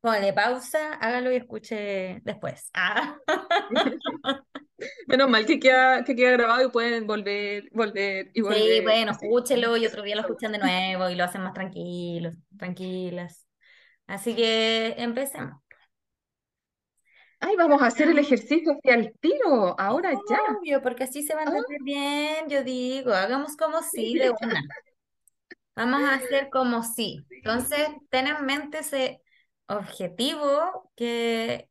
ponle 0.00 0.32
pausa, 0.32 0.94
hágalo 0.94 1.32
y 1.32 1.36
escuche 1.36 2.20
después. 2.22 2.70
Ah. 2.74 3.16
Menos 5.06 5.28
mal 5.30 5.46
que 5.46 5.58
queda, 5.60 6.04
que 6.04 6.14
queda 6.16 6.32
grabado 6.32 6.66
y 6.68 6.70
pueden 6.70 7.06
volver, 7.06 7.68
volver 7.72 8.30
y 8.34 8.40
Sí, 8.40 8.42
volver. 8.42 8.82
bueno, 8.82 9.12
así. 9.12 9.26
escúchelo 9.26 9.76
y 9.76 9.86
otro 9.86 10.02
día 10.02 10.14
lo 10.16 10.20
escuchan 10.22 10.52
de 10.52 10.58
nuevo 10.58 11.08
y 11.08 11.14
lo 11.14 11.24
hacen 11.24 11.42
más 11.42 11.54
tranquilos, 11.54 12.34
tranquilas. 12.58 13.46
Así 14.06 14.34
que 14.36 14.94
empecemos. 14.98 15.60
Ay, 17.40 17.56
vamos 17.56 17.82
a 17.82 17.86
hacer 17.86 18.08
el 18.08 18.18
ejercicio 18.18 18.72
hacia 18.72 18.94
el 18.94 19.12
tiro, 19.20 19.78
ahora 19.78 20.12
ya. 20.28 20.38
Obvio, 20.58 20.80
porque 20.82 21.04
así 21.04 21.22
se 21.22 21.34
va 21.34 21.42
a 21.42 21.44
Ah. 21.44 21.48
entender 21.48 21.78
bien, 21.82 22.48
yo 22.48 22.62
digo, 22.64 23.12
hagamos 23.12 23.56
como 23.56 23.82
sí 23.82 24.14
de 24.18 24.30
una. 24.30 24.62
Vamos 25.76 26.02
a 26.02 26.14
hacer 26.14 26.50
como 26.50 26.82
sí. 26.82 27.26
Entonces, 27.30 27.88
ten 28.10 28.26
en 28.28 28.44
mente 28.46 28.78
ese 28.78 29.20
objetivo 29.66 30.90
que 30.96 31.68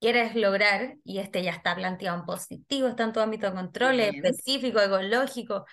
quieres 0.00 0.34
lograr, 0.36 0.96
y 1.04 1.18
este 1.20 1.42
ya 1.42 1.50
está 1.52 1.74
planteado 1.76 2.18
en 2.20 2.26
positivo, 2.26 2.88
está 2.88 3.04
en 3.04 3.12
tu 3.12 3.20
ámbito 3.20 3.46
de 3.48 3.54
control, 3.54 4.00
es 4.00 4.08
Bien. 4.08 4.14
específico, 4.14 4.80
ecológico. 4.80 5.66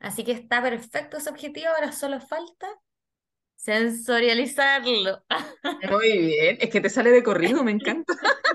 Así 0.00 0.24
que 0.24 0.32
está 0.32 0.62
perfecto 0.62 1.18
ese 1.18 1.30
objetivo, 1.30 1.68
ahora 1.70 1.92
solo 1.92 2.20
falta 2.20 2.68
sensorializarlo. 3.56 5.24
Muy 5.88 6.18
bien, 6.18 6.58
es 6.60 6.70
que 6.70 6.80
te 6.80 6.90
sale 6.90 7.10
de 7.10 7.22
corrido, 7.22 7.64
me 7.64 7.70
encanta. 7.72 8.14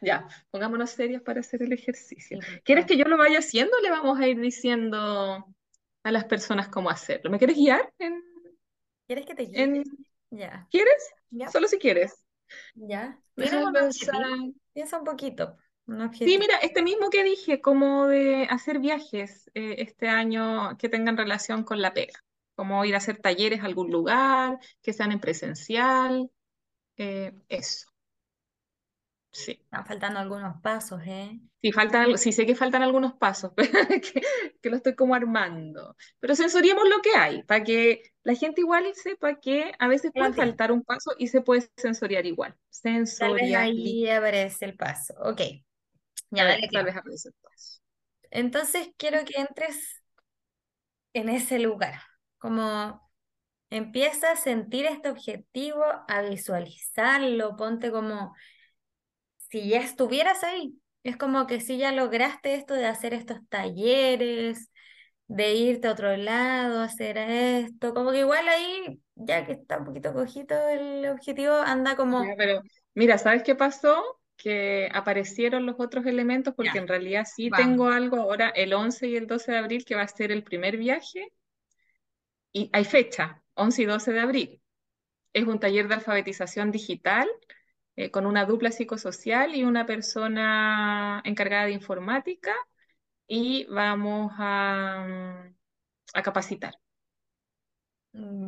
Ya, 0.00 0.26
pongámonos 0.50 0.90
serios 0.90 1.22
para 1.22 1.40
hacer 1.40 1.62
el 1.62 1.72
ejercicio. 1.72 2.38
¿Quieres 2.64 2.86
que 2.86 2.96
yo 2.96 3.04
lo 3.04 3.16
vaya 3.16 3.38
haciendo 3.38 3.76
o 3.76 3.80
le 3.80 3.90
vamos 3.90 4.18
a 4.18 4.26
ir 4.28 4.40
diciendo 4.40 5.46
a 6.02 6.12
las 6.12 6.24
personas 6.24 6.68
cómo 6.68 6.90
hacerlo? 6.90 7.30
¿Me 7.30 7.38
quieres 7.38 7.56
guiar? 7.56 7.92
En, 7.98 8.22
¿Quieres 9.06 9.26
que 9.26 9.34
te 9.34 9.42
guíe? 9.44 9.62
en- 9.64 9.84
Ya, 10.30 10.66
¿Quieres? 10.70 11.10
ya, 11.30 11.52
Solo 11.52 11.68
si 11.68 11.78
quieres. 11.78 12.19
Ya. 12.74 13.18
Piensa 13.34 14.98
un 14.98 15.04
poquito. 15.04 15.56
Un 15.86 16.12
Sí, 16.14 16.38
mira, 16.38 16.56
este 16.62 16.82
mismo 16.82 17.10
que 17.10 17.24
dije, 17.24 17.60
como 17.60 18.06
de 18.06 18.46
hacer 18.48 18.78
viajes 18.78 19.50
eh, 19.54 19.76
este 19.78 20.08
año 20.08 20.76
que 20.78 20.88
tengan 20.88 21.16
relación 21.16 21.64
con 21.64 21.82
la 21.82 21.92
pega, 21.92 22.22
como 22.54 22.84
ir 22.84 22.94
a 22.94 22.98
hacer 22.98 23.18
talleres 23.18 23.60
a 23.60 23.66
algún 23.66 23.90
lugar, 23.90 24.58
que 24.82 24.92
sean 24.92 25.10
en 25.10 25.20
presencial, 25.20 26.30
eh, 26.96 27.32
eso, 27.48 27.89
sí. 29.32 29.52
Están 29.52 29.86
faltando 29.86 30.20
algunos 30.20 30.60
pasos, 30.60 31.00
¿eh? 31.06 31.40
Sí, 31.62 31.72
faltan, 31.72 32.16
sí 32.18 32.32
sé 32.32 32.46
que 32.46 32.54
faltan 32.54 32.82
algunos 32.82 33.14
pasos, 33.14 33.52
pero 33.56 33.86
que, 33.88 34.22
que 34.60 34.70
lo 34.70 34.76
estoy 34.76 34.94
como 34.94 35.14
armando. 35.14 35.96
Pero 36.18 36.34
sensoriemos 36.34 36.88
lo 36.88 37.00
que 37.02 37.14
hay, 37.16 37.42
para 37.42 37.62
que 37.64 38.02
la 38.22 38.34
gente 38.34 38.62
igual 38.62 38.84
sepa 38.94 39.38
que 39.40 39.72
a 39.78 39.88
veces 39.88 40.12
puede 40.12 40.32
faltar 40.32 40.72
un 40.72 40.82
paso 40.82 41.12
y 41.18 41.28
se 41.28 41.40
puede 41.40 41.68
sensoriar 41.76 42.26
igual. 42.26 42.56
Tal 42.82 43.34
vez 43.34 43.54
ahí 43.54 44.08
aparece 44.08 44.64
el 44.64 44.76
paso. 44.76 45.14
Ok, 45.22 45.40
ya 46.30 46.44
dale, 46.44 46.68
tal 46.72 46.84
vez 46.84 46.96
aparece 46.96 47.28
el 47.28 47.34
paso. 47.42 47.80
Entonces 48.30 48.90
quiero 48.96 49.24
que 49.24 49.40
entres 49.40 50.02
en 51.12 51.28
ese 51.28 51.58
lugar, 51.58 52.00
como 52.38 53.10
empieza 53.70 54.32
a 54.32 54.36
sentir 54.36 54.86
este 54.86 55.10
objetivo, 55.10 55.84
a 56.08 56.22
visualizarlo, 56.22 57.56
ponte 57.56 57.90
como 57.90 58.34
si 59.50 59.68
ya 59.68 59.80
estuvieras 59.80 60.44
ahí. 60.44 60.74
Es 61.02 61.16
como 61.16 61.46
que 61.46 61.60
si 61.60 61.78
ya 61.78 61.92
lograste 61.92 62.54
esto 62.54 62.74
de 62.74 62.86
hacer 62.86 63.14
estos 63.14 63.38
talleres, 63.48 64.70
de 65.28 65.54
irte 65.54 65.88
a 65.88 65.92
otro 65.92 66.16
lado, 66.16 66.80
hacer 66.80 67.16
esto, 67.18 67.94
como 67.94 68.10
que 68.12 68.20
igual 68.20 68.48
ahí, 68.48 69.00
ya 69.14 69.46
que 69.46 69.52
está 69.52 69.78
un 69.78 69.84
poquito 69.86 70.12
cojito 70.12 70.54
el 70.68 71.06
objetivo, 71.08 71.54
anda 71.54 71.96
como, 71.96 72.24
Ya, 72.24 72.34
pero 72.36 72.60
mira, 72.94 73.18
¿sabes 73.18 73.42
qué 73.42 73.54
pasó? 73.54 74.20
Que 74.36 74.88
aparecieron 74.92 75.66
los 75.66 75.76
otros 75.78 76.06
elementos 76.06 76.54
porque 76.54 76.72
ya, 76.74 76.80
en 76.80 76.88
realidad 76.88 77.26
sí 77.32 77.48
vamos. 77.48 77.66
tengo 77.66 77.88
algo 77.88 78.16
ahora 78.16 78.48
el 78.50 78.72
11 78.74 79.08
y 79.08 79.16
el 79.16 79.26
12 79.26 79.52
de 79.52 79.58
abril 79.58 79.84
que 79.84 79.94
va 79.94 80.02
a 80.02 80.08
ser 80.08 80.32
el 80.32 80.42
primer 80.44 80.76
viaje 80.76 81.32
y 82.52 82.70
hay 82.72 82.84
fecha, 82.84 83.42
11 83.54 83.82
y 83.82 83.84
12 83.86 84.12
de 84.12 84.20
abril. 84.20 84.62
Es 85.32 85.44
un 85.46 85.60
taller 85.60 85.88
de 85.88 85.94
alfabetización 85.94 86.70
digital 86.72 87.28
eh, 88.04 88.10
con 88.10 88.26
una 88.26 88.44
dupla 88.46 88.72
psicosocial 88.72 89.54
y 89.54 89.64
una 89.64 89.86
persona 89.86 91.22
encargada 91.24 91.66
de 91.66 91.72
informática 91.72 92.52
y 93.26 93.66
vamos 93.66 94.32
a, 94.38 95.06
mm, 95.08 95.56
a 96.14 96.22
capacitar. 96.22 96.74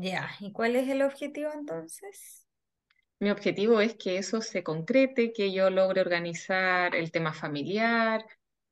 Ya, 0.00 0.30
¿y 0.40 0.52
cuál 0.52 0.76
es 0.76 0.88
el 0.88 1.02
objetivo 1.02 1.50
entonces? 1.52 2.46
Mi 3.20 3.30
objetivo 3.30 3.80
es 3.80 3.94
que 3.94 4.18
eso 4.18 4.40
se 4.42 4.62
concrete, 4.64 5.32
que 5.32 5.52
yo 5.52 5.70
logre 5.70 6.00
organizar 6.00 6.94
el 6.96 7.10
tema 7.12 7.32
familiar 7.32 8.24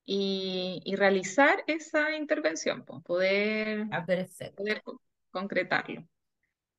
y, 0.05 0.81
y 0.85 0.95
realizar 0.95 1.63
esa 1.67 2.15
intervención, 2.15 2.83
poder, 2.85 3.87
Ah, 3.91 4.05
poder 4.55 4.81
co- 4.83 5.01
concretarlo. 5.31 6.05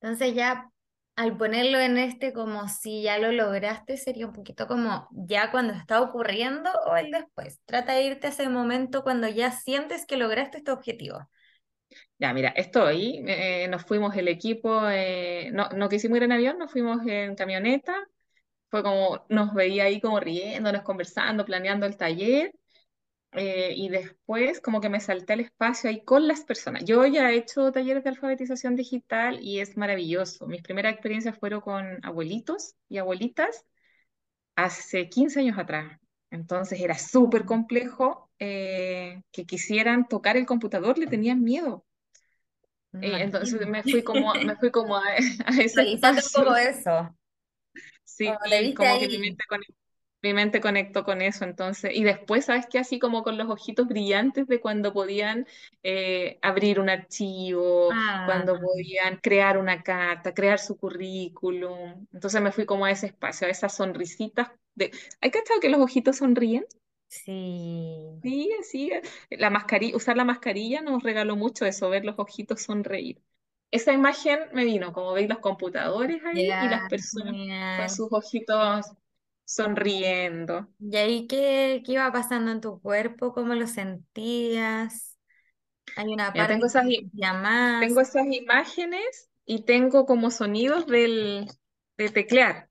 Entonces 0.01 0.35
ya 0.35 0.71
al 1.17 1.37
ponerlo 1.37 1.79
en 1.79 1.99
este 1.99 2.33
como 2.33 2.69
si 2.69 3.03
ya 3.03 3.19
lo 3.19 3.33
lograste, 3.33 3.97
sería 3.97 4.27
un 4.27 4.33
poquito 4.33 4.67
como 4.67 5.09
ya 5.13 5.51
cuando 5.51 5.75
está 5.75 6.01
ocurriendo 6.01 6.71
o 6.87 6.97
el 6.97 7.11
después. 7.11 7.61
Trata 7.67 7.95
de 7.95 8.05
irte 8.05 8.27
a 8.29 8.31
ese 8.31 8.49
momento 8.49 9.03
cuando 9.03 9.29
ya 9.29 9.51
sientes 9.51 10.07
que 10.07 10.17
lograste 10.17 10.59
este 10.59 10.71
objetivo. 10.71 11.29
Ya, 12.19 12.33
mira, 12.33 12.49
estoy, 12.51 13.23
eh, 13.27 13.69
nos 13.69 13.85
fuimos 13.85 14.17
el 14.17 14.29
equipo, 14.29 14.89
eh, 14.89 15.51
no, 15.53 15.69
no 15.71 15.89
quisimos 15.89 16.17
ir 16.17 16.23
en 16.23 16.33
avión, 16.33 16.59
nos 16.59 16.71
fuimos 16.73 17.07
en 17.07 17.35
camioneta, 17.35 17.95
fue 18.71 18.83
como, 18.83 19.27
nos 19.29 19.53
veía 19.55 19.85
ahí 19.85 20.01
como 20.01 20.21
riéndonos, 20.21 20.83
conversando, 20.83 21.45
planeando 21.45 21.87
el 21.87 21.97
taller. 21.97 22.53
Eh, 23.35 23.73
y 23.77 23.89
después 23.89 24.61
como 24.61 24.81
que 24.81 24.91
me 24.91 25.01
salté 25.01 25.33
al 25.33 25.41
espacio 25.41 25.89
ahí 25.91 26.05
con 26.05 26.29
las 26.29 26.43
personas. 26.45 26.85
Yo 26.85 27.07
ya 27.07 27.31
he 27.31 27.37
hecho 27.37 27.73
talleres 27.73 28.05
de 28.05 28.11
alfabetización 28.11 28.77
digital 28.77 29.39
y 29.43 29.61
es 29.61 29.77
maravilloso. 29.77 30.47
Mis 30.47 30.63
primeras 30.63 30.93
experiencias 30.93 31.39
fueron 31.39 31.61
con 31.63 32.05
abuelitos 32.05 32.75
y 32.89 32.99
abuelitas 32.99 33.65
hace 34.57 35.09
15 35.09 35.41
años 35.41 35.59
atrás. 35.59 35.99
Entonces 36.31 36.81
era 36.81 36.99
súper 36.99 37.45
complejo 37.45 38.31
eh, 38.39 39.23
que 39.33 39.47
quisieran 39.47 40.09
tocar 40.09 40.37
el 40.37 40.47
computador, 40.47 40.99
le 40.99 41.07
tenían 41.07 41.43
miedo. 41.43 41.85
Eh, 43.01 43.23
entonces 43.23 43.55
imagino. 43.55 43.73
me 43.73 43.83
fui 43.83 44.03
como, 44.05 44.35
me 44.35 44.57
fui 44.57 44.71
como 44.71 44.97
a, 44.97 45.03
a 45.03 45.17
ese 45.61 45.99
poco 46.33 46.57
eso. 46.57 47.17
Sí, 48.05 48.31
Como 48.77 48.99
que 48.99 49.09
mi 49.09 49.19
mente 49.19 49.45
conectó, 49.49 49.75
mi 50.23 50.33
mente 50.35 50.61
conectó 50.61 51.05
con 51.05 51.21
eso, 51.23 51.45
entonces, 51.45 51.93
y 51.95 52.05
después, 52.05 52.45
¿sabes 52.47 52.67
qué? 52.71 52.79
Así 52.79 52.99
como 52.99 53.23
con 53.25 53.37
los 53.39 53.49
ojitos 53.51 53.89
brillantes 53.89 54.47
de 54.47 54.61
cuando 54.61 54.93
podían 54.93 55.47
eh, 55.83 56.39
abrir 56.43 56.79
un 56.81 56.89
archivo, 56.91 57.97
Ah, 57.97 58.23
cuando 58.25 58.59
podían 58.61 59.19
crear 59.19 59.59
una 59.59 59.83
carta, 59.83 60.35
crear 60.35 60.59
su 60.61 60.77
currículum. 60.79 62.07
Entonces 62.13 62.41
me 62.41 62.53
fui 62.53 62.67
como 62.67 62.85
a 62.85 62.91
ese 62.93 63.07
espacio, 63.07 63.47
a 63.49 63.51
esas 63.51 63.75
sonrisitas 63.77 64.51
de... 64.75 64.93
¿Hay 65.21 65.31
cachado 65.31 65.61
que 65.61 65.69
los 65.71 65.81
ojitos 65.81 66.17
sonríen? 66.19 66.65
sí. 67.09 68.23
Sí, 68.23 68.51
sí. 68.63 68.91
La 69.31 69.51
mascarilla, 69.51 69.97
usar 69.97 70.17
la 70.17 70.25
mascarilla 70.25 70.81
nos 70.81 71.03
regaló 71.03 71.35
mucho 71.37 71.67
eso, 71.67 71.91
ver 71.91 72.05
los 72.05 72.19
ojitos 72.19 72.63
sonreír. 72.63 73.21
esa 73.73 73.93
imagen 73.93 74.39
me 74.53 74.65
vino, 74.65 74.93
como 74.93 75.13
veis 75.13 75.29
los 75.29 75.39
computadores 75.41 76.23
ahí 76.25 76.57
y 76.61 76.69
las 76.69 76.87
personas 76.89 77.37
con 77.75 77.89
sus 77.91 78.09
ojitos 78.13 78.87
sonriendo. 79.45 80.69
¿Y 80.79 80.97
ahí 80.97 81.27
qué, 81.29 81.83
qué 81.87 81.93
iba 81.93 82.11
pasando 82.13 82.51
en 82.51 82.61
tu 82.61 82.81
cuerpo? 82.81 83.33
¿Cómo 83.33 83.55
lo 83.55 83.67
sentías? 83.69 85.17
Hay 85.97 86.09
una 86.13 86.37
parte 86.37 86.57
tengo 86.57 86.67
que 86.67 86.67
esas, 86.67 86.85
más. 87.35 87.79
tengo 87.79 88.01
esas 88.01 88.27
imágenes 88.27 89.31
y 89.45 89.65
tengo 89.65 90.07
como 90.07 90.31
sonidos 90.31 90.87
del, 90.87 91.49
de 91.99 92.09
teclear, 92.11 92.71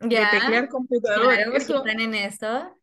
de 0.00 0.26
teclear 0.26 0.68
computador. 0.68 1.44
claro, 1.44 1.52
Eso, 1.52 1.74
están 1.76 2.00
en 2.00 2.14
eso. 2.14 2.78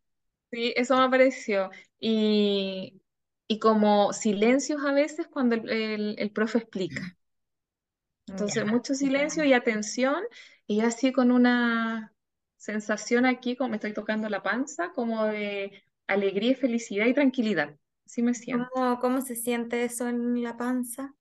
sí, 0.50 0.72
eso 0.76 0.96
me 0.96 1.04
apareció. 1.04 1.70
Y, 1.98 3.02
y 3.48 3.58
como 3.58 4.12
silencios 4.12 4.82
a 4.84 4.92
veces 4.92 5.26
cuando 5.28 5.54
el, 5.56 5.68
el, 5.70 6.14
el 6.18 6.30
profe 6.32 6.58
explica. 6.58 7.16
Ya, 8.28 8.36
Entonces, 8.36 8.64
mucho 8.66 8.94
silencio 8.94 9.44
y 9.44 9.52
atención, 9.52 10.22
y 10.66 10.78
yo 10.80 10.86
así 10.86 11.12
con 11.12 11.30
una 11.32 12.14
sensación 12.60 13.26
aquí, 13.26 13.56
como 13.56 13.70
me 13.70 13.76
estoy 13.76 13.92
tocando 13.94 14.28
la 14.28 14.42
panza, 14.42 14.92
como 14.94 15.24
de 15.26 15.82
alegría, 16.06 16.56
felicidad 16.56 17.06
y 17.06 17.14
tranquilidad. 17.14 17.76
Así 18.06 18.22
me 18.22 18.34
siento. 18.34 18.70
¿Cómo, 18.74 18.98
cómo 19.00 19.20
se 19.22 19.34
siente 19.34 19.82
eso 19.84 20.06
en 20.08 20.42
la 20.42 20.56
panza? 20.56 21.14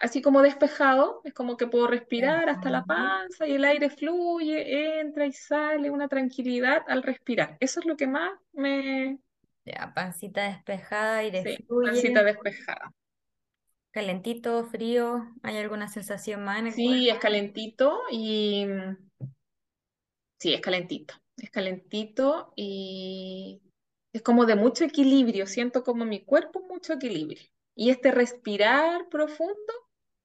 Así 0.00 0.20
como 0.22 0.42
despejado, 0.42 1.20
es 1.24 1.32
como 1.34 1.56
que 1.56 1.66
puedo 1.68 1.86
respirar 1.86 2.48
hasta 2.48 2.70
la 2.70 2.84
panza 2.86 3.46
y 3.46 3.52
el 3.52 3.64
aire 3.64 3.90
fluye, 3.90 4.98
entra 5.00 5.26
y 5.26 5.32
sale, 5.32 5.90
una 5.90 6.08
tranquilidad 6.08 6.82
al 6.88 7.02
respirar. 7.02 7.56
Eso 7.60 7.80
es 7.80 7.86
lo 7.86 7.96
que 7.96 8.06
más 8.06 8.32
me... 8.52 9.20
Ya, 9.64 9.92
pancita 9.94 10.42
despejada, 10.44 11.18
aire 11.18 11.46
Sí, 11.46 11.56
fluye, 11.66 11.90
pancita 11.92 12.22
despejada. 12.22 12.92
calentito, 13.92 14.64
frío, 14.64 15.32
¿hay 15.44 15.56
alguna 15.58 15.86
sensación 15.88 16.42
más 16.44 16.58
en 16.58 16.66
el 16.68 16.80
cuerpo? 16.80 17.04
Sí, 17.04 17.08
es 17.10 17.18
calentito 17.18 18.00
y 18.10 18.64
Sí, 20.40 20.54
es 20.54 20.62
calentito, 20.62 21.14
es 21.36 21.50
calentito 21.50 22.54
y 22.56 23.60
es 24.12 24.22
como 24.22 24.46
de 24.46 24.56
mucho 24.56 24.84
equilibrio, 24.84 25.46
siento 25.46 25.84
como 25.84 26.06
mi 26.06 26.24
cuerpo 26.24 26.62
mucho 26.66 26.94
equilibrio. 26.94 27.42
Y 27.74 27.90
este 27.90 28.10
respirar 28.10 29.08
profundo 29.10 29.72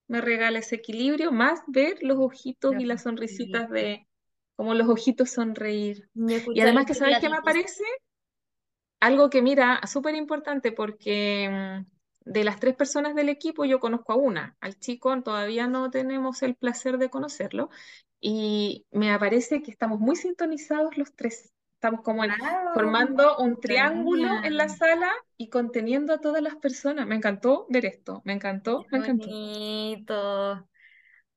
me 0.08 0.22
regala 0.22 0.60
ese 0.60 0.76
equilibrio, 0.76 1.34
más 1.34 1.62
ver 1.68 1.98
los 2.02 2.18
ojitos 2.18 2.76
y 2.80 2.86
las 2.86 3.04
sonrisitas 3.04 3.70
de, 3.70 4.08
como 4.56 4.74
los 4.74 4.88
ojitos 4.88 5.32
sonreír. 5.32 6.10
Y 6.54 6.62
además 6.62 6.86
que, 6.86 6.94
¿sabes 6.94 7.20
qué 7.20 7.30
me 7.30 7.38
aparece? 7.38 7.84
Algo 9.02 9.30
que, 9.30 9.42
mira, 9.42 9.82
súper 9.86 10.16
importante 10.16 10.72
porque 10.72 11.50
mm, 11.52 12.32
de 12.32 12.44
las 12.46 12.60
tres 12.62 12.76
personas 12.76 13.16
del 13.16 13.28
equipo 13.28 13.66
yo 13.66 13.82
conozco 13.82 14.14
a 14.14 14.16
una, 14.16 14.56
al 14.62 14.80
chico 14.80 15.22
todavía 15.24 15.68
no 15.68 15.92
tenemos 15.92 16.42
el 16.42 16.56
placer 16.56 16.98
de 16.98 17.10
conocerlo 17.10 17.70
y 18.28 18.86
me 18.92 19.12
aparece 19.14 19.62
que 19.62 19.72
estamos 19.72 20.00
muy 20.00 20.16
sintonizados 20.16 20.98
los 20.98 21.14
tres. 21.16 21.54
Estamos 21.76 22.02
como 22.02 22.24
en- 22.26 22.36
formando 22.74 23.38
un 23.38 23.60
triángulo 23.60 24.30
en 24.44 24.58
la 24.58 24.70
sala 24.70 25.12
y 25.38 25.50
conteniendo 25.50 26.14
a 26.14 26.20
todas 26.22 26.42
las 26.42 26.56
personas. 26.56 27.06
Me 27.08 27.16
encantó 27.16 27.68
ver 27.70 27.86
esto, 27.86 28.22
me 28.26 28.34
encantó, 28.34 28.88
Qué 28.90 28.90
me 28.92 29.00
encantó. 29.00 29.28
bonito. 29.28 30.68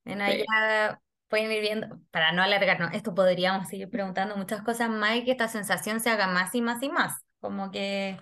Bueno, 0.05 0.24
Sí. 0.24 0.45
ya 0.49 1.03
pueden 1.28 1.53
ir 1.53 1.61
viendo, 1.62 2.01
para 2.11 2.32
no 2.32 2.43
alargarnos, 2.43 2.93
esto 2.95 3.14
podríamos 3.14 3.68
seguir 3.68 3.91
preguntando 3.91 4.36
muchas 4.36 4.62
cosas 4.62 4.91
más 4.91 5.16
y 5.16 5.24
que 5.24 5.32
esta 5.32 5.49
sensación 5.49 6.01
se 6.01 6.11
haga 6.11 6.28
más 6.28 6.55
y 6.55 6.62
más 6.62 6.82
y 6.82 6.91
más. 6.91 7.22
Como 7.41 7.70
que, 7.70 8.18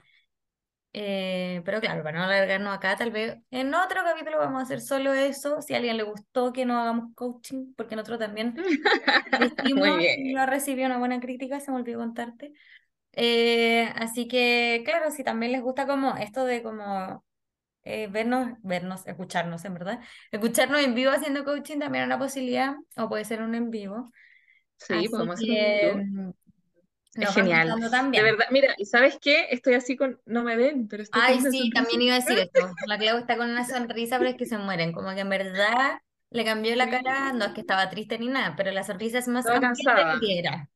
eh, 0.99 1.61
pero 1.66 1.78
claro, 1.78 2.03
para 2.03 2.18
no 2.18 2.24
alargarnos 2.24 2.74
acá, 2.74 2.97
tal 2.97 3.11
vez 3.11 3.36
en 3.51 3.74
otro 3.74 4.01
capítulo 4.03 4.38
vamos 4.38 4.61
a 4.61 4.62
hacer 4.62 4.80
solo 4.80 5.12
eso. 5.12 5.61
Si 5.61 5.74
a 5.74 5.76
alguien 5.76 5.99
le 5.99 6.05
gustó 6.05 6.55
que 6.55 6.64
no 6.64 6.80
hagamos 6.80 7.14
coaching, 7.14 7.74
porque 7.76 7.97
nosotros 7.97 8.18
también 8.18 8.55
no 10.32 10.47
recibió 10.47 10.86
una 10.86 10.97
buena 10.97 11.20
crítica, 11.20 11.61
se 11.61 11.70
me 11.70 11.76
olvidó 11.76 11.99
contarte. 11.99 12.55
Eh, 13.12 13.92
así 13.94 14.26
que, 14.26 14.80
claro, 14.86 15.11
si 15.11 15.22
también 15.22 15.53
les 15.53 15.61
gusta 15.61 15.86
como 15.86 16.16
esto 16.16 16.47
de 16.47 16.62
como 16.62 17.22
eh, 17.84 18.07
vernos, 18.07 18.53
vernos, 18.62 19.07
escucharnos, 19.07 19.66
en 19.66 19.74
verdad. 19.74 20.01
Escucharnos 20.32 20.80
en 20.80 20.94
vivo 20.94 21.11
haciendo 21.11 21.44
coaching 21.44 21.78
también 21.78 22.05
es 22.05 22.07
una 22.07 22.18
posibilidad, 22.18 22.74
o 22.97 23.07
puede 23.11 23.26
ser 23.26 23.42
un 23.42 23.55
en 23.55 23.68
vivo. 23.70 24.11
Sí, 24.78 24.94
Así 24.94 25.09
podemos 25.11 25.34
hacer 25.38 25.94
un 25.94 26.34
Es 27.19 27.35
genial. 27.35 27.69
De 28.11 28.23
verdad, 28.23 28.47
mira, 28.51 28.75
¿y 28.79 28.87
sabes 28.87 29.19
qué? 29.21 29.47
Estoy 29.51 29.75
así 29.75 29.97
con, 29.97 30.21
no 30.27 30.43
me 30.43 30.57
ven, 30.57 30.89
pero 30.89 31.03
estoy 31.03 31.23
Ay, 31.23 31.39
sí, 31.41 31.43
sonrisa 31.43 31.75
también 31.75 32.03
iba 32.03 32.14
a 32.14 32.19
decir 32.21 32.39
esto. 32.39 32.61
La 32.87 32.99
Clau 32.99 33.19
está 33.19 33.37
con 33.37 33.51
una 33.51 33.64
sonrisa, 33.67 34.19
pero 34.19 34.31
es 34.31 34.37
que 34.37 34.47
se 34.47 34.59
mueren. 34.59 34.93
Como 34.93 35.11
que 35.14 35.21
en 35.21 35.29
verdad 35.29 35.99
le 36.31 36.45
cambió 36.45 36.75
la 36.77 36.91
cara, 36.91 37.33
no 37.33 37.45
es 37.47 37.53
que 37.53 37.61
estaba 37.61 37.89
triste 37.89 38.19
ni 38.19 38.29
nada, 38.29 38.55
pero 38.57 38.71
la 38.73 38.85
sonrisa 38.85 39.19
es 39.19 39.29
más 39.29 39.47
cansada, 39.47 40.19
que 40.21 40.39
era. 40.39 40.69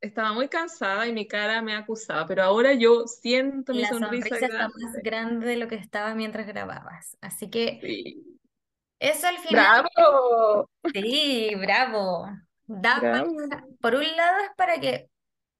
estaba 0.00 0.32
muy 0.32 0.48
cansada 0.48 1.06
y 1.06 1.12
mi 1.12 1.26
cara 1.26 1.62
me 1.62 1.74
acusaba, 1.74 2.26
pero 2.26 2.42
ahora 2.42 2.74
yo 2.74 3.06
siento 3.06 3.72
mi 3.74 3.82
La 3.82 3.88
sonrisa 3.88 4.28
sonrisa 4.28 4.46
está 4.46 4.68
más 4.68 4.72
grande. 4.82 5.02
grande 5.02 5.46
de 5.46 5.56
lo 5.56 5.68
que 5.68 5.74
estaba 5.76 6.14
mientras 6.14 6.46
grababas. 6.46 7.16
Así 7.20 7.50
que 7.50 7.80
Sí. 7.80 8.38
eso 8.98 9.26
al 9.26 9.38
final 9.38 9.82
¡Bravo! 9.94 10.70
Sí, 10.92 11.54
bravo. 11.56 12.26
Da 12.66 13.00
¡Bravo! 13.00 13.36
para, 13.48 13.64
por 13.80 13.94
un 13.94 14.16
lado 14.16 14.38
es 14.44 14.50
para 14.56 14.80
que 14.80 15.08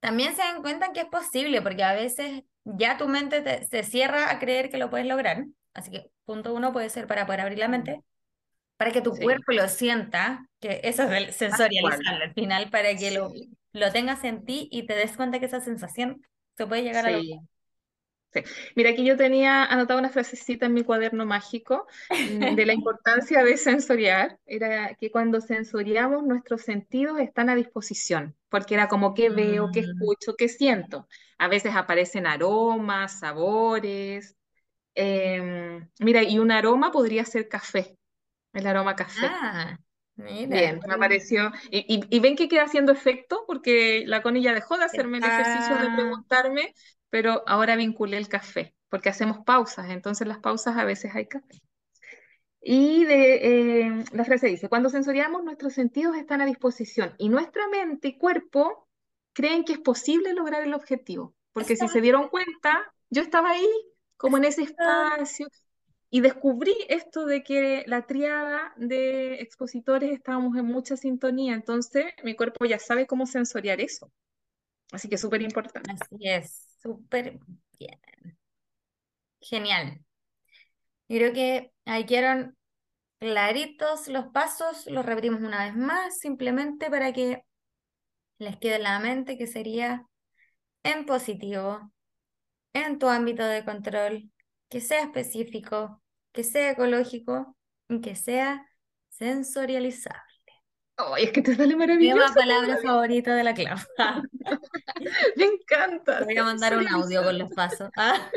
también 0.07 0.36
se 0.36 0.42
den 0.42 0.62
cuenta 0.62 0.92
que 0.92 1.00
es 1.00 1.07
posible, 1.07 1.62
porque 1.62 1.84
a 1.84 1.94
veces 1.94 2.42
ya 2.64 2.96
tu 2.98 3.09
mente 3.09 3.42
te- 3.42 3.64
se 3.66 3.82
cierra 3.84 4.30
a 4.30 4.38
creer 4.38 4.70
que 4.70 4.78
lo 4.78 4.90
puedes 4.90 5.07
lograr. 5.07 5.44
Así 5.74 5.90
que 5.90 6.11
punto 6.24 6.54
uno 6.54 6.72
puede 6.72 6.90
ser 6.90 7.07
para 7.07 7.26
poder 7.26 7.40
abrir 7.42 7.59
la 7.59 7.68
mente, 7.68 8.02
para 8.76 8.92
que 8.92 9.02
tu 9.02 9.18
Sí, 9.18 9.20
cuerpo 9.20 9.52
lo 9.52 9.68
sienta, 9.68 10.48
que 10.61 10.80
eso 10.84 11.04
es 11.04 11.36
sensorializarlo 11.36 12.24
al 12.24 12.34
final, 12.34 12.70
para 12.70 12.98
que 12.98 13.11
lo, 13.12 13.32
Sí, 13.32 13.57
lo 13.72 13.92
tengas 13.92 14.24
en 14.24 14.44
ti 14.46 14.68
y 14.72 14.86
te 14.86 14.94
des 14.94 15.16
cuenta 15.16 15.40
que 15.40 15.46
esa 15.46 15.61
sensación 15.61 16.22
se 16.57 16.66
puede 16.66 16.82
llegar 16.84 17.07
a 17.07 17.12
lograr. 17.12 17.40
Sí. 18.45 18.51
Mira, 18.76 18.91
aquí 18.91 19.05
yo 19.05 19.16
tenía 19.16 19.64
anotada 19.64 19.99
una 20.01 20.11
frasecita 20.11 20.66
en 20.66 20.74
mi 20.74 20.84
cuaderno 20.84 21.26
mágico 21.26 21.87
mm, 22.22 22.55
de 22.55 22.66
la 22.66 22.72
importancia 22.74 23.43
de 23.45 23.57
sensoriar. 23.57 24.39
Era 24.47 24.95
que 24.95 25.11
cuando 25.11 25.41
sensoriamos 25.41 26.24
nuestros 26.24 26.62
sentidos 26.62 27.18
están 27.20 27.51
a 27.51 27.55
disposición, 27.57 28.37
porque 28.49 28.74
era 28.74 28.89
como 28.89 29.14
qué 29.14 29.30
veo, 29.30 29.70
qué 29.70 29.80
Mm. 29.80 29.80
escucho, 29.80 30.34
qué 30.37 30.49
siento. 30.49 31.09
A 31.39 31.49
veces 31.49 31.74
aparecen 31.74 32.26
aromas, 32.26 33.20
sabores. 33.20 34.37
Em, 34.95 35.89
mira, 36.01 36.22
y 36.24 36.39
un 36.41 36.51
aroma 36.53 36.93
podría 36.93 37.24
ser 37.24 37.49
café, 37.49 37.99
el 38.55 38.66
aroma 38.66 38.97
café. 38.97 39.39
Ah, 39.39 39.78
mira. 40.16 40.62
Bien, 40.62 40.80
me 40.87 40.95
apareció. 40.95 41.51
Y, 41.70 41.78
y- 41.93 42.16
y 42.16 42.20
ven 42.20 42.37
que 42.37 42.49
queda 42.49 42.64
haciendo 42.64 42.93
efecto 42.93 43.43
porque 43.49 44.05
la 44.07 44.22
Connie 44.22 44.43
ya 44.43 44.55
dejó 44.55 44.78
de 44.78 44.84
hacerme 44.84 45.18
el 45.18 45.26
ejercicio 45.26 45.76
de 45.78 45.91
preguntarme, 45.91 46.72
pero 47.16 47.42
ahora 47.46 47.76
vinculé 47.76 48.18
el 48.18 48.28
café, 48.28 48.74
porque 48.90 49.08
hacemos 49.08 49.38
pausas, 49.38 49.88
entonces 49.88 50.28
las 50.28 50.36
pausas 50.36 50.76
a 50.76 50.84
veces 50.84 51.14
hay 51.14 51.24
café. 51.24 51.62
Y 52.60 53.06
de, 53.06 53.36
eh, 53.36 54.04
la 54.12 54.26
frase 54.26 54.48
dice, 54.48 54.68
cuando 54.68 54.90
sensoriamos, 54.90 55.42
nuestros 55.42 55.72
sentidos 55.72 56.14
están 56.14 56.42
a 56.42 56.44
disposición 56.44 57.14
y 57.16 57.30
nuestra 57.30 57.68
mente 57.68 58.08
y 58.08 58.18
cuerpo 58.18 58.86
creen 59.32 59.64
que 59.64 59.72
es 59.72 59.78
posible 59.78 60.34
lograr 60.34 60.62
el 60.62 60.74
objetivo, 60.74 61.34
porque 61.54 61.74
si 61.74 61.88
se 61.88 62.02
dieron 62.02 62.28
cuenta, 62.28 62.84
yo 63.08 63.22
estaba 63.22 63.52
ahí, 63.52 63.70
como 64.18 64.36
en 64.36 64.44
ese 64.44 64.64
espacio, 64.64 65.48
y 66.10 66.20
descubrí 66.20 66.76
esto 66.90 67.24
de 67.24 67.42
que 67.42 67.84
la 67.86 68.02
triada 68.02 68.74
de 68.76 69.36
expositores 69.36 70.12
estábamos 70.12 70.54
en 70.58 70.66
mucha 70.66 70.98
sintonía, 70.98 71.54
entonces 71.54 72.12
mi 72.24 72.36
cuerpo 72.36 72.66
ya 72.66 72.78
sabe 72.78 73.06
cómo 73.06 73.24
sensoriar 73.24 73.80
eso. 73.80 74.12
Así 74.92 75.08
que 75.08 75.16
súper 75.16 75.40
importante. 75.40 75.90
Así 75.90 76.16
es, 76.20 76.66
súper 76.87 77.39
bien. 77.78 78.01
Genial. 79.41 80.05
Creo 81.09 81.32
que 81.32 81.72
ahí 81.84 82.07
quedaron 82.07 82.57
claritos 83.18 84.09
los 84.09 84.26
pasos, 84.28 84.87
los 84.87 85.07
repetimos 85.07 85.41
una 85.41 85.64
vez 85.64 85.76
más, 85.76 86.18
simplemente 86.18 86.91
para 86.91 87.12
que 87.12 87.45
les 88.39 88.57
quede 88.59 88.76
en 88.76 88.82
la 88.84 88.99
mente 89.01 89.39
que 89.39 89.47
sería 89.47 90.07
en 90.84 91.07
positivo, 91.07 91.93
en 92.74 92.99
tu 92.99 93.09
ámbito 93.09 93.45
de 93.45 93.64
control, 93.64 94.30
que 94.68 94.80
sea 94.80 95.03
específico, 95.03 96.03
que 96.32 96.45
sea 96.45 96.72
ecológico 96.72 97.57
y 97.89 98.01
que 98.01 98.16
sea 98.16 98.66
sensorializable. 99.09 100.26
¡Ay, 100.97 101.24
es 101.24 101.32
que 101.32 101.42
te 101.42 101.55
sale 101.55 101.76
maravilloso, 101.76 102.32
palabra 102.34 102.78
favorita 102.78 103.34
de 103.34 103.44
la 103.44 103.55
Clau. 103.55 103.76
Me 105.36 105.44
encanta 105.44 106.24
voy 106.24 106.36
a 106.36 106.44
mandar 106.44 106.76
un 106.76 106.88
audio 106.88 107.22
con 107.22 107.38
los 107.38 107.51
pasos. 107.53 107.90
Ah. 107.97 108.30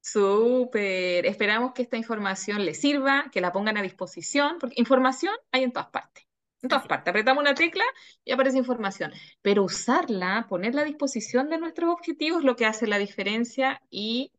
Súper. 0.00 1.26
Esperamos 1.26 1.72
que 1.72 1.82
esta 1.82 1.96
información 1.96 2.64
les 2.64 2.80
sirva, 2.80 3.30
que 3.32 3.40
la 3.40 3.52
pongan 3.52 3.76
a 3.76 3.82
disposición, 3.82 4.58
porque 4.58 4.76
información 4.78 5.34
hay 5.52 5.64
en 5.64 5.72
todas 5.72 5.88
partes. 5.88 6.24
En 6.62 6.68
todas 6.68 6.82
Así. 6.82 6.88
partes. 6.88 7.10
Apretamos 7.10 7.42
una 7.42 7.54
tecla 7.54 7.84
y 8.24 8.32
aparece 8.32 8.58
información. 8.58 9.12
Pero 9.42 9.64
usarla, 9.64 10.46
ponerla 10.48 10.82
a 10.82 10.84
disposición 10.84 11.50
de 11.50 11.58
nuestros 11.58 11.90
objetivos 11.90 12.40
es 12.40 12.44
lo 12.44 12.56
que 12.56 12.66
hace 12.66 12.86
la 12.86 12.98
diferencia 12.98 13.80
y 13.90 14.32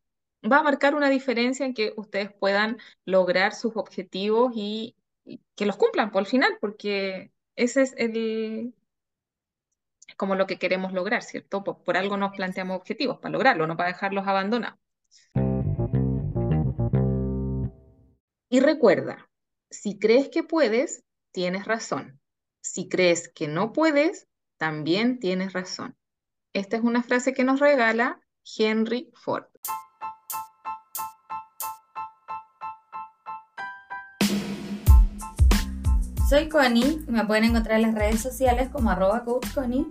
va 0.50 0.58
a 0.58 0.62
marcar 0.62 0.94
una 0.94 1.08
diferencia 1.08 1.66
en 1.66 1.74
que 1.74 1.92
ustedes 1.96 2.32
puedan 2.32 2.78
lograr 3.04 3.54
sus 3.54 3.76
objetivos 3.76 4.52
y 4.54 4.96
que 5.54 5.66
los 5.66 5.76
cumplan 5.76 6.10
por 6.10 6.22
el 6.22 6.26
final, 6.26 6.58
porque 6.60 7.32
ese 7.56 7.82
es 7.82 7.94
el, 7.96 8.74
como 10.16 10.34
lo 10.34 10.46
que 10.46 10.58
queremos 10.58 10.92
lograr, 10.92 11.22
¿cierto? 11.22 11.62
Por, 11.64 11.82
por 11.82 11.96
algo 11.96 12.16
nos 12.16 12.34
planteamos 12.34 12.76
objetivos, 12.76 13.18
para 13.18 13.32
lograrlo, 13.32 13.66
no 13.66 13.76
para 13.76 13.90
dejarlos 13.90 14.26
abandonados. 14.26 14.78
Y 18.52 18.60
recuerda, 18.60 19.30
si 19.70 19.98
crees 19.98 20.28
que 20.28 20.42
puedes, 20.42 21.04
tienes 21.30 21.66
razón. 21.66 22.20
Si 22.60 22.88
crees 22.88 23.28
que 23.28 23.46
no 23.46 23.72
puedes, 23.72 24.28
también 24.58 25.20
tienes 25.20 25.52
razón. 25.52 25.96
Esta 26.52 26.76
es 26.76 26.82
una 26.82 27.02
frase 27.02 27.32
que 27.32 27.44
nos 27.44 27.60
regala 27.60 28.20
Henry 28.58 29.10
Ford. 29.14 29.44
Soy 36.30 36.48
Connie 36.48 37.04
y 37.08 37.10
me 37.10 37.24
pueden 37.24 37.42
encontrar 37.42 37.80
en 37.80 37.82
las 37.82 37.96
redes 37.96 38.20
sociales 38.20 38.68
como 38.68 38.88
arroba 38.88 39.24
coach 39.24 39.52
Connie. 39.52 39.84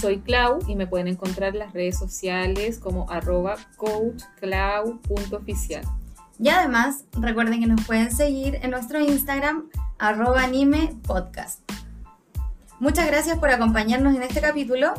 Soy 0.00 0.20
Clau 0.20 0.60
y 0.66 0.76
me 0.76 0.86
pueden 0.86 1.08
encontrar 1.08 1.52
en 1.52 1.58
las 1.58 1.74
redes 1.74 1.98
sociales 1.98 2.78
como 2.78 3.10
arroba 3.10 3.56
coachclau.oficial. 3.76 5.84
Y 6.38 6.48
además, 6.48 7.04
recuerden 7.20 7.60
que 7.60 7.66
nos 7.66 7.84
pueden 7.84 8.10
seguir 8.10 8.60
en 8.62 8.70
nuestro 8.70 8.98
Instagram, 8.98 9.68
arroba 9.98 10.42
anime 10.42 10.96
podcast. 11.06 11.60
Muchas 12.80 13.06
gracias 13.06 13.38
por 13.38 13.50
acompañarnos 13.50 14.16
en 14.16 14.22
este 14.22 14.40
capítulo. 14.40 14.94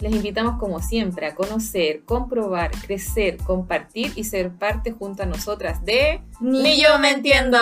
Les 0.00 0.14
invitamos 0.14 0.58
como 0.58 0.82
siempre 0.82 1.28
a 1.28 1.34
conocer, 1.34 2.04
comprobar, 2.04 2.72
crecer, 2.72 3.38
compartir 3.38 4.12
y 4.16 4.24
ser 4.24 4.52
parte 4.52 4.92
junto 4.92 5.22
a 5.22 5.26
nosotras 5.26 5.82
de 5.82 6.20
Ni 6.40 6.78
yo 6.78 6.98
me 6.98 7.12
entiendo. 7.12 7.58